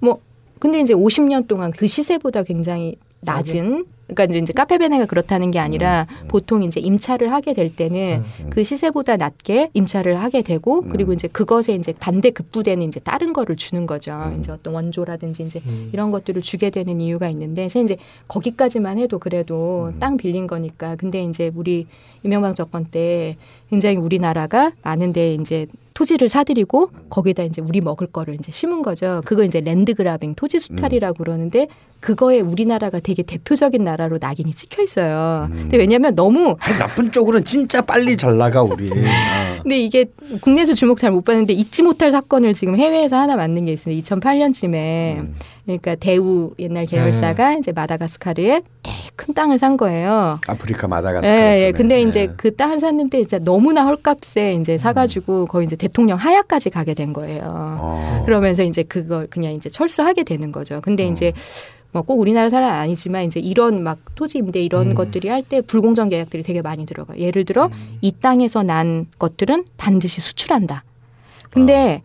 [0.00, 0.20] 뭐
[0.60, 6.62] 근데 이제 50년 동안 그 시세보다 굉장히 낮은 그러니까 이제- 카페베네가 그렇다는 게 아니라 보통
[6.62, 8.50] 이제 임차를 하게 될 때는 음.
[8.50, 13.56] 그 시세보다 낮게 임차를 하게 되고 그리고 이제 그것에 이제 반대 급부되는 이제 다른 거를
[13.56, 14.32] 주는 거죠.
[14.38, 15.90] 이제 어떤 원조라든지 이제 음.
[15.92, 17.96] 이런 것들을 주게 되는 이유가 있는데 그래서 이제
[18.28, 21.86] 거기까지만 해도 그래도 땅 빌린 거니까 근데 이제 우리
[22.22, 23.36] 이명박 정권 때
[23.70, 29.20] 굉장히 우리나라가 많은데 이제 토지를 사들이고 거기다 이제 우리 먹을 거를 이제 심은 거죠.
[29.24, 31.66] 그걸 이제 랜드 그라빙 토지 수탈이라고 그러는데
[32.00, 35.48] 그거에 우리나라가 되게 대표적인 나라 로 낙인이 찍혀 있어요.
[35.50, 38.90] 근데 왜냐하면 너무 아니, 나쁜 쪽으로는 진짜 빨리 잘 나가 우리.
[38.90, 38.94] 어.
[39.62, 40.06] 근데 이게
[40.40, 43.94] 국내에서 주목 잘 못 받는데 잊지 못할 사건을 지금 해외에서 하나 만든 게 있어요.
[43.96, 45.18] 2008년쯤에
[45.64, 48.62] 그러니까 대우 옛날 계열사가 이제 마다가스카르에
[49.16, 50.40] 큰 땅을 산 거예요.
[50.46, 51.36] 아프리카 예, 마다가스카르.
[51.36, 51.72] 예.
[51.72, 56.94] 근데 이제 그 땅을 샀는데 이제 너무나 헐값에 이제 사가지고 거의 이제 대통령 하야까지 가게
[56.94, 57.42] 된 거예요.
[57.44, 58.22] 어.
[58.24, 60.80] 그러면서 이제 그걸 그냥 이제 철수하게 되는 거죠.
[60.80, 61.32] 근데 이제
[61.92, 64.94] 뭐꼭 우리나라 사람 아니지만 이제 이런 막 토지 임대 이런 음.
[64.94, 67.18] 것들이 할 때 불공정 계약들이 되게 많이 들어가요.
[67.18, 67.98] 예를 들어 음.
[68.00, 70.84] 이 땅에서 난 것들은 반드시 수출한다.
[71.50, 72.02] 근데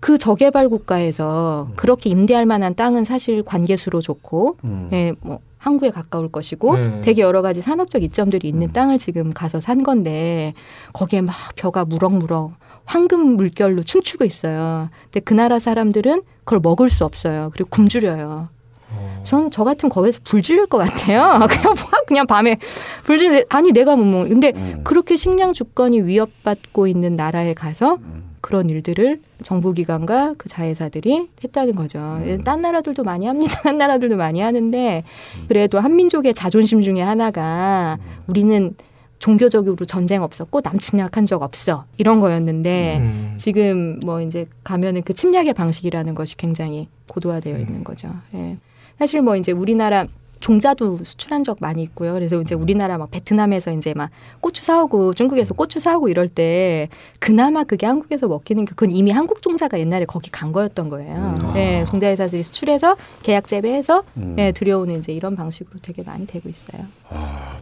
[0.00, 4.88] 그 저개발 국가에서 그렇게 임대할 만한 땅은 사실 관계수로 좋고, 음.
[4.92, 7.00] 예, 뭐 항구에 가까울 것이고, 네.
[7.02, 8.72] 되게 여러 가지 산업적 이점들이 있는 음.
[8.72, 10.54] 땅을 지금 가서 산 건데
[10.92, 12.52] 거기에 막 벼가 무럭무럭
[12.84, 14.88] 황금 물결로 춤추고 있어요.
[15.04, 17.50] 근데 그 나라 사람들은 그걸 먹을 수 없어요.
[17.52, 18.48] 그리고 굶주려요.
[18.90, 19.20] 어.
[19.22, 21.38] 전저 같으면 거기서 불 지를 것 같아요.
[21.48, 22.56] 그냥 확 그냥 밤에
[23.04, 24.28] 불 지르 아니 내가 못 먹.
[24.28, 24.80] 근데 음.
[24.84, 28.28] 그렇게 식량 주권이 위협받고 있는 나라에 가서 음.
[28.40, 31.98] 그런 일들을 정부 기관과 그 자회사들이 했다는 거죠.
[31.98, 32.42] 음.
[32.44, 33.60] 딴 나라들도 많이 합니다.
[33.62, 35.04] 딴 나라들도 많이 하는데
[35.48, 38.74] 그래도 한민족의 자존심 중에 하나가 우리는
[39.18, 43.34] 종교적으로 전쟁 없었고 남 침략한 적 없어 이런 거였는데 음.
[43.36, 48.08] 지금 뭐 이제 가면은 그 침략의 방식이라는 것이 굉장히 고도화되어 있는 거죠.
[48.34, 48.58] 예.
[48.98, 50.06] 사실 뭐 이제 우리나라
[50.40, 52.12] 종자도 수출한 적 많이 있고요.
[52.14, 54.08] 그래서 이제 우리나라 막 베트남에서 이제 막
[54.40, 56.88] 고추 사오고 중국에서 고추 사오고 이럴 때
[57.18, 61.16] 그나마 그게 한국에서 먹히는 게 그건 이미 한국 종자가 옛날에 거기 간 거였던 거예요.
[61.42, 61.56] 음.
[61.56, 64.36] 예, 종자 회사들이 수출해서 계약 재배해서 음.
[64.38, 66.86] 예, 들여오는 이제 이런 방식으로 되게 많이 되고 있어요.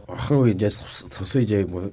[0.07, 1.89] 한국이 이제 서- 서서히 이제 뭐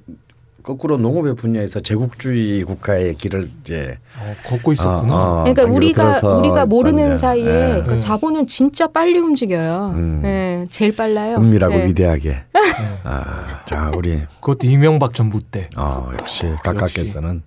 [0.64, 5.14] 거꾸로 농업의 분야에서 제국주의 국가의 길을 이제 어, 걷고 있었구나.
[5.14, 7.68] 어, 어, 그러니까 우리가 우리가 모르는 있다는 사이에 예.
[7.68, 8.00] 그러니까 음.
[8.00, 9.92] 자본은 진짜 빨리 움직여요.
[9.94, 10.22] 음.
[10.24, 11.36] 예, 제일 빨라요.
[11.36, 11.84] 은밀하고 예.
[11.84, 12.44] 위대하게.
[13.04, 15.68] 아, 자 우리 그것도 이명박 정부 때.
[15.76, 17.42] 어, 역시 각각께서는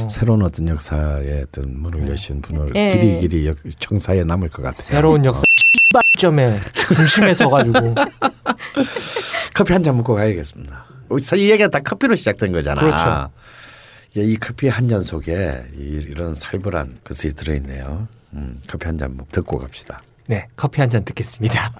[0.00, 0.08] 어.
[0.10, 2.88] 새로운 어떤 역사의 어떤 문을 여신 분을 예.
[2.88, 4.82] 길이 길이 역- 청사에 남을 것 같아요.
[4.82, 5.42] 새로운 역사
[6.12, 6.60] 발점의
[6.94, 7.94] 중심에 서가지고
[9.54, 10.84] 커피 한 잔 먹고 가야겠습니다.
[11.36, 12.80] 이 얘기가 다 커피로 시작된 거잖아.
[12.80, 13.30] 그렇죠.
[14.16, 18.06] 예, 이 커피 한 잔 속에 이- 이런 살벌한 것이 들어있네요.
[18.34, 20.02] 음, 커피 한 잔 듣고 갑시다.
[20.26, 21.72] 네 커피 한 잔 듣겠습니다.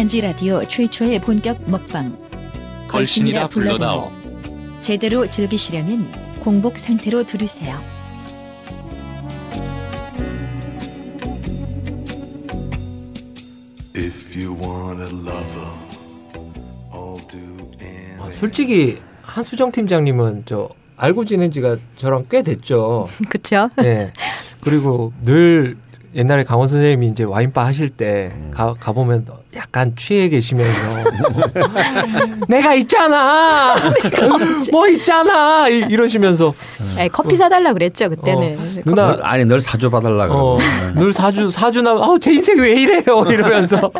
[0.00, 2.16] 딴지 라디오 최초의 본격 먹방.
[2.88, 4.10] 걸신이라 불러다오.
[4.80, 6.10] 제대로 즐기시려면
[6.40, 7.78] 공복 상태로 들으세요.
[13.94, 15.70] If you want a lover,
[16.90, 18.22] I'll do anything.
[18.22, 23.06] 아, 솔직히 한수정 팀장님은 저 알고 지낸 지가 저랑 꽤 됐죠.
[23.28, 23.68] 그렇죠?
[23.76, 24.14] 네.
[24.62, 25.76] 그리고 늘
[26.14, 30.80] 옛날에 강원 선생님이 이제 와인바 하실 때 가, 가보면 약간 취해 계시면서
[32.48, 33.76] 내가 있잖아!
[34.72, 35.68] 뭐 있잖아!
[35.68, 36.52] 이- 이러시면서.
[36.96, 38.58] 네, 커피 사달라 그랬죠 그때는.
[38.58, 40.58] 어, 누나 늘- 아니 늘 사줘 봐달라 어.
[40.94, 43.24] 늘 사주 사주나 아제 인생이 왜 이래요?
[43.30, 43.90] 이러면서.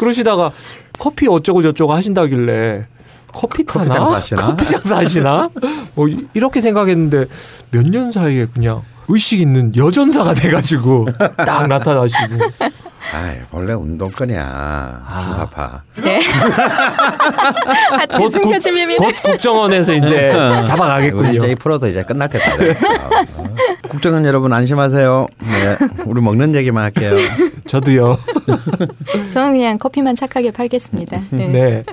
[0.00, 0.52] 그러시다가
[0.98, 2.86] 커피 어쩌고 저쩌고 하신다길래
[3.32, 3.84] 커피 타나?
[3.86, 4.46] 커피 장사 하시나?
[4.46, 5.48] 커피 장사 하시나?
[5.96, 7.26] 뭐 이- 이렇게 생각했는데
[7.72, 11.08] 몇 년 사이에 그냥 의식 있는 여전사가 돼가지고
[11.44, 12.38] 딱 나타나시고
[13.12, 15.20] 아이, 원래 운동권이야.
[15.22, 15.82] 주사파.
[16.02, 16.18] 네.
[17.92, 18.50] 아, 곧, 국.
[18.50, 21.32] 곧 국정원에서 이제 우리 잡아가겠군요.
[21.32, 22.86] 진짜 이 프로도 이제 끝날 때 다 됐어.
[22.88, 23.54] 어.
[23.88, 25.26] 국정원 여러분 안심하세요.
[25.38, 25.76] 네,
[26.06, 27.14] 우리 먹는 얘기만 할게요.
[27.66, 28.16] 저도요.
[29.30, 31.20] 저는 그냥 커피만 착하게 팔겠습니다.
[31.30, 31.46] 네.
[31.48, 31.84] 네.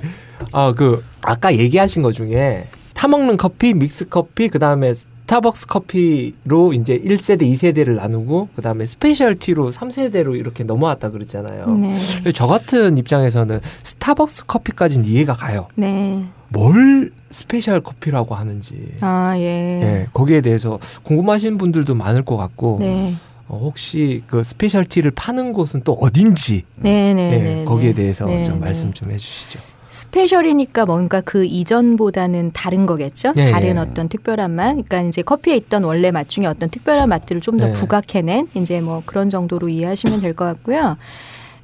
[0.54, 4.94] 아, 그, 아까 얘기하신 것 중에 타 먹는 커피, 믹스 커피, 그 다음에
[5.32, 11.68] 스타벅스 커피로 이제 1세대, 2세대를 나누고, 그 다음에 specialty로 3세대로 이렇게 넘어왔다 그랬잖아요.
[11.78, 11.96] 네.
[12.34, 15.70] 저 같은 입장에서는 스타벅스 커피까지는 이해가 가요.
[15.76, 16.26] 네.
[16.50, 18.92] 뭘 special 커피라고 하는지.
[19.00, 19.42] 아 예.
[19.42, 23.14] 예, 거기에 대해서 궁금하신 분들도 많을 것 같고, 네.
[23.48, 27.64] 어, 혹시 그 specialty를 파는 곳은 또 어딘지, 네, 네, 예, 네.
[27.64, 28.02] 거기에 네.
[28.02, 28.66] 대해서 네, 좀 네.
[28.66, 29.60] 말씀 좀 해주시죠.
[29.92, 33.34] special이니까 뭔가 그 이전보다는 다른 거겠죠.
[33.36, 33.80] 예, 다른 예.
[33.80, 34.72] 어떤 특별한 맛.
[34.72, 37.72] 그러니까 이제 커피에 있던 원래 맛 중에 어떤 특별한 맛들을 좀더 네.
[37.74, 40.96] 부각해낸 이제 뭐 그런 정도로 이해하시면 될 것 같고요.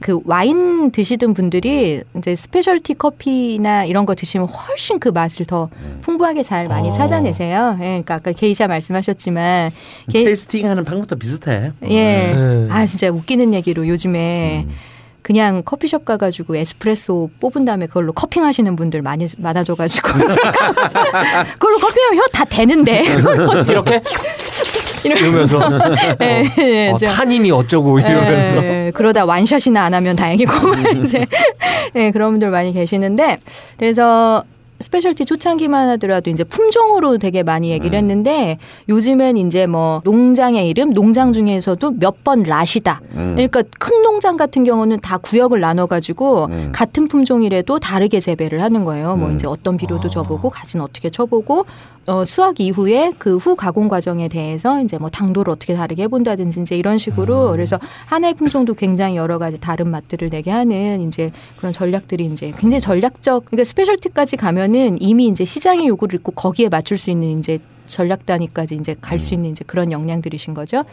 [0.02, 5.70] 그 와인 드시던 분들이 이제 specialty 커피나 이런 거 드시면 훨씬 그 맛을 더
[6.02, 6.94] 풍부하게 잘 많이 어.
[6.94, 7.78] 찾아내세요.
[7.80, 9.72] 예, 그러니까 아까 게이샤 말씀하셨지만
[10.12, 11.72] 게, tasting하는 방법도 비슷해.
[11.84, 12.34] 예.
[12.34, 12.68] 네.
[12.70, 14.68] 아 진짜 웃기는 얘기로 요즘에
[15.28, 20.08] 그냥 커피숍 가가지고 에스프레소 뽑은 다음에 그걸로 cupping 하시는 분들 많이 많아져가지고.
[21.60, 23.02] 그걸로 cupping하면 혀 다 데는데.
[23.68, 24.02] 이렇게?
[25.04, 25.60] 이러면서?
[26.22, 28.58] 예, 예, 어, 저- 탄닌이 어쩌고 이러면서?
[28.64, 30.52] 예, 그러다 원샷이나 안 하면 다행이고
[31.04, 31.26] 이제.
[31.96, 33.40] 예, 그런 분들 많이 계시는데.
[33.78, 34.44] 그래서
[34.80, 38.58] specialty 초창기만 하더라도 이제 품종으로 되게 많이 얘기를 했는데
[38.90, 43.00] 요즘엔 이제 뭐 농장의 이름 농장 중에서도 몇번 lot이다.
[43.12, 49.16] 그러니까 큰 농장 같은 경우는 다 구역을 나눠 가지고 같은 품종이라도 다르게 재배를 하는 거예요.
[49.16, 51.66] 뭐 이제 어떤 비료도 줘보고 가지는 어떻게 쳐보고
[52.08, 56.76] 어, 수확 이후에 그 후 가공 과정에 대해서 이제 뭐 당도를 어떻게 다르게 해본다든지 이제
[56.76, 57.78] 이런 식으로 그래서
[58.08, 63.46] 하나의 품종도 굉장히 여러 가지 다른 맛들을 내게 하는 이제 그런 전략들이 이제 굉장히 전략적
[63.46, 68.76] 그러니까 specialty까지 가면은 이미 이제 시장의 요구를 있고 거기에 맞출 수 있는 이제 전략 단위까지
[68.76, 70.84] 이제 갈 수 있는 이제 그런 역량들이신 거죠.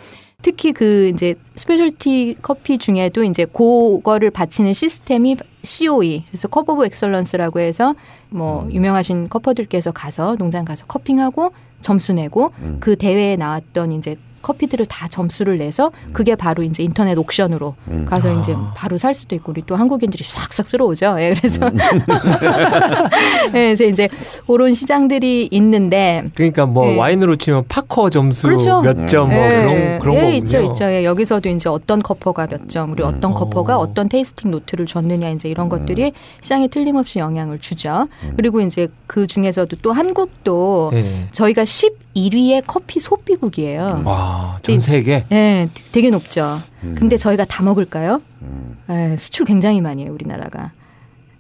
[0.43, 7.61] 특히 그 이제 specialty 커피 중에도 이제 그거를 받치는 시스템이 COE 그래서 Cup of Excellence라고
[7.61, 7.95] 해서
[8.31, 15.09] 뭐 유명하신 cupper들께서 가서 농장 가서 cupping하고 점수 내고 그 대회에 나왔던 이제 커피들을 다
[15.09, 17.75] 점수를 내서 그게 바로 이제 인터넷 옥션으로
[18.07, 21.17] 가서 이제 바로 살 수도 있고 우리 또 한국인들이 싹싹 쓸어오죠.
[21.19, 21.61] 예, 그래서
[23.49, 24.09] 예, 그래서 이제
[24.47, 26.99] 그런 시장들이 있는데 그러니까 뭐 예.
[26.99, 28.83] 와인으로 치면 파커 점수 그렇죠.
[28.83, 30.37] 몇점뭐 예, 그런 그런 예, 거군요.
[30.37, 30.85] 있죠, 있죠.
[30.85, 33.35] 예, 여기서도 이제 어떤 cupper가 몇 점, 그리고 어떤 어.
[33.35, 38.09] cupper가 어떤 tasting note를 줬느냐 이제 이런 것들이 시장에 틀림없이 영향을 주죠.
[38.37, 41.29] 그리고 이제 그 중에서도 또 한국도 예.
[41.33, 41.65] 저희가
[42.15, 44.03] 11위의 커피 소비국이에요.
[44.05, 46.61] 와, 전 세계 예, 되게 높죠.
[46.95, 48.21] 근데 저희가 다 먹을까요?
[48.91, 50.73] 예, 수출 굉장히 많이 해요, 우리나라가.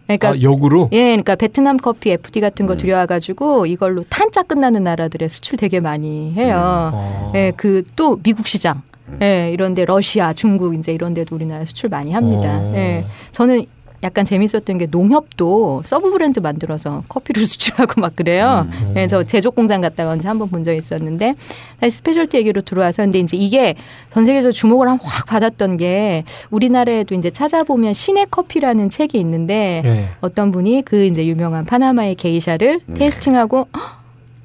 [0.06, 5.28] 그러니까 아, 역으로 예, 그러니까 베트남 커피 FD 같은 거 들여와가지고 이걸로 탄자 끝나는 나라들의
[5.30, 6.90] 수출 되게 많이 해요.
[6.92, 7.32] 어.
[7.34, 8.82] 예, 그 또 미국 시장.
[9.22, 12.58] 예, 이런데 러시아, 중국 이제 이런 데도 우리나라 수출 많이 합니다.
[12.58, 12.72] 어.
[12.74, 13.04] 예.
[13.30, 13.64] 저는
[14.04, 18.68] 약간 재밌었던 게 농협도 sub 브랜드 만들어서 커피를 수출하고 막 그래요.
[18.96, 21.34] 예, 저 제조 공장 갔다가 언제 한번 본 적이 있었는데
[21.80, 23.74] 다시 specialty 얘기로 들어와서 근데 이제 이게
[24.10, 30.08] 전 세계적으로 주목을 한- 확 받았던 게 우리나라에도 이제 찾아보면 신의 커피라는 책이 있는데 예.
[30.20, 33.82] 어떤 분이 그 이제 유명한 파나마의 게이샤를 tasting하고 헉,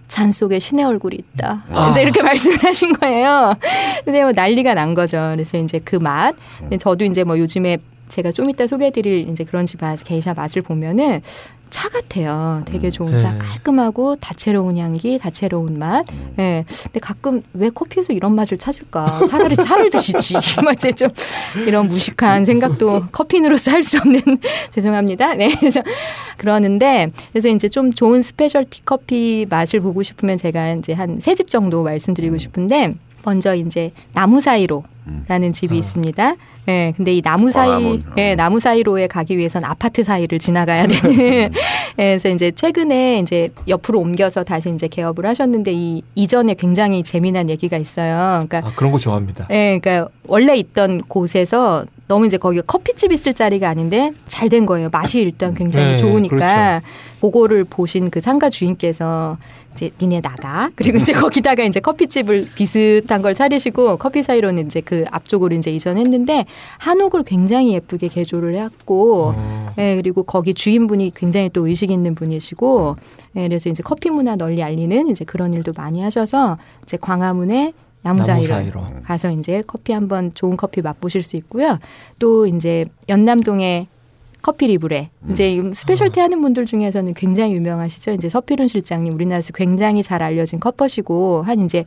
[0.08, 1.66] 잔 속에 신의 얼굴이 있다.
[1.72, 1.90] 아.
[1.90, 3.54] 이제 이렇게 말씀을 하신 거예요.
[4.06, 5.18] 근데 뭐 난리가 난 거죠.
[5.36, 6.34] 그래서 이제 그 맛.
[6.80, 7.78] 저도 이제 뭐 요즘에
[8.10, 11.22] 제가 좀 이따 소개해드릴 이제 그런 집 맛, 게이샤 맛을 보면은
[11.70, 12.64] 차 같아요.
[12.66, 13.18] 되게 좋은 네.
[13.20, 16.04] 차, 깔끔하고 다채로운 향기, 다채로운 맛.
[16.40, 16.66] 예.
[16.86, 19.28] 근데 가끔 왜 커피에서 이런 맛을 찾을까?
[19.28, 20.34] 차라리 차를 드시지.
[20.64, 21.10] 막 이제 좀
[21.68, 24.20] 이런 무식한 생각도 커피인으로서 할 수 없는
[24.72, 25.36] 죄송합니다.
[25.36, 25.54] 네.
[25.60, 25.82] 그래서
[26.38, 31.50] 그러는데 그래서 이제 좀 좋은 specialty 커피 맛을 보고 싶으면 제가 이제 한 세 집
[31.50, 34.84] 정도 말씀드리고 싶은데 먼저 이제 나무 사이로
[35.28, 36.36] 라는 집이 있습니다.
[36.68, 37.98] 예, 근데 이 나무 사이.
[37.98, 38.00] 어.
[38.18, 41.20] 예, 나무 사이로에 가기 위해선 아파트 사이를 지나가야 되는.
[41.20, 41.50] 예,
[41.96, 47.76] 그래서 이제 최근에 이제 옆으로 옮겨서 다시 이제 개업을 하셨는데 이 이전에 굉장히 재미난 얘기가
[47.78, 48.46] 있어요.
[48.48, 49.48] 그러니까 아, 그런 거 좋아합니다.
[49.50, 54.90] 예, 그러니까 원래 있던 곳에서 너무 이제 거기가 커피집 있을 자리가 아닌데 잘 된 거예요.
[54.92, 56.82] 맛이 일단 굉장히 네, 좋으니까
[57.22, 59.38] 그거를 보신 그 상가 주인께서
[59.74, 65.06] 이제 니네 나가 그리고 이제 거기다가 이제 커피집을 비슷한 걸 차리시고 커피 사이로는 이제 그
[65.12, 66.46] 앞쪽으로 이제 이전했는데
[66.80, 69.74] 한옥을 굉장히 예쁘게 개조를 해왔고 어.
[69.80, 72.98] 예, 그리고 거기 주인분이 굉장히 또 의식 있는 분이시고,
[73.38, 77.74] 예, 그래서 이제 커피 문화 널리 알리는 이제 그런 일도 많이 하셔서 이제 광화문에
[78.24, 78.86] 사이로.
[79.04, 81.80] 가서 이제 커피 한번 좋은 커피 맛보실 수 있고요.
[82.20, 83.88] 또 이제 연남동에
[84.42, 88.12] 커피 리브레 이제 이 specialty 하는 분들 중에서는 굉장히 유명하시죠.
[88.12, 91.86] 이제 서필훈 실장님 우리나라에서 굉장히 잘 알려진 cupper시고 한 이제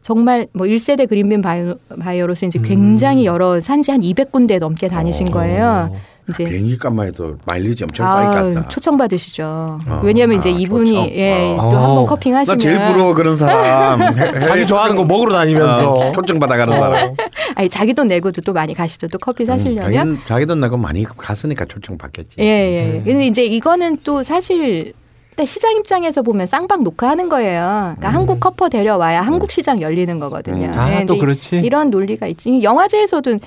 [0.00, 5.90] 정말 뭐 1세대 그린빈 바이오, 바이오로서 이제 굉장히 여러 산지 한 200군데 넘게 다니신 거예요.
[5.92, 5.96] 어.
[6.30, 8.68] 이제 비행기 값만 해도 마일리지 엄청 쌓이겠다.
[8.68, 9.80] 초청 받으시죠.
[10.04, 11.12] 왜냐하면 이제 아, 이분이?
[11.16, 11.68] 예, 어.
[11.70, 11.94] 또한 어.
[11.96, 14.00] 번 커핑 나 하시면 제일 부러워 그런 사람.
[14.16, 17.14] 해- 자기 해- 좋아하는 거 먹으러 다니면서 어, 초청 받아가는 사람.
[17.56, 19.08] 아니 자기 돈 내고도 또 많이 가시죠.
[19.08, 20.16] 또 커피 사시려면.
[20.16, 22.36] 자기, 자기 돈 내고 많이 갔으니까 초청 받겠지.
[22.38, 23.02] 예, 예.
[23.04, 24.92] 근데 이제 이거는 또 사실
[25.30, 27.94] 근데 시장 입장에서 보면 쌍방 녹화하는 거예요.
[27.96, 30.66] 그러니까 한국 cupper 데려와야 한국 시장 열리는 거거든요.
[30.66, 30.78] 음.
[30.78, 31.56] 아, 예, 또 그렇지.
[31.60, 32.62] 이런 논리가 있지.
[32.62, 33.38] 영화제에서도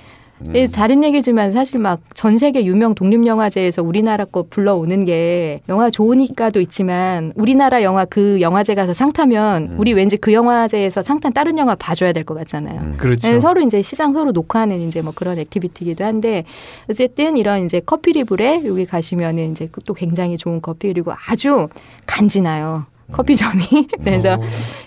[0.53, 5.89] 예, 다른 얘기지만 사실 막 전 세계 유명 독립 영화제에서 우리나라 거 불러오는 게 영화
[5.89, 11.31] 좋으니까도 있지만 우리나라 영화 그 영화제 가서 상 타면 우리 왠지 그 영화제에서 상 탄
[11.33, 12.93] 다른 영화 봐줘야 될 것 같잖아요.
[12.97, 13.27] 그렇죠.
[13.29, 16.43] 예, 서로 이제 시장 서로 녹화하는 이제 뭐 그런 activity이기도 한데
[16.89, 21.67] 어쨌든 이런 이제 커피 리블에 여기 가시면은 이제 또 굉장히 좋은 커피 그리고 아주
[22.07, 22.85] 간지나요.
[23.11, 23.63] 커피점이
[24.03, 24.39] 그래서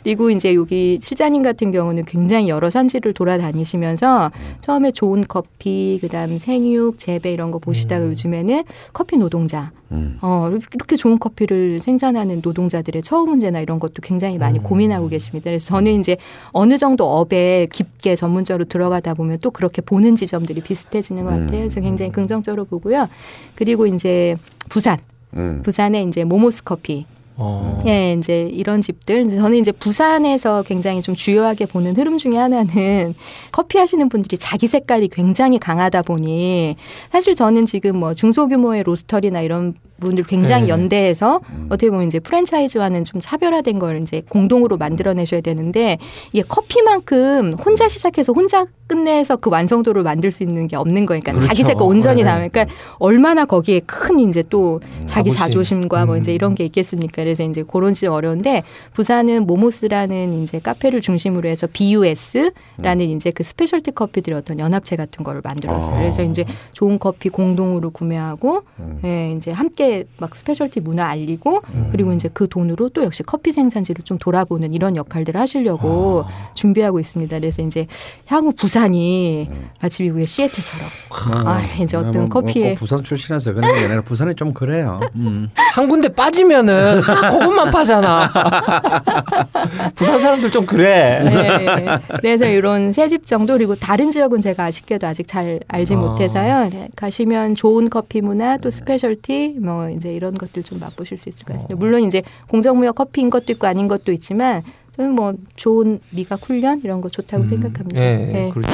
[0.03, 4.31] 그리고 이제 여기 실장님 같은 경우는 굉장히 여러 산지를 돌아다니시면서
[4.61, 10.19] 처음에 좋은 커피 그다음 생육 재배 이런 거 보시다가 요즘에는 커피 노동자 음.
[10.21, 15.45] 어 이렇게 좋은 커피를 생산하는 노동자들의 처우 문제나 이런 것도 굉장히 많이 고민하고 계십니다.
[15.45, 16.17] 그래서 저는 이제
[16.53, 21.61] 어느 정도 업에 깊게 전문적으로 들어가다 보면 또 그렇게 보는 지점들이 비슷해지는 것 같아요.
[21.61, 23.09] 그래서 굉장히 긍정적으로 보고요.
[23.55, 24.37] 그리고 이제
[24.69, 24.99] 부산
[25.35, 25.63] 음.
[25.63, 27.07] 부산에 이제 모모스 커피
[27.41, 27.81] 어.
[27.87, 29.29] 예, 이제 이런 집들.
[29.29, 33.15] 저는 이제 부산에서 굉장히 좀 주요하게 보는 흐름 중에 하나는
[33.53, 36.75] 커피 하시는 분들이 자기 색깔이 굉장히 강하다 보니
[37.13, 40.69] 사실 저는 지금 뭐 중소규모의 로스터리나 이런 분들 굉장히 네.
[40.71, 45.99] 연대해서 어떻게 보면 이제 프랜차이즈와는 좀 차별화된 걸 이제 공동으로 만들어내셔야 되는데
[46.33, 51.47] 이게 커피만큼 혼자 시작해서 혼자 끝내서 그 완성도를 만들 수 있는 게 없는 거니까 그렇죠.
[51.47, 52.31] 자기 색깔 온전히 네.
[52.31, 52.67] 나오니까
[52.99, 55.39] 얼마나 거기에 큰 이제 또 자기 자부심.
[55.39, 56.35] 자존심과 뭐 이제 음.
[56.35, 57.23] 이런 게 있겠습니까?
[57.23, 58.63] 그래서 이제 그런 지 어려운데
[58.95, 65.43] 부산은 모모스라는 이제 카페를 중심으로 해서 BUS라는 이제 그 specialty 커피들의 어떤 연합체 같은 거를
[65.45, 65.97] 만들었어요.
[65.97, 65.99] 아.
[66.01, 68.63] 그래서 이제 좋은 커피 공동으로 구매하고
[69.05, 69.88] 예, 이제 함께
[70.19, 71.61] 막 specialty 문화 알리고
[71.91, 76.25] 그리고 이제 그 돈으로 또 역시 커피 생산지를 좀 돌아보는 이런 역할들을 하시려고
[76.55, 77.39] 준비하고 있습니다.
[77.39, 77.87] 그래서 이제
[78.27, 79.49] 향후 부산이
[79.83, 80.87] 마치 미국의 시애틀처럼
[81.47, 85.01] 아, 이제 뭐, 어떤 뭐, 커피에 뭐 부산 출신에서 그런 게 아니라 부산이 좀 그래요.
[85.17, 85.49] 음.
[85.75, 88.31] 한 군데 빠지면은 그것만 파잖아.
[89.95, 91.21] 부산 사람들 좀 그래.
[91.25, 91.87] 네.
[92.21, 95.97] 그래서 이런 세 집 정도 그리고 다른 지역은 제가 아쉽게도 아직 잘 알지 아.
[95.97, 96.69] 못해서요.
[96.71, 101.45] 네, 가시면 좋은 커피 문화 또 specialty 뭐 이제 이런 것들 좀 맛보실 수 있을
[101.45, 101.77] 것 같습니다.
[101.77, 107.01] 물론 이제 공정무역 커피인 것도 있고 아닌 것도 있지만 저는 뭐 좋은 미각 훈련 이런
[107.01, 108.01] 거 좋다고 생각합니다.
[108.01, 108.51] 예, 네.
[108.51, 108.73] 그렇죠.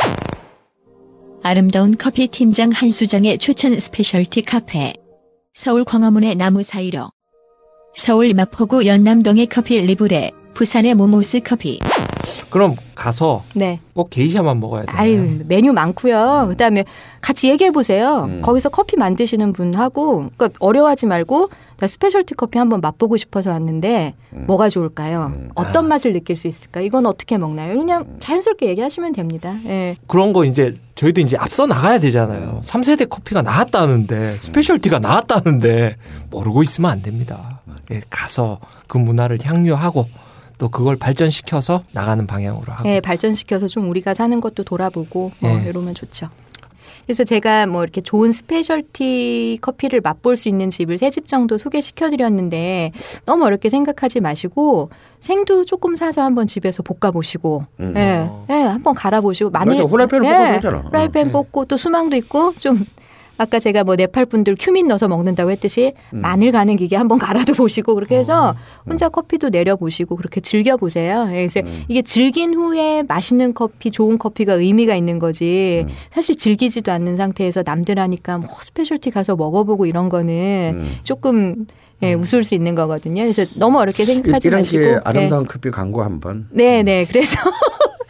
[1.43, 4.95] 아름다운 커피 팀장 한수정의 추천 specialty 카페.
[5.53, 7.11] 서울 광화문의 나무 사이로.
[7.95, 10.33] 서울 마포구 연남동의 커피 리브레.
[10.55, 11.81] 부산의 모모스 커피.
[12.51, 13.81] 그럼 가서 네.
[13.95, 14.93] 꼭 게이샤만 먹어야 돼.
[14.93, 16.47] 아유 메뉴 많고요.
[16.49, 16.85] 그다음에
[17.21, 18.25] 같이 얘기해 보세요.
[18.29, 18.41] 음.
[18.41, 21.49] 거기서 커피 만드시는 분하고 그러니까 어려워하지 말고
[21.79, 25.33] 나 specialty 커피 한번 맛보고 싶어서 왔는데 뭐가 좋을까요?
[25.35, 25.51] 음.
[25.55, 26.81] 어떤 맛을 느낄 수 있을까?
[26.81, 27.77] 이건 어떻게 먹나요?
[27.77, 29.57] 그냥 자연스럽게 얘기하시면 됩니다.
[29.67, 29.97] 예.
[30.07, 32.61] 그런 거 이제 저희도 이제 앞서 나가야 되잖아요.
[32.65, 35.97] 3세대 커피가 나왔다는데 specialty가 나왔다는데
[36.31, 37.61] 모르고 있으면 안 됩니다.
[37.91, 40.09] 예, 가서 그 문화를 향유하고
[40.59, 42.89] 또 그걸 발전시켜서 나가는 방향으로 하고.
[42.89, 45.69] 예, 발전시켜서 좀 우리가 사는 것도 돌아보고 뭐 예.
[45.69, 46.29] 이러면 좋죠.
[47.07, 52.09] 그래서 제가 뭐 이렇게 좋은 specialty 커피를 맛볼 수 있는 집을 세 집 정도 소개시켜
[52.09, 52.93] 드렸는데
[53.27, 54.89] 너무 어렵게 생각하지 마시고
[55.21, 57.93] 생두 조금 사서 한번 집에서 볶아 보시고 음.
[57.97, 58.29] 예.
[58.49, 60.79] 예, 한번 갈아 보시고 마늘 맞아, 후라이팬을 예, 볶아도 되잖아.
[60.79, 61.33] 후라이팬 네.
[61.33, 62.85] 볶고 또 수망도 있고 좀
[63.37, 66.21] 아까 제가 뭐 네팔 분들 cumin 넣어서 먹는다고 했듯이 음.
[66.21, 68.55] 마늘 가는 기계 한번 갈아도 보시고 그렇게 해서 어.
[68.89, 71.27] 혼자 커피도 내려 보시고 그렇게 즐겨 보세요.
[71.31, 71.85] 예, 그래서 음.
[71.89, 75.85] 이게 즐긴 후에 맛있는 커피, 좋은 커피가 의미가 있는 거지.
[75.89, 75.93] 음.
[76.13, 80.93] 사실 즐기지도 않는 상태에서 남들 하니까 뭐 specialty 가서 먹어보고 이런 거는 음.
[81.03, 81.67] 조금
[82.03, 83.23] 예, 웃을 수 있는 거거든요.
[83.23, 84.83] 그래서 너무 어렵게 생각하지 이런 마시고.
[84.83, 85.01] 게 예.
[85.05, 86.49] 아름다운 커피 광고 한번.
[86.51, 87.05] 네, 네.
[87.07, 87.39] 그래서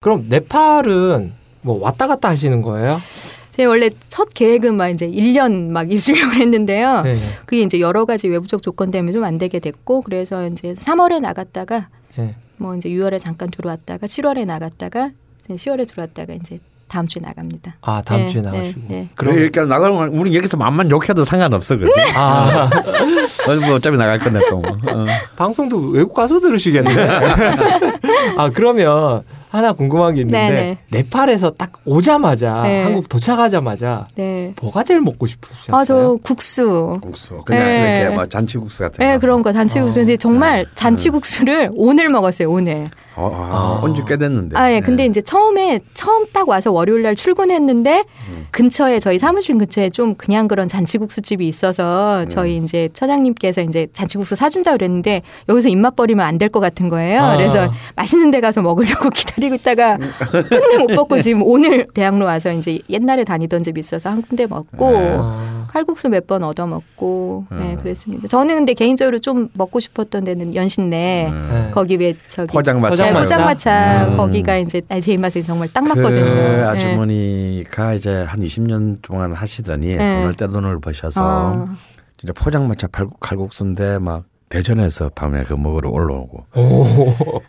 [0.00, 3.00] 그럼 네팔은 뭐 왔다 갔다 하시는 거예요?
[3.50, 7.02] 제 원래 첫 계획은 막 이제 1년 막 있으려고 했는데요.
[7.02, 7.18] 네.
[7.46, 11.88] 그게 이제 여러 가지 외부적 조건 때문에 좀 안 되게 됐고 그래서 이제 3월에 나갔다가
[12.18, 12.36] 예.
[12.56, 15.10] 뭐 이제 6월에 잠깐 들어왔다가 7월에 나갔다가
[15.44, 17.74] 이제 10월에 들어왔다가 이제 다음 주에 나갑니다.
[17.82, 18.80] 아 다음 네, 주에 네, 나가시고.
[18.88, 19.08] 네.
[19.16, 21.92] 그럼 이렇게 나가면 우리 여기서 맘만 욕해도 상관없어, 그지?
[22.14, 22.70] 아
[23.48, 24.58] 어디 뭐 어차피 나갈 건데 또.
[24.58, 24.70] 뭐.
[24.70, 25.04] 어.
[25.36, 26.90] 방송도 외국 가서 들으시겠네.
[28.38, 30.78] 아 그러면 하나 궁금한 게 있는데 네네.
[30.90, 32.82] 네 팔에서 딱 오자마자 네.
[32.84, 34.52] 한국 도착하자마자 네.
[34.60, 35.76] 뭐가 제일 먹고 싶으셨어요?
[35.76, 36.94] 아, 저 국수.
[37.00, 37.42] 국수.
[37.44, 38.00] 그냥 네.
[38.00, 39.20] 이렇게 뭐 잔치국수 같은 네, 거.
[39.20, 40.00] 그런 거 잔치국수.
[40.00, 40.70] 근데 정말 네.
[40.74, 42.86] 잔치국수를 오늘 먹었어요, 오늘.
[43.16, 43.80] 어, 아, 아.
[43.84, 44.56] 온지 꽤 됐는데.
[44.58, 44.74] 아, 예.
[44.74, 44.80] 네.
[44.80, 48.46] 근데 이제 처음에 처음 딱 와서 월요일 날 출근했는데 음.
[48.52, 52.28] 근처에 저희 사무실 근처에 좀 그냥 그런 잔치국수 집이 있어서 음.
[52.28, 57.20] 저희 이제 처장님께서 이제 잔치국수 사준다 그랬는데 여기서 입맛 버리면 안 될 것 같은 거예요.
[57.20, 57.36] 아.
[57.36, 59.96] 그래서 맛있는 데 가서 먹으려고 기다 리고 있다가
[60.30, 64.90] 끝내 못 먹고 지금 오늘 대학로 와서 이제 옛날에 다니던 집 있어서 한 군데 먹고
[64.90, 65.16] 네.
[65.18, 67.76] 아, 칼국수 몇 번 얻어 먹고 네, 음.
[67.78, 68.26] 그랬습니다.
[68.28, 71.48] 저는 근데 개인적으로 좀 먹고 싶었던 데는 연신내 음.
[71.52, 71.70] 네.
[71.70, 72.94] 거기 왜 저기 포장마차.
[73.04, 73.20] 네, 포장마차.
[73.22, 74.16] 포장마차 음.
[74.18, 76.24] 거기가 이제 제 입맛에 정말 딱그 맞거든요.
[76.24, 76.62] 네.
[76.64, 80.20] 아주머니가 이제 한 20년 동안 하시더니 네.
[80.22, 81.68] 돈을 떼돈을 버셔서 어.
[82.16, 86.46] 진짜 포장마차 팔- 칼국수인데 막 대전에서 밤에 그 먹으러 올라오고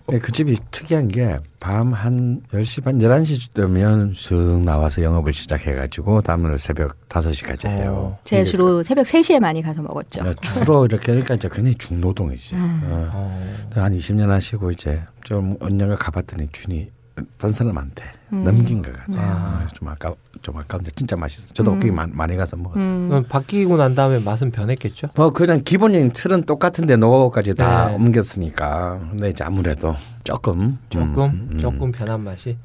[0.05, 6.21] 근데 그 집이 특이한 게 밤 한 10시 반 11시 되면 쓱 나와서 영업을 시작해가지고
[6.21, 8.17] 다음날 새벽 5시까지 해요.
[8.23, 10.23] 제가 주로 새벽 3시에 많이 가서 먹었죠.
[10.23, 12.55] 네, 주로 이렇게 그러니까 이제 굉장히 중노동이지.
[12.55, 12.81] 음.
[12.85, 13.09] 어.
[13.13, 13.81] 어.
[13.81, 16.89] 한 20년 하시고 이제 좀 언니가 가봤더니 준이
[17.37, 18.43] 딴 사람한테 음.
[18.43, 19.21] 넘긴 것 같아.
[19.21, 19.61] 아.
[19.63, 21.53] 요좀 아까 좀 아까운데 진짜 맛있어.
[21.53, 21.79] 저도 음.
[21.79, 22.79] 거기 많이, 가서 먹었어.
[22.79, 23.09] 음.
[23.09, 25.09] 그럼 바뀌고 난 다음에 맛은 변했겠죠?
[25.15, 27.95] 뭐 그냥 기본적인 틀은 똑같은데 노하우까지 다 네.
[27.95, 28.99] 옮겼으니까.
[29.09, 31.57] 근데 이제 아무래도 조금 조금 음, 음.
[31.57, 32.57] 조금 변한 맛이.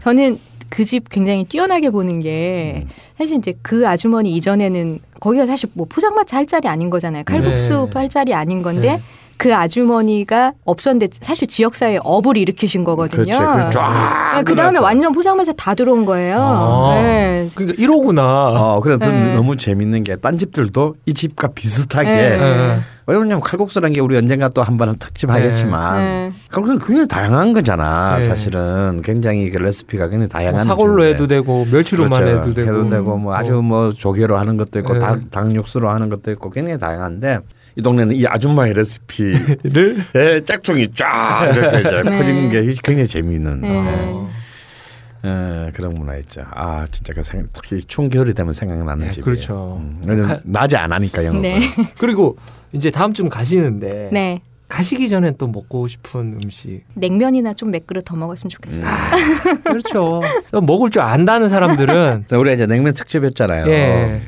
[0.00, 2.86] 저는 그집 굉장히 뛰어나게 보는 게
[3.18, 7.24] 사실 이제 그 아주머니 이전에는 거기가 사실 뭐 포장마차 할 자리 아닌 거잖아요.
[7.24, 7.98] 칼국수 네.
[7.98, 9.02] 할 자리 아닌 건데 네.
[9.42, 13.24] 그 아주머니가 없었는데 사실 지역사회에 업을 일으키신 거거든요.
[13.24, 14.78] 그쫙 그 다음에.
[14.78, 16.36] 완전 포장마차 다 들어온 거예요.
[16.40, 16.94] 아.
[16.94, 17.48] 네.
[17.54, 18.20] 그러니까 1호구나.
[18.20, 19.34] 어, 그래서 네.
[19.34, 22.38] 너무 재밌는 게 딴 집들도 이 집과 비슷하게 네.
[22.38, 22.78] 네.
[23.08, 26.32] 왜냐면 칼국수라는 게 우리 언젠가 또 한번 특집 하겠지만 네.
[26.50, 28.16] 칼국수는 굉장히 다양한 거잖아.
[28.18, 28.22] 네.
[28.22, 31.14] 사실은 굉장히 그 레시피가 굉장히 뭐 다양한 사골로 주인데.
[31.14, 32.38] 해도 되고 멸치로만 그렇죠.
[32.42, 32.68] 해도 되고.
[32.78, 33.62] 해도 되고 뭐 아주 어.
[33.62, 35.00] 뭐 조개로 하는 것도 있고 네.
[35.00, 37.40] 닭, 닭육수로 하는 것도 있고 굉장히 다양한데
[37.76, 42.18] 이 동네는 이 아줌마의 레시피를 예, 짝퉁이 쫙 이렇게 이제 네.
[42.18, 43.60] 퍼진 게 굉장히 재미있는.
[43.62, 43.68] 네.
[43.68, 44.22] 예.
[45.24, 46.42] 예, 그런 문화 있죠.
[46.52, 49.24] 아 진짜 그 생, 특히 추운 겨울이 되면 생각나는 네, 집이에요.
[49.24, 49.80] 그렇죠.
[49.80, 51.40] 음, 칼- 낮에 안 하니까 영어.
[51.40, 51.58] 네.
[51.98, 52.36] 그리고
[52.72, 54.40] 이제 다음 주는 가시는데 네.
[54.68, 56.82] 가시기 전에 또 먹고 싶은 음식.
[56.94, 58.86] 냉면이나 좀몇 그릇 더 먹었으면 좋겠어요.
[59.64, 60.20] 그렇죠.
[60.50, 63.66] 먹을 줄 안다는 사람들은 우리가 이제 냉면 특집했잖아요.
[63.68, 64.22] 예.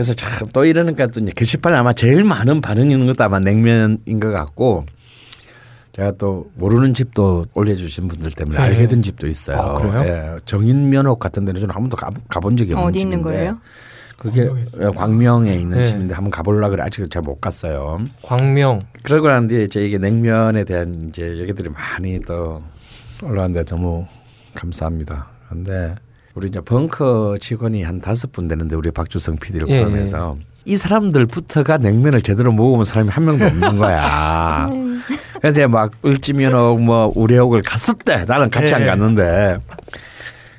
[0.00, 4.18] 그래서 참 또 이러니까 또 이제 게시판에 아마 제일 많은 반응이 있는 것도 아마 냉면인
[4.18, 4.86] 것 같고
[5.92, 8.62] 제가 또 모르는 집도 올려주신 분들 때문에 네.
[8.62, 9.58] 알게 된 집도 있어요.
[9.58, 10.02] 아, 그래요?
[10.06, 13.58] 예, 정인면옥 같은 데는 저는 한 번도 가, 가본 적이 없는 어디 있는 집인데 거예요?
[14.16, 14.48] 그게
[14.96, 15.84] 광명에 있는 네.
[15.84, 17.98] 집인데 한번 가보려고 그래 아직 잘 못 갔어요.
[18.22, 18.78] 광명.
[19.02, 22.62] 그러고 나는데 이제 이게 냉면에 대한 이제 얘기들이 많이 또
[23.22, 24.06] 올라왔는데 너무
[24.54, 25.28] 감사합니다.
[25.50, 25.94] 근데
[26.40, 31.76] 우리 이제 벙커 직원이 한 다섯 분 되는데 우리 박주성 PD를 예, 포함해서 이 사람들부터가
[31.76, 34.70] 냉면을 제대로 먹어본 사람이 한 명도 없는 거야.
[35.38, 38.86] 그래서 이제 막 을지면옥 뭐 우레옥을 갔을 때 나는 같이 안 예.
[38.86, 39.58] 갔는데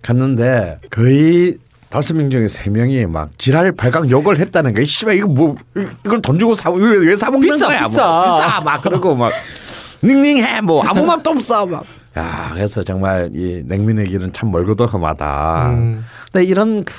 [0.03, 1.57] 갔는데 거의
[1.89, 4.85] 다섯 명 중에 세 명이 막 지랄 발광 욕을 했다는 거야.
[4.85, 5.55] 씨발 이거 뭐
[6.05, 7.87] 이걸 돈 주고 사왜사 먹는 비싸, 거야?
[7.87, 8.07] 비싸.
[8.07, 9.33] 뭐 비싸 막 그러고 막
[10.03, 11.83] 닝닝해 뭐 아무 맛도 없어 막.
[12.17, 15.69] 야 그래서 정말 이 냉면의 길은 참 멀고도 험하다.
[15.71, 16.01] 음.
[16.31, 16.93] 근데 이런 그,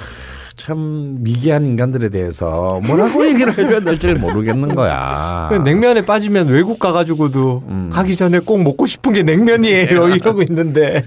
[0.57, 5.49] 참 미개한 인간들에 대해서 뭐라고 얘기를 해줘야 될지 모르겠는 거야.
[5.51, 7.91] 그 냉면에 빠지면 외국 가가지고도 음.
[7.93, 11.03] 가기 전에 꼭 먹고 싶은 게 냉면이에요 이러고 있는데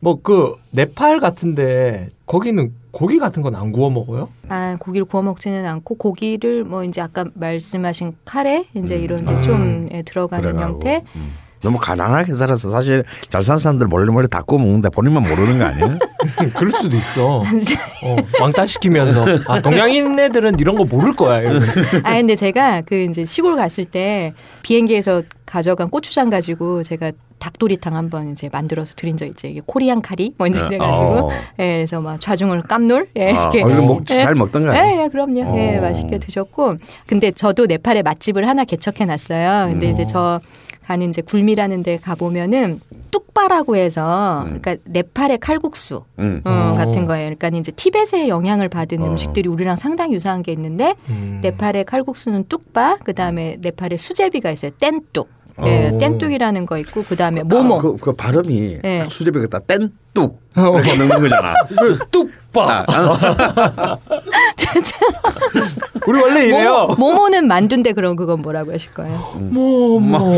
[0.00, 4.28] 뭐 그 네팔 같은데 거기는 고기 같은 건 안 구워 먹어요?
[4.48, 9.02] 아 고기를 구워 먹지는 않고 고기를 뭐 이제 아까 말씀하신 카레 이제 음.
[9.02, 9.36] 이런 아.
[9.40, 10.72] 게좀 예, 들어가는 그래가고.
[10.74, 11.02] 형태.
[11.16, 11.32] 음.
[11.64, 15.64] 너무 가난하게 살아서 사실 잘 사는 사람들 몰래 몰래 다 구워 먹는데 본인만 모르는 거
[15.64, 15.98] 아니에요?
[16.54, 17.38] 그럴 수도 있어.
[18.04, 21.50] 어, 왕따 시키면서 아 동양인 애들은 이런 거 모를 거야.
[22.04, 28.32] 아 근데 제가 그 이제 시골 갔을 때 비행기에서 가져간 고추장 가지고 제가 닭도리탕 한번
[28.32, 29.48] 이제 만들어서 드린 적 있죠.
[29.48, 30.66] 이게 코리안 카리 뭐 이제 어.
[30.66, 31.30] 그래가지고
[31.60, 34.22] 예, 그래서 막 좌중을 깜놀 예, 아, 이렇게 얼른 먹, 예.
[34.22, 34.82] 잘 먹던가요?
[34.82, 35.58] 예, 예, 그럼요.
[35.58, 35.80] 예, 어.
[35.82, 36.76] 맛있게 드셨고.
[37.06, 39.70] 근데 저도 네팔에 맛집을 하나 개척해 놨어요.
[39.70, 39.92] 근데 음.
[39.92, 40.40] 이제 저
[40.84, 42.80] 가는 이제 굴미라는 데 가보면은
[43.10, 46.42] 뚝바라고 해서 그러니까 네팔의 칼국수 음.
[46.44, 46.76] 어, 어.
[46.76, 47.34] 같은 거예요.
[47.34, 49.06] 그러니까 이제 티벳의 영향을 받은 어.
[49.06, 51.40] 음식들이 우리랑 상당히 유사한 게 있는데 음.
[51.42, 54.72] 네팔의 칼국수는 뚝바, 그 다음에 네팔의 수제비가 있어요.
[54.78, 55.28] 뗀뚝.
[55.62, 55.98] 예, 오.
[55.98, 57.76] 뗀뚝이라는 거 있고 그 다음에 모모.
[57.76, 58.98] 아, 그, 그 발음이 네.
[59.00, 61.54] 딱 수제비가 딱 뗀뚝 이렇게 넣는 거잖아.
[61.78, 62.68] 그 뚝밥.
[62.68, 63.98] 아, 아,
[66.06, 66.88] 우리 원래 이래요.
[66.98, 69.16] 모모, 모모 는 만두인데 그럼 그건 뭐라고 하실 거예요?
[69.38, 70.18] 뭐 뭐.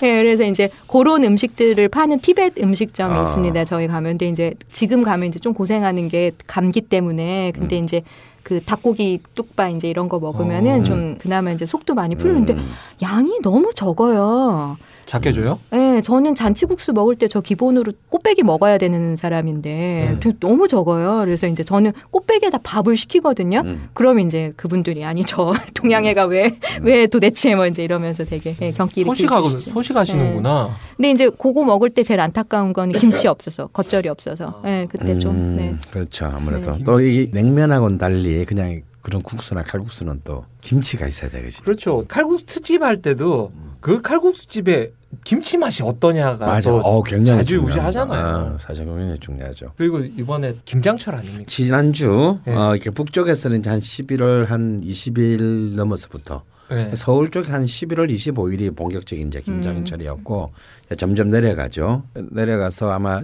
[0.00, 3.22] 네, 그래서 이제 그런 음식들을 파는 티벳 음식점이 아.
[3.22, 3.64] 있습니다.
[3.64, 7.60] 저희 가면 근데 이제 지금 가면 이제 좀 고생하는 게 감기 때문에 음.
[7.60, 8.02] 근데 이제
[8.46, 10.84] 그 닭고기 뚝바 이제 이런 거 먹으면은 어.
[10.84, 12.70] 좀 그나마 이제 속도 많이 풀리는데 음.
[13.02, 14.76] 양이 너무 적어요.
[15.06, 15.60] 작게 줘요?
[15.72, 20.32] 예, 저는 잔치국수 먹을 때 저 기본으로 꽃배기 먹어야 되는 사람인데 음.
[20.40, 21.22] 너무 적어요.
[21.24, 23.62] 그래서 이제 저는 꽃배기에다 밥을 시키거든요.
[23.64, 23.88] 음.
[23.94, 29.28] 그럼 이제 그분들이 아니 저 동양애가 왜왜 도대체 뭐 이제 이러면서 되게 예, 경기 일으키시죠.
[29.28, 30.76] 소식하고 소식하시는구나.
[30.96, 35.34] 근데 이제 그거 먹을 때 제일 안타까운 건 김치 없어서 겉절이 없어서 예 그때 좀
[35.34, 35.76] 음, 네.
[35.90, 36.26] 그렇죠.
[36.32, 36.84] 아무래도 네.
[36.84, 41.62] 또이 냉면하고는 달리 그냥 그런 국수나 칼국수는 또 김치가 있어야 되겠지.
[41.62, 42.04] 그렇죠.
[42.08, 44.92] 칼국수 특집 할 때도 그 칼국수 집에
[45.24, 46.70] 김치 맛이 어떠냐가 맞아.
[46.70, 47.78] 또 어, 굉장히 자주 중요합니다.
[47.78, 48.54] 유지하잖아요.
[48.54, 49.72] 어, 사실 굉장히 중요하죠.
[49.76, 51.44] 그리고 이번에 김장철 아닙니까?
[51.46, 52.54] 지난주 네.
[52.54, 56.90] 어, 이렇게 북쪽에서는 이제 한 11월 한 20일 넘어서부터 네.
[56.96, 60.52] 서울 쪽에 한 11월 25일이 본격적인 이제 김장철이었고
[60.86, 62.02] 이제 점점 내려가죠.
[62.32, 63.22] 내려가서 아마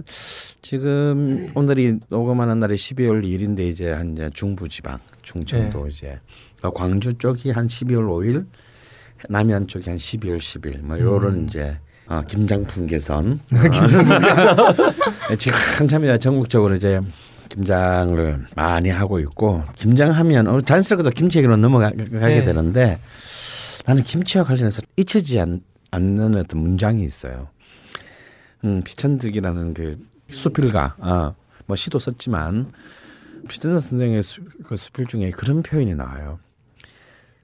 [0.61, 6.19] 지금 오늘이 녹음하는 날이 12월 2일인데 이제 한 이제 중부 지방, 충청도 이제
[6.57, 8.45] 그러니까 광주 쪽이 한 12월 5일,
[9.29, 11.77] 남해안 쪽이 한 12월 10일 뭐 요런 이제
[12.07, 13.39] 어, 김장 분계선.
[15.31, 16.99] 어, 지금 한참 이제 전국적으로 이제
[17.49, 22.43] 김장을 많이 하고 있고 김장하면 어, 자연스럽게도 김치 얘기로 넘어가게 네.
[22.43, 22.99] 되는데
[23.85, 27.49] 나는 김치와 관련해서 잊혀지지 않, 않는 어떤 문장이 있어요.
[28.63, 29.97] 음, 피천득이라는 그
[30.29, 31.33] 수필가, 아,
[31.65, 32.71] 뭐 시도 썼지만
[33.47, 36.39] 피천득 선생의 수, 그 수필 중에 그런 표현이 나와요.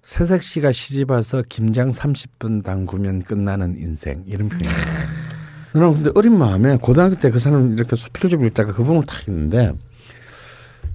[0.01, 4.67] 새색 씨가 시집 와서 김장 30분 담그면 끝나는 인생 이런 표현이
[5.73, 9.27] 나는 근데 어린 마음에 고등학교 때 그 사람 이렇게 수필 좀 읽다가 그 부분을 딱
[9.27, 9.73] 읽는데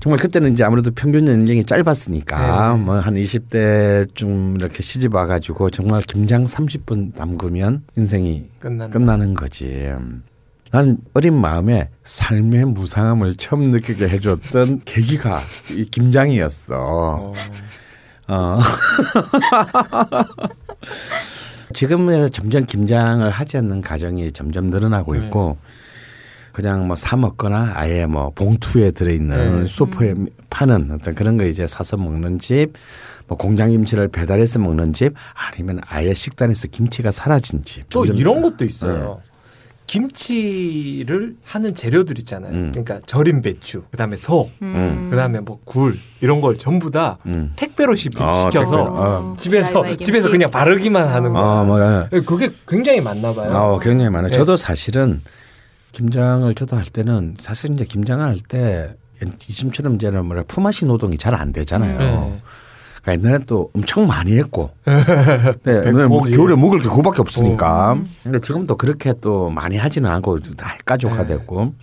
[0.01, 2.83] 정말 그때는 이제 아무래도 평균 연령이 짧았으니까 네.
[2.83, 8.99] 뭐한 20대쯤 이렇게 시집 와가지고 정말 김장 30분 담그면 인생이 끝난다.
[8.99, 9.93] 끝나는 거지.
[10.73, 15.41] 난 어린 마음에 삶의 무상함을 처음 느끼게 해줬던 계기가
[15.71, 16.75] 이 김장이었어.
[16.77, 17.33] 어.
[18.29, 18.59] 어.
[21.73, 25.25] 지금은 점점 김장을 하지 않는 가정이 점점 늘어나고 네.
[25.27, 25.59] 있고
[26.53, 29.69] 그냥 뭐 사 먹거나 아예 뭐 봉투에 들어있는 네.
[29.69, 30.15] 슈퍼에
[30.51, 32.75] 파는 어떤 그런 거 이제 사서 먹는 집,
[33.27, 37.91] 뭐 공장 김치를 배달해서 먹는 집, 아니면 아예 식단에서 김치가 사라진 집.
[37.91, 39.21] 또 이런 것도 있어요.
[39.87, 42.53] 김치를 하는 재료들 있잖아요.
[42.53, 42.73] 음.
[42.73, 45.09] 그러니까 절임 배추, 그다음에 소, 음.
[45.11, 47.53] 그다음에 뭐 굴 이런 걸 전부 다 음.
[47.57, 48.83] 택배로 시, 어, 시켜서 택배로.
[48.97, 49.37] 어.
[49.39, 49.97] 집에서.
[49.97, 51.43] 집에서 그냥 바르기만 하는 거야.
[51.43, 52.21] 어, 뭐, 예.
[52.21, 53.47] 그게 굉장히 많나 봐요.
[53.51, 54.31] 어, 굉장히 많아요.
[54.31, 54.37] 네.
[54.37, 55.21] 저도 사실은
[55.93, 58.95] 김장을 저도 할 때는 사실 이제 김장을 할때
[59.39, 61.99] 지금처럼 이제 뭐라 품앗이 노동이 잘 안 되잖아요.
[61.99, 62.43] 네.
[63.05, 66.33] 그러니까 옛날에 또 엄청 많이 했고, 네, 왜냐면 백복이.
[66.33, 67.99] 겨울에 먹을 게 그거밖에 없으니까.
[68.23, 70.79] 근데 지금도 그렇게 또 많이 하지는 않고 다 네.
[70.85, 71.75] 가족화됐고.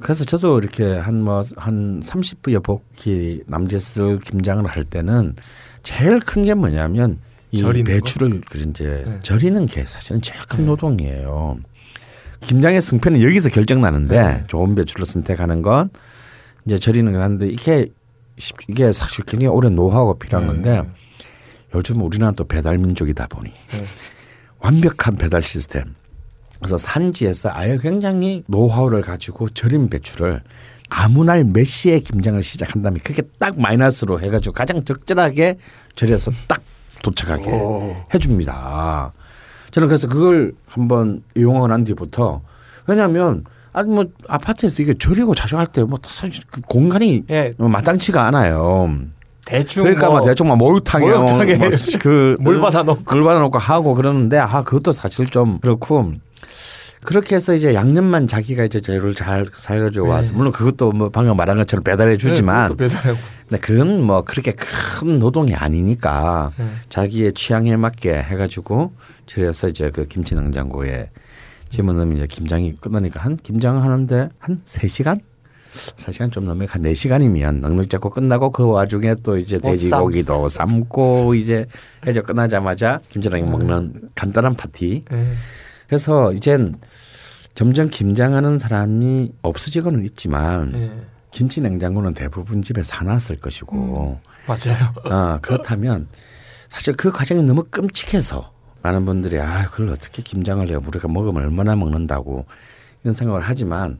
[0.00, 5.36] 그래서 저도 이렇게 한 뭐 한 30부 여 복기 남짓을 김장을 할 때는
[5.82, 7.18] 제일 큰 게 뭐냐면
[7.52, 9.20] 이 배추를 그 이제 네.
[9.22, 11.58] 절이는 게 사실은 제일 큰 노동이에요.
[12.40, 14.44] 김장의 승패는 여기서 결정나는데 네.
[14.48, 15.90] 좋은 배추를 선택하는 건
[16.66, 17.92] 이제 절이는 건 하는데 이게 쉽-
[18.68, 20.52] 이게 사실 굉장히 오랜 노하우가 필요한 네.
[20.52, 20.90] 건데
[21.74, 23.84] 요즘 우리나라 또 배달 민족이다 보니 네.
[24.60, 25.94] 완벽한 배달 시스템.
[26.58, 30.42] 그래서 산지에서 아예 굉장히 노하우를 가지고 절임 배추를
[30.88, 35.58] 아무 날 몇 시에 김장을 시작한 다음에 그게 딱 마이너스로 해가지고 가장 적절하게
[35.96, 36.62] 절여서 딱
[37.02, 37.50] 도착하게
[38.14, 39.12] 해줍니다.
[39.72, 42.42] 저는 그래서 그걸 한번 이용하고 난 뒤부터
[42.86, 48.94] 왜냐하면 아니 뭐 아파트에서 이게 절이고 자정할 때 뭐 사실 그 공간이 예, 마땅치가 않아요.
[49.44, 51.58] 대충 그러니까 뭐막 대충 막 목욕탕에 목욕탕에
[52.00, 53.02] 그물 받아놓고.
[53.14, 56.12] 물 받아놓고 하고 그러는데 아 그것도 사실 좀 그렇고
[57.04, 61.56] 그렇게 해서 이제 양념만 자기가 이제 재료를 잘 사가지고 와서 물론 그것도 뭐 방금 말한
[61.56, 63.18] 것처럼 배달해 주지만 네, 배달하고
[63.48, 66.64] 근데 그건 뭐 그렇게 큰 노동이 아니니까 네.
[66.90, 68.92] 자기의 취향에 맞게 해가지고
[69.32, 71.10] 그래서 이제 그 김치 냉장고에
[71.72, 75.20] 집어넣으면 이제 김장이 끝나니까 한 김장을 하는데 한 세시간
[75.72, 81.34] 3시간 좀 넘게 한 4시간이면 넉넉 잡고 끝나고 그 와중에 또 이제 뭐 돼지고기도 삶고
[81.34, 81.66] 이제
[82.06, 85.04] 해저 끝나자마자 김치랑 먹는 간단한 파티.
[85.10, 85.24] 예.
[85.86, 86.78] 그래서 이젠
[87.54, 90.92] 점점 김장하는 사람이 없어지고는 있지만 예.
[91.30, 94.92] 김치 냉장고는 대부분 집에 사놨을 것이고 맞아요.
[95.10, 96.06] 어, 그렇다면
[96.68, 98.52] 사실 그 과정이 너무 끔찍해서
[98.82, 102.46] 많은 분들이 아 그걸 어떻게 김장을 해요 우리가 먹으면 얼마나 먹는다고
[103.02, 103.98] 이런 생각을 하지만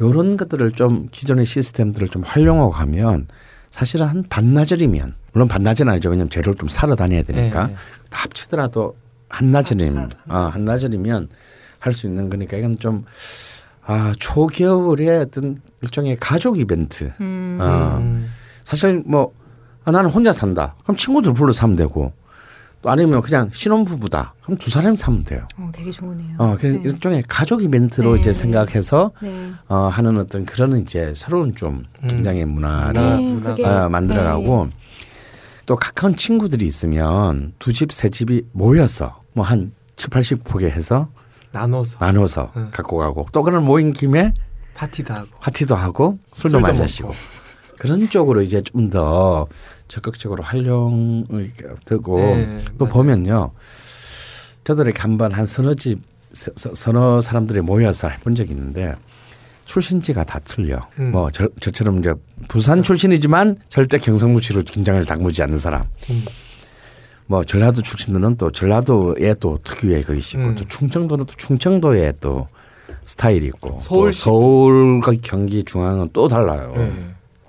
[0.00, 3.28] 이런 것들을 좀 기존의 시스템들을 좀 활용하고 가면
[3.70, 7.74] 사실은 한 반나절이면 물론 반나절은 아니죠 왜냐하면 재료를 좀 사러 다녀야 되니까 네.
[8.10, 8.96] 다 합치더라도
[9.28, 11.28] 한나절이면 아 한나절이면
[11.78, 13.04] 할 수 있는 거니까 이건 좀
[13.86, 17.12] 아, 초겨울의 어떤 일종의 가족 이벤트.
[17.20, 17.58] 음.
[17.60, 17.98] 어.
[18.00, 18.30] 음.
[18.62, 19.32] 사실 뭐
[19.84, 20.76] 아, 나는 혼자 산다.
[20.82, 22.12] 그럼 친구들 불러서 사면 되고
[22.82, 24.34] 또 아니면 그냥 신혼부부다.
[24.42, 25.46] 그럼 두 사람 사면 돼요.
[25.58, 26.36] 어, 되게 좋으네요.
[26.38, 26.84] 어, 그래서 네.
[26.84, 28.20] 일종의 가족 이벤트로 네.
[28.20, 29.52] 이제 생각해서 네.
[29.68, 32.08] 어, 하는 어떤 그런 이제 새로운 좀 음.
[32.08, 34.76] 김장의 문화를 문화, 네, 어, 만들어가고 네.
[35.66, 41.08] 또 가까운 친구들이 있으면 두 집, 세 집이 모여서 뭐한 7, 80포개 해서
[41.52, 42.70] 나눠서 나눠서 응.
[42.72, 44.32] 갖고 가고 또 그런 모인 김에
[44.74, 47.12] 파티도 하고 파티도 하고 술도, 술도 마시고.
[47.78, 49.46] 그런 쪽으로 이제 좀 더
[49.94, 51.50] 적극적으로 활용을
[51.84, 52.92] 되고 네, 또 맞아요.
[52.94, 53.50] 보면요
[54.68, 55.98] 이렇게 한번 한 서너 집
[56.32, 58.94] 서- 서너 사람들이 모여서 해본 적이 있는데
[59.64, 61.10] 출신지가 다 틀려 음.
[61.10, 62.14] 뭐 저, 저처럼 이제
[62.48, 66.24] 부산 출신이지만 절대 경상도치로 김장을 담그지 않는 사람 음.
[67.26, 70.54] 뭐 전라도 출신들은 또 전라도에 또 특유의 것이 있고 음.
[70.54, 72.46] 또 충청도는 또 충청도의 또
[73.02, 74.20] 스타일이 있고 또 서울시.
[74.22, 76.72] 서울과 경기 중앙은 또 달라요.
[76.76, 76.92] 예.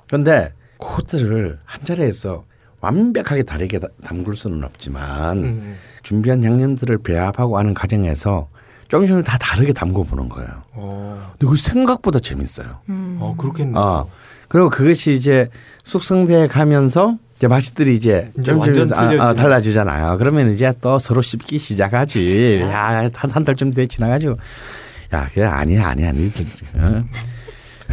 [0.08, 2.44] 그런데 그것들을 한 자리에서
[2.82, 5.76] 완벽하게 다르게 다- 담글 수는 없지만 음.
[6.04, 8.50] 준비한 양념들을 배합하고 하는 과정에서
[8.88, 10.50] 조금씩 다 다르게 담궈 보는 거예요.
[10.74, 11.32] 어.
[11.40, 12.80] 근데 그 생각보다 재밌어요.
[12.90, 13.18] 음.
[13.22, 13.78] 어 그렇겠네요.
[13.80, 14.10] 어.
[14.50, 15.50] 그리고 그것이 이제
[15.86, 19.34] 숙성돼 가면서 이제 맛들이 이제 이제 좀 완전 좀 아, 아.
[19.34, 20.18] 달라지잖아요.
[20.18, 22.60] 그러면 이제 또 서로 씹기 시작하지.
[22.64, 24.36] 야, 한, 한 달쯤 돼 지나가지고.
[25.14, 26.10] 야, 그게 아니야, 아니야.
[26.10, 26.32] 아니,
[26.76, 27.04] 어?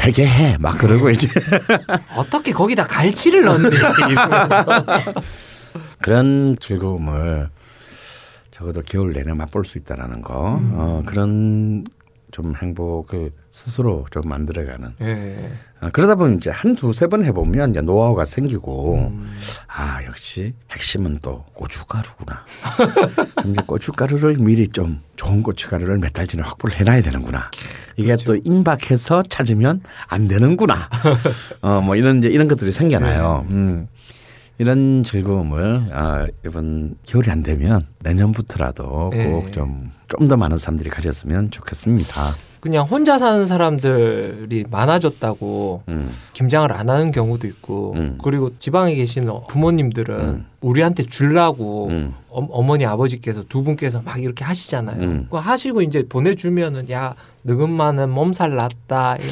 [0.00, 0.56] 회개해.
[0.58, 1.28] 막 그러고 이제.
[2.16, 3.70] 어떻게 거기다 갈치를 넣니?
[6.00, 7.48] 그런 즐거움을
[8.50, 10.56] 적어도 겨울 내내 맛볼 수 있다라는 거.
[10.58, 10.72] 음.
[10.74, 11.84] 어, 그런
[12.30, 14.94] 좀 행복을 스스로 좀 만들어가는.
[15.00, 15.50] 예.
[15.80, 19.38] 어, 그러다 보면 이제 한 두세 번 해보면 이제 노하우가 생기고 음.
[19.68, 22.44] 아 역시 핵심은 또 고춧가루구나.
[23.46, 27.50] 이제 고춧가루를 미리 좀 좋은 고춧가루를 몇 달 전에 확보를 해놔야 되는구나.
[27.98, 30.88] 이게 또 임박해서 찾으면 안 되는구나.
[31.62, 33.46] 어 뭐 이런 이제 이런 것들이 생겨나요.
[33.50, 33.88] 음.
[34.60, 39.30] 이런 즐거움을 아, 이번 겨울이 안 되면 내년부터라도 네.
[39.30, 42.34] 꼭좀 좀 더 많은 사람들이 가졌으면 좋겠습니다.
[42.60, 46.10] 그냥 혼자 사는 사람들이 많아졌다고 음.
[46.32, 48.18] 김장을 안 하는 경우도 있고 음.
[48.22, 50.46] 그리고 지방에 계신 부모님들은 음.
[50.60, 52.14] 우리한테 주려고 음.
[52.28, 55.02] 어, 머니 아버지께서 두 분께서 막 이렇게 하시잖아요.
[55.02, 55.22] 음.
[55.24, 59.16] 그거 하시고 이제 보내주면은 야 너근만은 몸살 났다.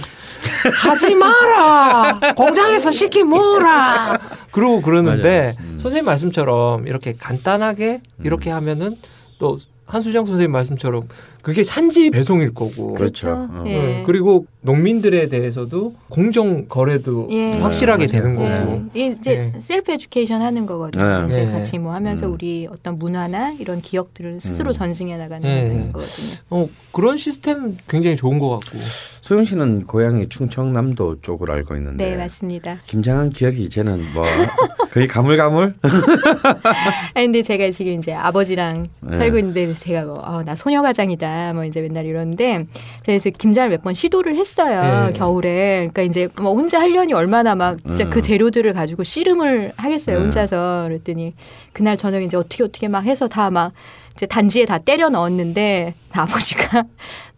[0.85, 2.21] 하지 마라.
[2.37, 4.19] 공장에서 시키 뭐라.
[4.51, 5.57] 그러고 그러는데.
[5.61, 5.79] 음.
[5.81, 8.97] 선생님 말씀처럼 이렇게 간단하게 이렇게 하면은
[9.39, 11.09] 또 한수정 선생님 말씀처럼
[11.47, 12.93] 그게 산지 배송일 거고.
[12.95, 13.27] 그렇죠.
[13.27, 13.49] 그렇죠.
[13.53, 13.65] 어.
[13.69, 13.71] 예.
[13.71, 17.53] 네, 그리고 농민들에 대해서도 공정 거래도 예.
[17.53, 18.67] 확실하게 네, 되는 맞아요.
[18.67, 18.83] 거고.
[18.97, 19.07] 예.
[19.07, 19.61] 이제 네.
[19.61, 21.23] 셀프 에듀케이션 하는 거거든요.
[21.23, 21.29] 네.
[21.29, 21.53] 이제 네.
[21.53, 22.33] 같이 뭐 하면서 음.
[22.33, 24.73] 우리 어떤 문화나 이런 기억들을 스스로 음.
[24.73, 25.61] 전승해 나가는 네.
[25.61, 26.37] 과정인 거거든요.
[26.51, 28.79] 어, 그런 시스템 굉장히 좋은 것 같고.
[29.21, 32.79] 수영 씨는 고향이 충청남도 쪽으로 알고 있는데 네, 맞습니다.
[32.85, 34.23] 김장한 기억이 이제는 뭐
[34.93, 35.75] 거의 가물가물?
[35.83, 39.17] 아 근데 제가 지금 이제 아버지랑 네.
[39.17, 42.67] 살고 있는데 제가 뭐, 어, 나 소녀가장이다 뭐 이제 맨날 이러는데
[43.05, 45.13] 그래서 김장을 몇 번 시도를 했어요 네.
[45.13, 48.11] 겨울에 그러니까 이제 뭐 혼자 하려니 얼마나 막 진짜 음.
[48.11, 50.23] 그 재료들을 가지고 씨름을 하겠어요 네.
[50.23, 51.35] 혼자서 그랬더니
[51.73, 53.73] 그날 저녁에 이제 어떻게 어떻게 막 해서 다 막
[54.15, 56.85] 이제 단지에 다 때려 넣었는데 아버지가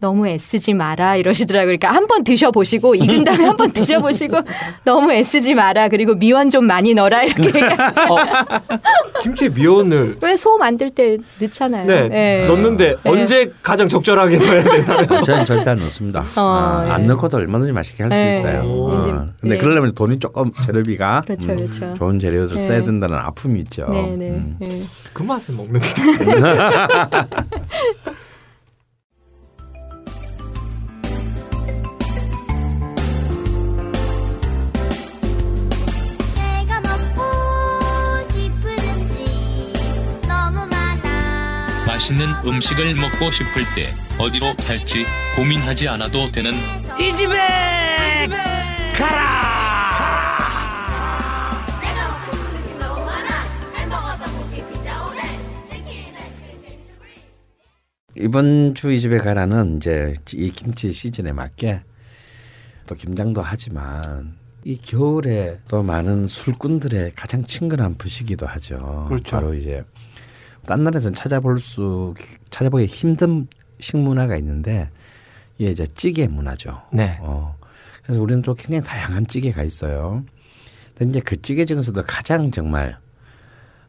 [0.01, 1.77] 너무 애쓰지 마라 이러시더라고요.
[1.77, 4.37] 그러니까 한 번 드셔보시고 익은 다음에 한 번 드셔보시고
[4.85, 8.07] 너무 애쓰지 마라 그리고 미원 좀 많이 넣어라 이렇게 얘기하세요.
[9.21, 11.85] 김치에 미원을 왜 소 만들 때 넣잖아요.
[11.85, 12.45] 네, 예.
[12.47, 13.09] 넣는데 네.
[13.09, 15.21] 언제 가장 적절하게 넣어야 되나요?
[15.23, 16.21] 저는 절대 안 넣습니다.
[16.37, 17.07] 어, 아, 안 예.
[17.07, 18.37] 넣고도 얼마든지 맛있게 할수 네.
[18.39, 18.63] 있어요.
[18.63, 18.89] 오.
[18.91, 19.25] 어.
[19.41, 19.59] 근데 예.
[19.59, 21.93] 그러려면 돈이 조금 재료비가 그렇죠, 음, 그렇죠.
[21.95, 22.67] 좋은 재료를 네.
[22.67, 23.87] 써야 된다는 아픔이 있죠.
[23.91, 24.29] 네, 네.
[24.29, 24.57] 음.
[24.61, 24.81] 예.
[25.13, 25.81] 그 맛을 먹는
[41.99, 45.05] 맛있는 음식을 먹고 싶을 때 어디로 갈지
[45.35, 46.53] 고민하지 않아도 되는
[46.97, 47.37] 이 집에
[48.97, 49.49] 가라
[55.69, 61.81] 치킨 아이스크림 베이스브리 이번 주 이 집에 가라는 이제 이 김치 시즌에 맞게
[62.87, 69.05] 또 김장도 하지만 이 겨울에 또 많은 술꾼들의 가장 친근한 부시기도 하죠.
[69.09, 69.31] 그렇죠.
[69.35, 69.83] 바로 이제
[70.69, 72.13] 딴 나라에서는 찾아볼 수
[72.51, 73.47] 찾아보기 힘든
[73.79, 74.91] 식문화가 있는데
[75.57, 76.79] 이게 이제 찌개 문화죠.
[76.93, 77.17] 네.
[77.21, 77.55] 어.
[78.03, 80.23] 그래서 우리는 또 굉장히 다양한 찌개가 있어요.
[80.95, 82.99] 근데 이제 그 찌개 중에서도 가장 정말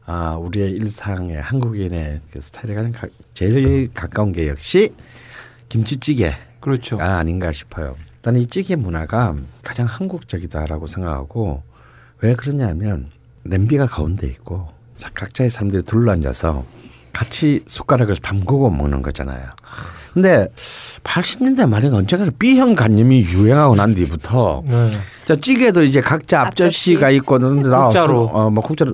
[0.07, 4.91] 아 우리의 일상의 한국인의 그 스타일에 가장 가, 제일 가까운 게 역시
[5.69, 6.99] 김치찌개가 그렇죠.
[6.99, 7.95] 아닌가 싶어요.
[8.15, 11.61] 일단 이 찌개 문화가 가장 한국적이다라고 생각하고
[12.21, 13.11] 왜 그러냐면
[13.43, 14.80] 냄비가 가운데 있고 사-
[15.13, 16.63] 각자의 사람들이 둘러앉아서
[17.13, 19.41] 같이 숟가락을 담그고 먹는 거잖아요.
[20.13, 20.47] 근데
[21.03, 24.91] 80년대 말에 언제가 B형 간념이 유행하고 난 뒤부터 네.
[25.25, 26.93] 자 찌개도 이제 각자 앞접시.
[26.95, 28.25] 앞접시가 있고 그런데 나 국자로.
[28.33, 28.93] 어뭐 국자로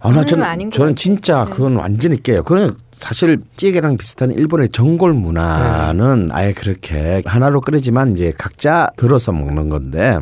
[0.00, 0.94] 아나 저는 저는.
[0.94, 1.50] 진짜 네.
[1.50, 2.42] 그건 완전히 깨요.
[2.44, 9.70] 그건 사실 찌개랑 비슷한 일본의 전골 문화는 아예 그렇게 하나로 끓이지만 이제 각자 들어서 먹는
[9.70, 10.18] 건데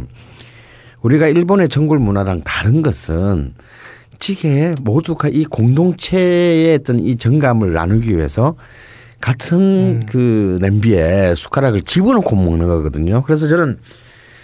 [1.02, 3.54] 우리가 일본의 전골 문화랑 다른 것은
[4.18, 8.56] 찌개에 모두가 이 공동체의 어떤 이 정감을 나누기 위해서
[9.20, 10.06] 같은 음.
[10.09, 13.22] 그 냄비에 숟가락을 집어넣고 먹는 거거든요.
[13.22, 13.78] 그래서 저는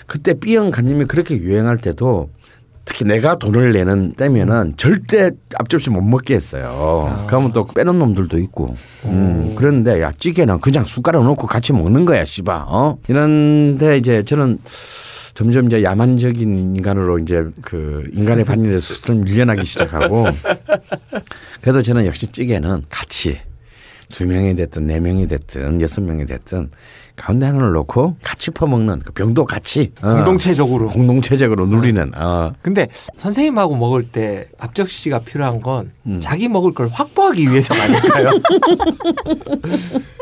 [0.07, 2.31] 그때 B형 간님이 그렇게 유행할 때도
[2.85, 7.24] 특히 내가 돈을 내는 때면은 절대 앞접시 못 먹게 했어요.
[7.28, 8.74] 그러면 또 빼는 놈들도 있고.
[9.05, 12.66] 음, 그런데 야 찌개는 그냥 숟가락 넣고 같이 먹는 거야, 씨바.
[12.69, 12.99] 어?
[13.07, 14.59] 이런데 이제 저는
[15.34, 20.26] 점점 이제 야만적인 인간으로 이제 그 인간의 반일에 스스로 밀려나기 시작하고
[21.62, 23.38] 그래도 저는 역시 찌개는 같이
[24.10, 26.70] 두 명이 됐든 네 명이 됐든 여섯 명이 됐든
[27.16, 30.89] 가운데 하나를 놓고 같이 퍼먹는 그 병도 같이 어, 공동체적으로.
[30.89, 32.52] 공동체적으로 누리는 어.
[32.62, 36.20] 근데 선생님하고 먹을 때 앞접시가 필요한 건 음.
[36.20, 38.30] 자기 먹을 걸 확보하기 위해서가 아닐까요?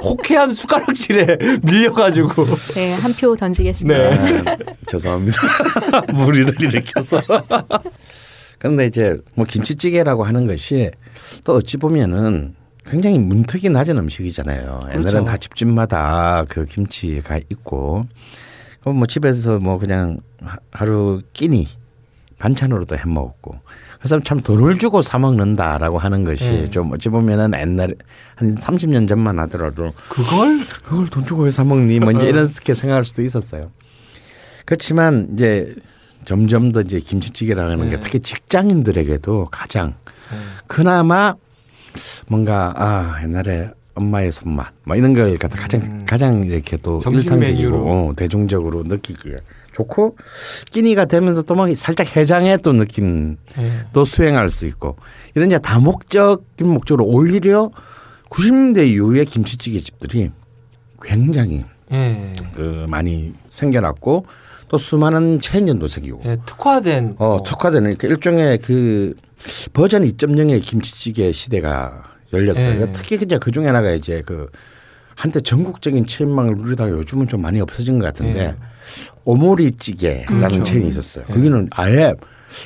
[0.03, 2.45] 호쾌한 숟가락질에 밀려가지고.
[2.75, 3.99] 네, 한 표 던지겠습니다.
[4.11, 4.43] 네.
[4.51, 4.57] 아,
[4.87, 5.39] 죄송합니다.
[6.15, 7.21] 무리를 일으켜서.
[8.59, 10.91] 그런데 이제 뭐 김치찌개라고 하는 것이
[11.45, 12.55] 또 어찌 보면은
[12.91, 14.81] 굉장히 문턱이 낮은 음식이잖아요.
[14.89, 15.25] 옛날엔 그렇죠.
[15.25, 18.05] 다 집집마다 그 김치가 있고
[18.81, 21.67] 그럼 뭐 집에서 뭐 그냥 하- 하루 끼니
[22.39, 23.61] 반찬으로도 해 먹었고
[23.99, 26.71] 그래서 참 돈을 주고 사 먹는다라고 하는 것이 네.
[26.71, 27.93] 좀 어찌 보면은 옛날에
[28.35, 30.65] 한 30년 전만 하더라도 그걸?
[30.83, 32.01] 그걸 돈 주고 왜 사 먹니?
[32.01, 33.71] 뭐 이제 이렇게 생각할 수도 있었어요.
[34.65, 35.75] 그렇지만 이제
[36.25, 38.01] 점점 더 이제 김치찌개라는 게 네.
[38.01, 39.95] 특히 직장인들에게도 가장
[40.31, 40.39] 네.
[40.67, 41.35] 그나마
[42.29, 47.15] 뭔가 아 옛날에 엄마의 손맛 뭐 이런 걸 갖다 가장 가장 이렇게 또 음.
[47.15, 47.77] 일상적이고.
[47.77, 49.39] 어, 대중적으로 느끼기에
[49.73, 50.17] 좋고
[50.71, 53.87] 끼니가 되면서 또 막 살짝 해장의 또 느낌 예.
[53.93, 54.97] 또 수행할 수 있고
[55.35, 57.71] 이런 이제 다목적인 목적으로 오히려
[58.31, 60.31] 90년대 이후에 김치찌개 집들이
[61.03, 62.33] 굉장히 예.
[62.55, 64.27] 그 많이 생겨났고
[64.69, 69.15] 또 수많은 체인점도 생기고 예, 특화된 어뭐 특화되는 그 일종의 그
[69.73, 72.83] 버전 2.0의 김치찌개 시대가 열렸어요.
[72.83, 72.93] 예.
[72.93, 74.47] 특히 이제 그 중에 하나가 이제 그
[75.17, 78.57] 한때 전국적인 체인망을 누리다가 요즘은 좀 많이 없어진 것 같은데 예.
[79.25, 80.63] 오모리찌개라는 그렇죠.
[80.63, 81.25] 체인이 있었어요.
[81.25, 82.15] 거기는 아예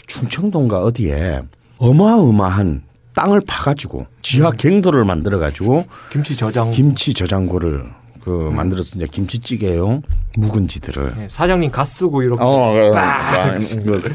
[0.07, 1.41] 충청도인가 어디에
[1.79, 2.83] 어마어마한
[3.15, 4.57] 땅을 파가지고 지하 음.
[4.57, 7.85] 갱도를 만들어가지고 김치 저장 김치 저장고를
[8.25, 8.57] 그 음.
[8.57, 10.03] 만들어서 이제 김치찌개용
[10.39, 13.59] 묵은지들을 예, 사장님 가 쓰고 이렇게 어, 어, 빡!
[13.59, 14.15] 그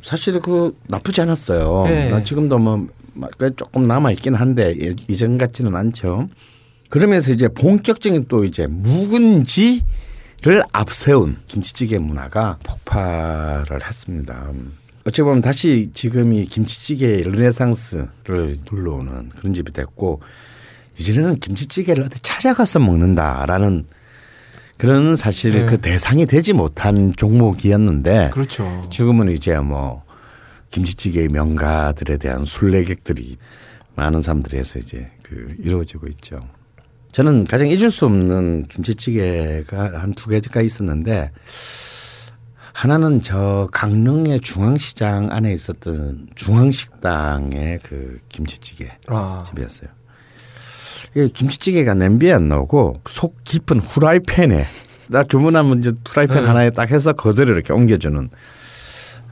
[0.00, 1.84] 사실 그 나쁘지 않았어요.
[1.86, 2.08] 네.
[2.08, 6.28] 난 지금도 뭐꽤 조금 남아 있긴 한데 예- 이전 같지는 않죠.
[6.88, 9.82] 그러면서 이제 본격적인 또 이제 묵은지를
[10.72, 14.52] 앞세운 김치찌개 문화가 폭발을 했습니다.
[15.04, 20.20] 어찌 보면 다시 지금 이 김치찌개의 르네상스를 눌러오는 그런 집이 됐고
[20.98, 23.86] 이제는 김치찌개를 어디 찾아가서 먹는다라는
[24.76, 25.66] 그런 사실 네.
[25.66, 28.86] 그 대상이 되지 못한 종목이었는데 그렇죠.
[28.90, 30.04] 지금은 이제 뭐
[30.70, 33.36] 김치찌개의 명가들에 대한 순례객들이
[33.96, 36.48] 많은 사람들에서 이제 그 이루어지고 있죠.
[37.10, 41.32] 저는 가장 잊을 수 없는 김치찌개가 한 두 개가 있었는데
[42.72, 49.90] 하나는 저 강릉의 중앙시장 안에 있었던 중앙식당의 그 김치찌개 아, 집이었어요.
[51.14, 54.64] 김치찌개가 냄비에 안 나오고 속 깊은 후라이팬에
[55.08, 56.46] 나 주문하면 이제 후라이팬 네.
[56.46, 58.28] 하나에 딱 해서 그대로 이렇게 옮겨주는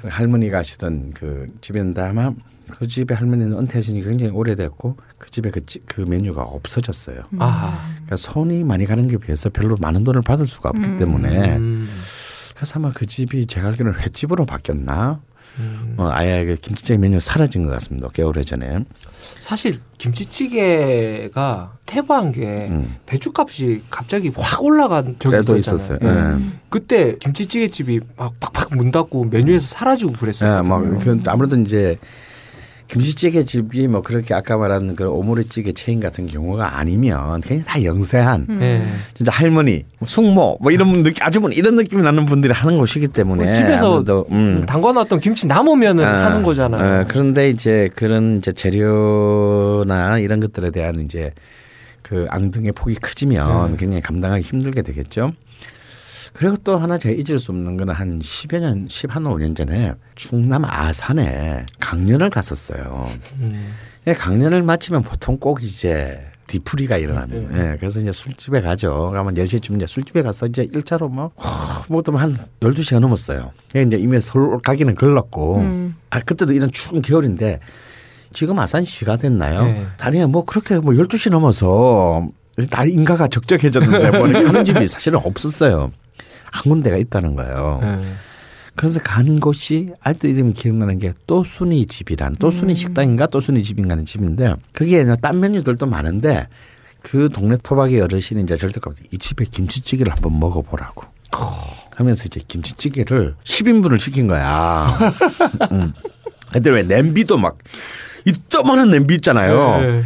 [0.03, 2.33] 할머니가 하시던 그 집인데 아마
[2.71, 7.21] 그 집의 할머니는 은퇴하시니 굉장히 오래됐고 그 집에 그, 찌- 그 메뉴가 없어졌어요.
[7.39, 11.89] 아, 그러니까 손이 많이 가는 게 비해서 별로 많은 돈을 받을 수가 없기 때문에 음,
[12.57, 15.21] 그래서 아마 그 집이 제가 알기로는 횟집으로 바뀌었나?
[15.59, 15.95] 음.
[15.97, 18.09] 어, 아예 그 김치찌개 메뉴 사라진 것 같습니다.
[18.15, 18.85] 꽤 오래 전에.
[19.39, 22.97] 사실 김치찌개가 태보한 게 음.
[23.07, 25.99] 배추값이 갑자기 확 올라간 적이 때도 있었잖아요.
[25.99, 25.99] 있었어요.
[26.03, 26.35] 예.
[26.35, 26.51] 예.
[26.69, 30.59] 그때 김치찌개 집이 막 팍팍 문 닫고 메뉴에서 사라지고 그랬어요.
[30.59, 31.99] 예, 뭐 그, 아무래도 이제
[32.89, 38.47] 김치찌개 집이 뭐 그렇게 아까 말한 그 오므리찌개 체인 같은 경우가 아니면 그냥 다 영세한
[38.61, 38.83] 예.
[39.15, 43.53] 진짜 할머니, 숙모 뭐 이런 느낌 아주머니 이런 느낌이 나는 분들이 하는 곳이기 때문에 뭐
[43.53, 44.65] 집에서 아무래도, 음.
[44.67, 47.03] 담궈놨던 김치 남으면은 아, 하는 거잖아요.
[47.03, 51.33] 어, 그런데 이제 그런 이제 재료나 이런 것들에 대한 이제
[52.03, 53.77] 그 앙등의 폭이 커지면 네.
[53.79, 55.33] 굉장히 감당하기 힘들게 되겠죠.
[56.37, 59.95] 그리고 또 하나 제가 잊을 수 없는 거는 한 10여 년, 10 한 5년 전에
[60.17, 63.09] 충남 아산에 강연을 갔었어요.
[63.41, 63.73] 음.
[64.07, 67.55] 예, 강연을 마치면 보통 꼭 이제 뒤풀이가 일어납니다.
[67.55, 67.73] 네.
[67.73, 69.13] 예, 그래서 이제 술집에 가죠.
[69.15, 71.31] 가면 10시쯤 이제 술집에 가서 이제 일차로 뭐,
[71.89, 73.53] 뭐든 한 12시가 넘었어요.
[73.75, 75.57] 예, 이제 이미 서울 가기는 걸렀고.
[75.57, 75.97] 음.
[76.11, 77.61] 아, 그때도 이런 추운 겨울인데
[78.35, 79.65] 지금 아산 시가 됐나요?
[79.65, 79.87] 네.
[79.97, 82.29] 다리에 뭐 그렇게 뭐 12시 넘어서
[82.71, 85.93] 다 인가가 적적해졌는데 뭐 하는 집이 사실은 없었어요.
[86.57, 87.81] 한 군데가 있다는 거예요.
[87.83, 87.99] 예.
[88.75, 94.55] 그래서 간 곳이 아직도 이름이 기억나는 게 또순이 집이란 또순이 식당인가 또순이 집인가 하는 집인데
[94.73, 96.47] 그게 딴 메뉴들도 많은데
[97.01, 101.05] 그 동네 토박이 어르신이 이제 절대까지 이 집에 김치찌개를 한번 먹어보라고
[101.95, 104.87] 하면서 이제 김치찌개를 10인분을 시킨 거야.
[105.73, 105.93] 음.
[106.53, 107.59] 근데 왜 냄비도 막
[108.27, 109.79] 이따만한 냄비 있잖아요.
[109.83, 110.05] 예.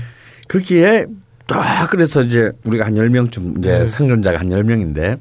[0.48, 1.06] 거기에
[1.47, 3.86] 딱 그래서 이제 우리가 한 10명쯤 이제 네.
[3.86, 5.18] 생존자가 한 10명인데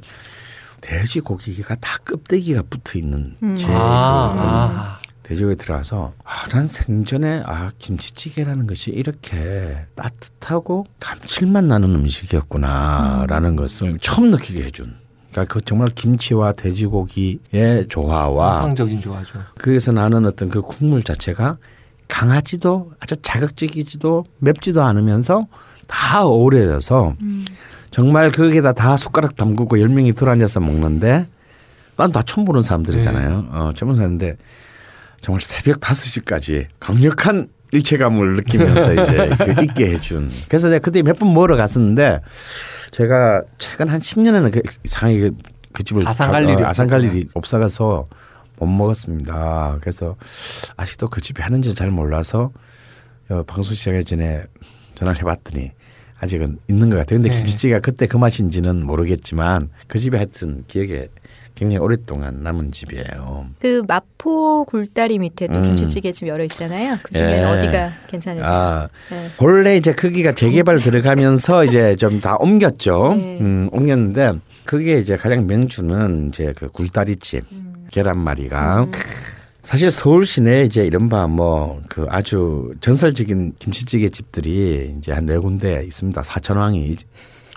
[0.81, 4.99] 돼지고기가 다 껍데기가 붙어 있는 제그 아, 아.
[5.23, 14.31] 돼지고기 들어가서 아, 난 생전에 아 김치찌개라는 것이 이렇게 따뜻하고 감칠맛 나는 음식이었구나라는 것을 처음
[14.31, 14.95] 느끼게 해준.
[15.31, 19.39] 그러니까 그 정말 김치와 돼지고기의 조화와 환상적인 조화죠.
[19.61, 21.57] 거기서 나는 어떤 그 국물 자체가
[22.07, 25.45] 강하지도 아주 자극적이지도 맵지도 않으면서
[25.85, 27.15] 다 어우러져서
[27.91, 31.27] 정말 거기에다 다 숟가락 담그고 열 명이 들어앉아서 먹는데
[31.97, 33.47] 난 다 처음 보는 사람들이잖아요.
[33.51, 34.37] 어, 처음 보는 사람인데
[35.21, 40.29] 정말 새벽 5시까지 강력한 일체감을 느끼면서 이제 그 있게 해준.
[40.47, 42.21] 그래서 내가 그때 몇번 먹으러 갔었는데
[42.91, 45.35] 제가 최근 한 10년에는 그 이상하게 그,
[45.73, 46.97] 그 집을 가- 갈 일이 어, 갈 없었구나.
[46.99, 48.07] 일이 없어가서
[48.59, 49.77] 못 먹었습니다.
[49.81, 50.15] 그래서
[50.77, 52.51] 아직도 그 집이 하는지 잘 몰라서
[53.29, 54.43] 어, 방송 시작하기 전에
[54.95, 55.71] 전화를 해봤더니
[56.21, 57.19] 아직은 있는 것 같아요.
[57.19, 57.37] 근데 네.
[57.37, 61.07] 김치찌개가 그때 그 맛인지는 모르겠지만 그 집에 하여튼 기억에
[61.55, 63.47] 굉장히 오랫동안 남은 집이에요.
[63.59, 65.63] 그 마포 굴다리 밑에 또 음.
[65.63, 66.97] 김치찌개 집 열어 있잖아요.
[67.03, 67.43] 그 중에 예.
[67.43, 68.49] 어디가 괜찮으세요?
[68.49, 69.29] 아, 네.
[69.37, 73.13] 본래 이제 크기가 재개발 들어가면서 이제 좀 다 옮겼죠.
[73.15, 73.39] 네.
[73.41, 74.33] 음, 옮겼는데
[74.65, 77.87] 그게 이제 가장 명주는 이제 그 굴다리집 음.
[77.91, 78.87] 계란말이가
[79.69, 85.83] 사실 서울 시내에 이제 이른바 뭐 그 아주 전설적인 김치찌개 집들이 이제 한 네 군데
[85.85, 86.23] 있습니다.
[86.23, 86.95] 사천왕이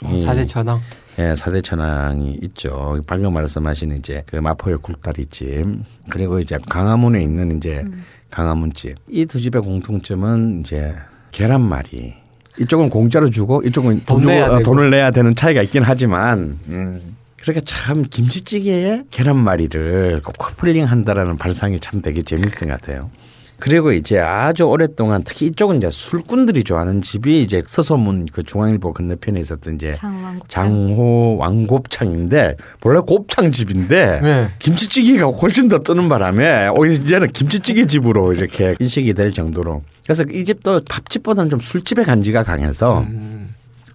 [0.05, 0.81] 어, 사대 천왕.
[1.19, 3.01] 예, 사대천왕이 있죠.
[3.07, 5.67] 방금 말씀하신 이제 그 마포의 굴다리집
[6.11, 7.85] 그리고 이제 강화문에 있는 이제
[8.31, 10.95] 강화문집 이 두 집의 공통점은 이제
[11.31, 12.15] 계란말이
[12.61, 14.59] 이쪽은 공짜로 주고 이쪽은 돈돈 주고 내야 어.
[14.63, 17.17] 돈을 내야 되는 차이가 있긴 하지만 음.
[17.43, 23.11] 그러니까 참 김치찌개에 계란말이를 꼭 커플링 한다라는 발상이 참 되게 재밌었던 것 같아요.
[23.59, 29.39] 그리고 이제 아주 오랫동안 특히 이쪽은 이제 술꾼들이 좋아하는 집이 이제 서소문 그 중앙일보 건너편에
[29.39, 34.49] 있었던 이제 장왕 장호 왕곱창인데 원래 곱창 집인데 네.
[34.59, 40.45] 김치찌개가 훨씬 더 뜨는 바람에 오히려 이제는 김치찌개 집으로 이렇게 인식이 될 정도로 그래서 이
[40.45, 43.32] 집도 밥집보다는 좀 술집의 간지가 강해서 음.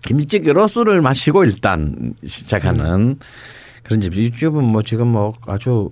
[0.01, 3.19] 김치찌개로 술을 마시고 일단 시작하는
[3.83, 4.15] 그런 집.
[4.15, 5.89] 이 집은 뭐 지금 뭐 아주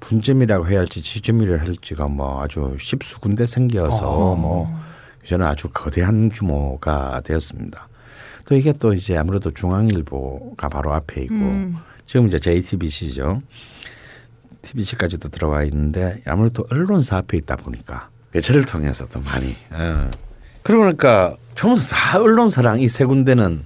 [0.00, 4.68] 분점이라고 해야 할지 지점이라 할지가 뭐 아주 십수 군데 생겨서 뭐
[5.24, 7.88] 이제는 아주 거대한 규모가 되었습니다.
[8.46, 11.34] 또 이게 또 이제 아무래도 중앙일보가 바로 앞에 있고
[12.06, 13.42] 지금 이제 JTBC죠.
[14.62, 19.54] TBC까지도 들어와 있는데 아무래도 언론사 앞에 있다 보니까 매체를 통해서 도 많이.
[19.70, 20.10] 어.
[20.76, 23.64] 그러니까 전부 다 언론사랑 이 세 군데는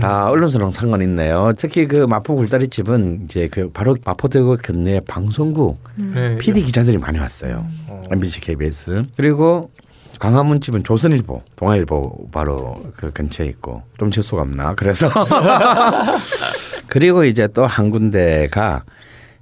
[0.00, 1.52] 다 언론사랑 상관 있네요.
[1.56, 6.36] 특히 그 마포 굴다리 집은 이제 그 바로 마포대교 근내 방송국 네.
[6.36, 7.66] PD 기자들이 많이 왔어요.
[8.10, 9.70] MBC, KBS 그리고
[10.18, 14.74] 광화문 집은 조선일보, 동아일보 바로 그 근처에 있고 좀 재수가 없나?
[14.74, 15.08] 그래서.
[16.88, 18.84] 그리고 이제 또 한 군데가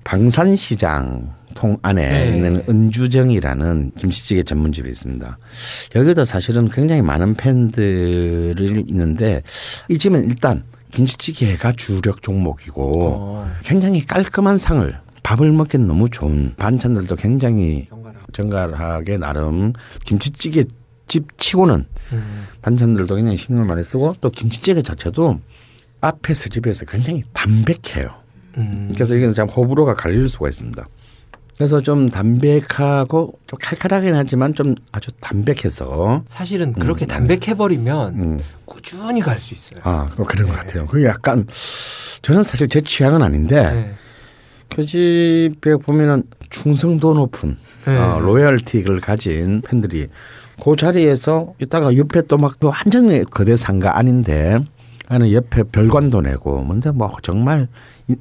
[0.04, 2.36] 방산시장 통 안에 네.
[2.36, 5.38] 있는 은주정이라는 김치찌개 전문집이 있습니다.
[5.96, 9.42] 여기도 사실은 굉장히 많은 팬들이 있는데
[9.88, 10.62] 이 집은 일단
[10.92, 13.50] 김치찌개가 주력 종목이고 어.
[13.64, 17.88] 굉장히 깔끔한 상을 밥을 먹기엔 너무 좋은 반찬들도 굉장히
[18.32, 19.72] 정갈하게 나름
[20.04, 20.64] 김치찌개
[21.08, 22.46] 집 치고는 음.
[22.62, 25.40] 반찬들도 굉장히 신경을 많이 쓰고 또 김치찌개 자체도
[26.00, 28.14] 앞에서 집에서 굉장히 담백해요.
[28.58, 28.90] 음.
[28.94, 30.86] 그래서 이게 참 호불호가 갈릴 수가 있습니다.
[31.56, 38.38] 그래서 좀 담백하고 좀 칼칼하긴 하지만 좀 아주 담백해서 사실은 그렇게 담백해버리면 음.
[38.66, 39.80] 꾸준히 갈 수 있어요.
[39.84, 40.86] 아, 또 그런 것 같아요.
[40.86, 41.46] 그게 약간
[42.22, 43.94] 저는 사실 제 취향은 아닌데 네.
[44.74, 47.56] 그 집에 보면은 충성도 높은
[47.86, 47.96] 네.
[47.96, 50.08] 어, 로열티를 가진 팬들이
[50.62, 54.58] 그 자리에서 있다가 옆에 또 막 또 완전히 거대 상가 아닌데
[55.08, 57.68] 나는 옆에 별관도 내고 근데 뭐 정말
[58.08, 58.16] 이-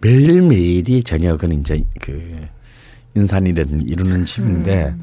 [0.00, 2.46] 매일매일이 저녁은 이제 그
[3.14, 4.94] 인산이를 이루는 집인데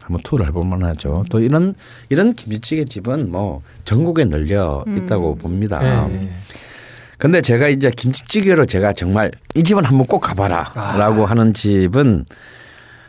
[0.00, 1.24] 한번 투어를 해볼 만하죠.
[1.30, 1.74] 또 이런
[2.08, 5.80] 이런 김치찌개 집은 뭐 전국에 널려 있다고 봅니다.
[6.08, 6.30] 네.
[7.18, 12.26] 근데 제가 이제 김치찌개로 제가 정말 이 집은 한번 꼭 가봐라라고 하는 집은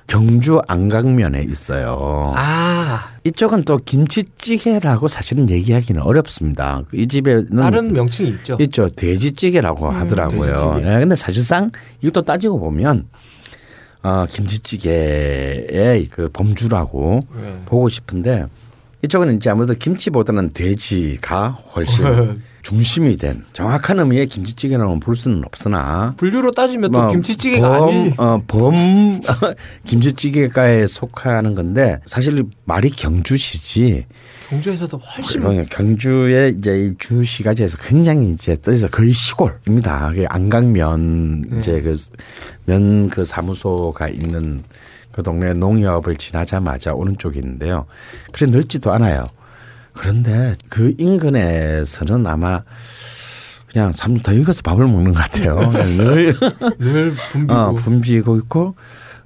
[0.07, 2.33] 경주 안강면에 있어요.
[2.37, 6.83] 아 이쪽은 또 김치찌개라고 사실은 얘기하기는 어렵습니다.
[6.93, 8.57] 이 집에는 다른 명칭이 있죠.
[8.61, 8.87] 있죠.
[8.87, 10.39] 돼지찌개라고 하더라고요.
[10.39, 10.95] 돼지찌개.
[10.95, 11.71] 예, 근데 사실상
[12.01, 13.09] 이것도 따지고 보면
[14.03, 17.61] 어, 김치찌개의 그 범주라고 네.
[17.65, 18.45] 보고 싶은데
[19.03, 26.51] 이쪽은 이제 아무래도 김치보다는 돼지가 훨씬 중심이 된 정확한 의미의 김치찌개라고 볼 수는 없으나 분류로
[26.51, 28.13] 따지면 또뭐 김치찌개가 범, 아니.
[28.17, 29.21] 어, 범
[29.85, 34.05] 김치찌개가에 속하는 건데 사실 말이 경주시지
[34.49, 40.11] 경주에서도 훨씬 그러면 경주의 이제 이 주시가 지에서 굉장히 이제 떠서 거의 시골입니다.
[40.15, 41.59] 그 안강면 네.
[41.59, 41.83] 이제
[42.65, 44.63] 그면그 사무소가 있는
[45.11, 47.87] 그 동네 농협을 지나자마자 오른쪽에 있는데요.
[48.31, 49.27] 그래 넓지도 않아요.
[49.93, 52.63] 그런데 그 인근에서는 아마
[53.71, 55.55] 그냥 사람들 다 여기 가서 밥을 먹는 것 같아요.
[56.79, 58.75] 늘늘 붐비고 어, 붐비고 있고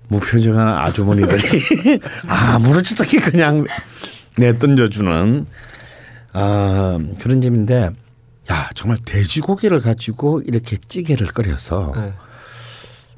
[0.08, 3.66] 무표정한 아주머니들이 아무렇지도 않게 그냥
[4.38, 5.46] 내 던져주는
[6.34, 7.90] 아 그런 집인데
[8.52, 12.14] 야 정말 돼지고기를 가지고 이렇게 찌개를 끓여서 네.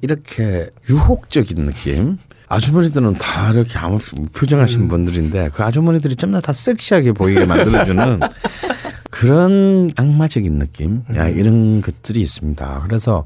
[0.02, 2.18] 이렇게 유혹적인 느낌.
[2.50, 8.20] 아주머니들은 다 이렇게 아무 무표정하신 분들인데 그 아주머니들이 좀 더 다 섹시하게 보이게 만들어주는
[9.10, 11.04] 그런 악마적인 느낌.
[11.16, 12.82] 야 이런 것들이 있습니다.
[12.86, 13.26] 그래서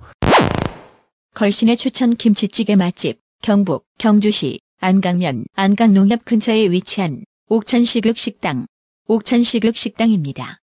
[1.34, 8.68] 걸신의 추천 김치찌개 맛집 경북 경주시 안강면 안강농협 근처에 위치한 옥천시극 식당,
[9.07, 10.60] 옥천시극 식당입니다.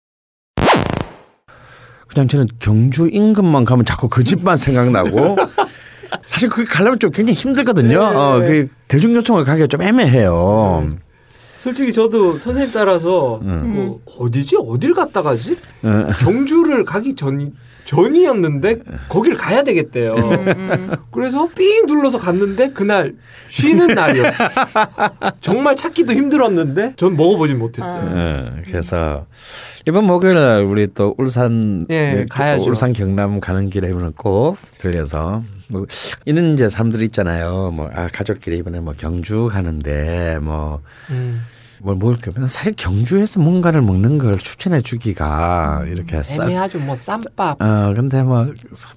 [2.08, 5.38] 그냥 저는 경주 인근만 가면 자꾸 그 집만 생각나고
[6.26, 7.88] 사실 그게 가려면 좀 굉장히 힘들거든요.
[7.90, 8.16] 네.
[8.16, 10.88] 어, 그 대중교통을 가기가 좀 애매해요.
[10.90, 10.98] 네.
[11.62, 13.74] 솔직히 저도 선생님 따라서 음.
[13.76, 16.08] 뭐 어디지 어딜 갔다 가지 어.
[16.20, 17.54] 경주를 가기 전
[17.86, 20.16] 전이었는데 거길 가야 되겠대요.
[20.16, 23.14] 음, 그래서 삥 둘러서 갔는데 그날
[23.48, 24.44] 쉬는 날이었어.
[25.42, 28.10] 정말 찾기도 힘들었는데 전 먹어보진 못했어요.
[28.12, 29.28] 어, 그래서
[29.88, 32.70] 이번 목요일 날 우리 또 울산 예, 그 가야죠.
[32.70, 35.86] 울산 경남 가는 길에 꼭 들려서 뭐
[36.26, 37.72] 이런 이제 사람들 있잖아요.
[37.72, 41.42] 뭐 아 가족끼리 이번에 뭐 경주 가는데 뭐 음.
[41.80, 46.80] 뭘 먹을 거면 사실 경주에서 뭔가를 먹는 걸 추천해 주기가 이렇게 싹 애매하죠.
[46.80, 47.62] 뭐 쌈밥.
[47.62, 48.48] 어 근데 뭐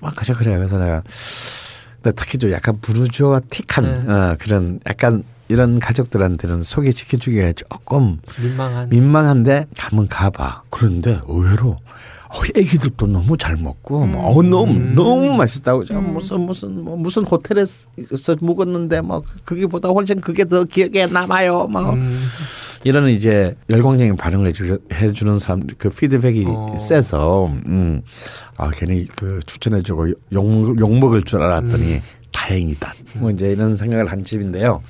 [0.00, 0.58] 막 그저 그래요.
[0.58, 1.02] 그래서 내가
[2.02, 4.12] 근데 특히 좀 약간 부르주아 틱한 네.
[4.12, 8.88] 어, 그런 약간 이런 가족들한테는 소개시켜 주기가 조금 민망한.
[8.90, 10.62] 민망한데 한번 가봐.
[10.70, 11.78] 그런데 의외로 어,
[12.54, 14.94] 애기들도 너무 잘 먹고 뭐, 어, 너무 음.
[14.94, 17.88] 너무 맛있다고 저 무슨 무슨 뭐 무슨 호텔에서
[18.40, 21.66] 묵었는데 뭐 그게보다 훨씬 그게 더 기억에 남아요.
[21.66, 22.26] 뭐 음.
[22.84, 26.76] 이런 이제 열광적인 반응을 해주, 해주는 사람 그 피드백이 어.
[26.78, 28.02] 세서 음.
[28.56, 32.00] 아 괜히 그 추천해주고 욕, 욕 먹을 줄 알았더니
[32.30, 32.92] 다행이다.
[33.20, 34.82] 뭐 이제 이런 생각을 한 집인데요.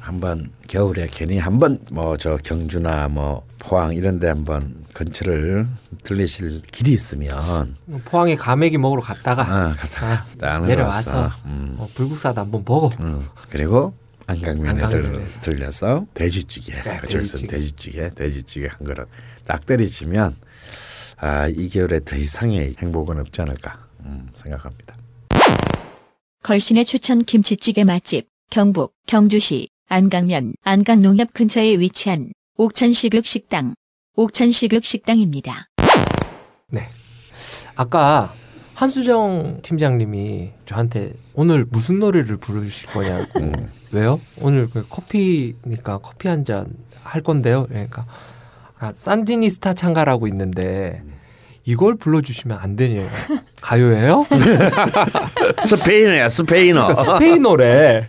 [0.00, 5.68] 한번 겨울에 괜히 한번 뭐 저 경주나 뭐 포항 이런데 한번 근처를
[6.02, 11.76] 들리실 길이 있으면 포항에 가메기 먹으러 갔다가 아, 갔다 아, 딱 내려와서 음.
[11.78, 13.24] 어, 불국사도 한번 보고 음.
[13.50, 13.94] 그리고
[14.26, 15.24] 안강면에를 안강면에.
[15.42, 17.48] 들려서 돼지찌개 네, 그쪽에서 돼지찌개.
[17.48, 19.08] 돼지찌개 돼지찌개 한 그릇
[19.44, 20.36] 딱 때리시면
[21.18, 24.96] 아 이 겨울에 더 이상의 행복은 없지 않을까 음, 생각합니다.
[26.42, 33.74] 걸신의 추천 김치찌개 맛집 경북 경주시 안강면 안강농협 근처에 위치한 옥천식육식당
[34.16, 35.66] 옥천식육식당입니다.
[36.68, 36.88] 네.
[37.74, 38.32] 아까
[38.74, 43.68] 한수정 팀장님이 저한테 오늘 무슨 노래를 부르실 거냐고 음.
[43.90, 44.20] 왜요?
[44.40, 46.66] 오늘 그 커피니까 커피 한 잔
[47.02, 47.66] 할 건데요.
[47.68, 48.06] 그러니까
[48.78, 51.02] 아, 산디니스타 참가라고 있는데
[51.64, 53.08] 이걸 불러주시면 안 되냐?
[53.60, 54.24] 가요예요?
[55.66, 56.86] 스페인어야 스페인어.
[56.86, 58.06] 그러니까 스페인어래.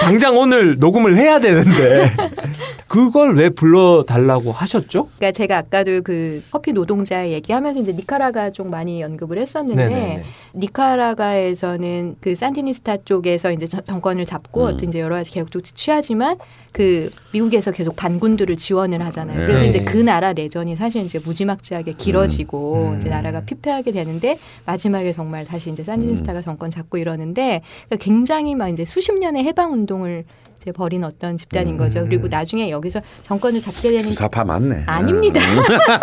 [0.00, 2.06] 당장 오늘 녹음을 해야 되는데
[2.86, 5.08] 그걸 왜 불러달라고 하셨죠?
[5.16, 10.22] 그러니까 제가 아까도 그 커피 노동자 얘기하면서 이제 니카라가 좀 많이 언급을 했었는데 네네네.
[10.54, 14.66] 니카라가에서는 그 산디니스타 쪽에서 이제 저- 정권을 잡고 음.
[14.74, 16.36] 어떤 이제 여러 가지 개혁 조치 취하지만
[16.76, 19.46] 그 미국에서 계속 반군들을 지원을 하잖아요.
[19.46, 19.68] 그래서 네.
[19.68, 22.96] 이제 그 나라 내전이 사실 이제 무지막지하게 길어지고 음.
[22.96, 28.68] 이제 나라가 피폐하게 되는데 마지막에 정말 다시 이제 산디니스타가 정권 잡고 이러는데 그러니까 굉장히 막
[28.68, 30.26] 이제 수십 년의 해방 운동을
[30.56, 32.04] 이제 벌인 어떤 집단인 거죠.
[32.04, 34.82] 그리고 나중에 여기서 정권을 잡게 되는 주사파 맞네.
[34.84, 35.40] 아닙니다.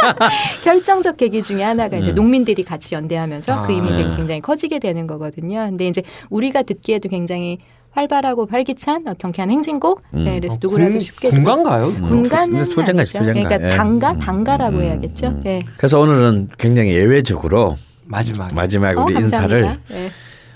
[0.65, 2.15] 결정적 계기 중에 하나가 이제 음.
[2.15, 4.15] 농민들이 같이 연대하면서 아, 그 힘이 네.
[4.15, 5.67] 굉장히 커지게 되는 거거든요.
[5.69, 6.01] 근데 이제
[6.31, 7.59] 우리가 듣기에도 굉장히
[7.93, 10.01] 활발하고 활기찬 어, 경쾌한 행진곡.
[10.15, 10.23] 음.
[10.25, 11.85] 네, 그래서 어, 누구라도 군- 쉽게 군가인가요?
[11.85, 12.01] 음.
[12.09, 13.17] 군가는 근데 소장가, 아니죠.
[13.19, 13.33] 소장가.
[13.33, 13.75] 그러니까 예.
[13.77, 14.19] 단가, 음.
[14.19, 14.81] 단가라고 음.
[14.83, 15.27] 해야겠죠.
[15.27, 15.41] 음.
[15.43, 15.63] 네.
[15.77, 18.53] 그래서 오늘은 굉장히 예외적으로 마지막.
[18.53, 19.57] 마지막 어, 우리 감사합니다.
[19.57, 20.09] 인사를 네.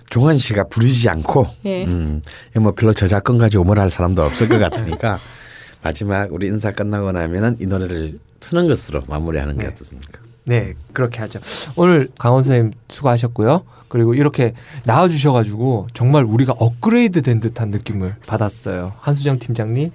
[0.09, 1.85] 종환 씨가 부르지 않고 예.
[1.85, 2.22] 음,
[2.55, 5.19] 뭐 별로 저작권 가지고 뭘할 사람도 없을 것 같으니까
[5.84, 9.68] 마지막 우리 인사 끝나고 나면은 이 노래를 트는 것으로 마무리하는 게 네.
[9.69, 10.19] 어떻습니까?
[10.45, 11.39] 네, 그렇게 하죠.
[11.76, 13.64] 오늘 강원 선생님 수고하셨고요.
[13.89, 14.53] 그리고 이렇게
[14.85, 18.93] 나와주셔가지고 정말 우리가 업그레이드 된 듯한 느낌을 받았어요.
[18.99, 19.91] 한수정 팀장님,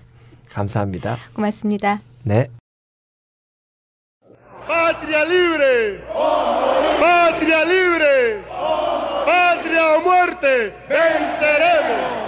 [0.51, 1.17] 감사합니다.
[1.35, 2.01] 고맙습니다.
[2.25, 2.49] 네.
[4.67, 5.99] Patria libre.
[7.01, 8.45] Patria libre.
[9.27, 10.73] Patria o muerte.
[10.89, 12.22] Venceremos.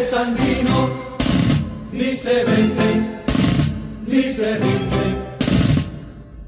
[0.00, 0.90] Sandino
[1.92, 3.20] ni se venden
[4.06, 5.24] ni se rinden.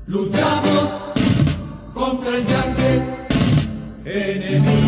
[0.07, 0.91] Luchamos
[1.95, 3.03] contra el yanque,
[4.05, 4.86] enemigo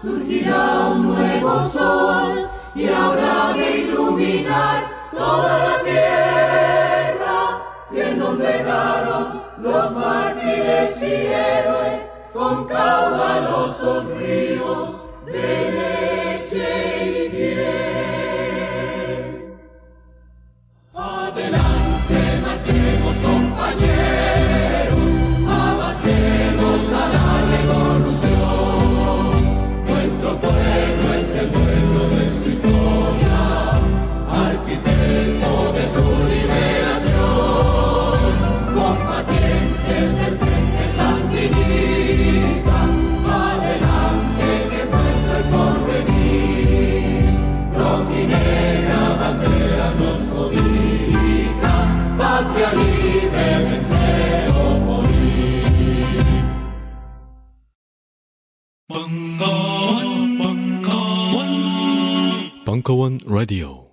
[0.00, 7.62] surgirá un nuevo sol y habrá de iluminar toda la tierra
[7.92, 12.00] que nos legaron los mártires y héroes
[12.32, 16.68] con caudalosos ríos de leche
[17.04, 17.64] y miel.
[20.94, 24.33] Adelante, marchemos compañeros,
[62.84, 63.83] 벙커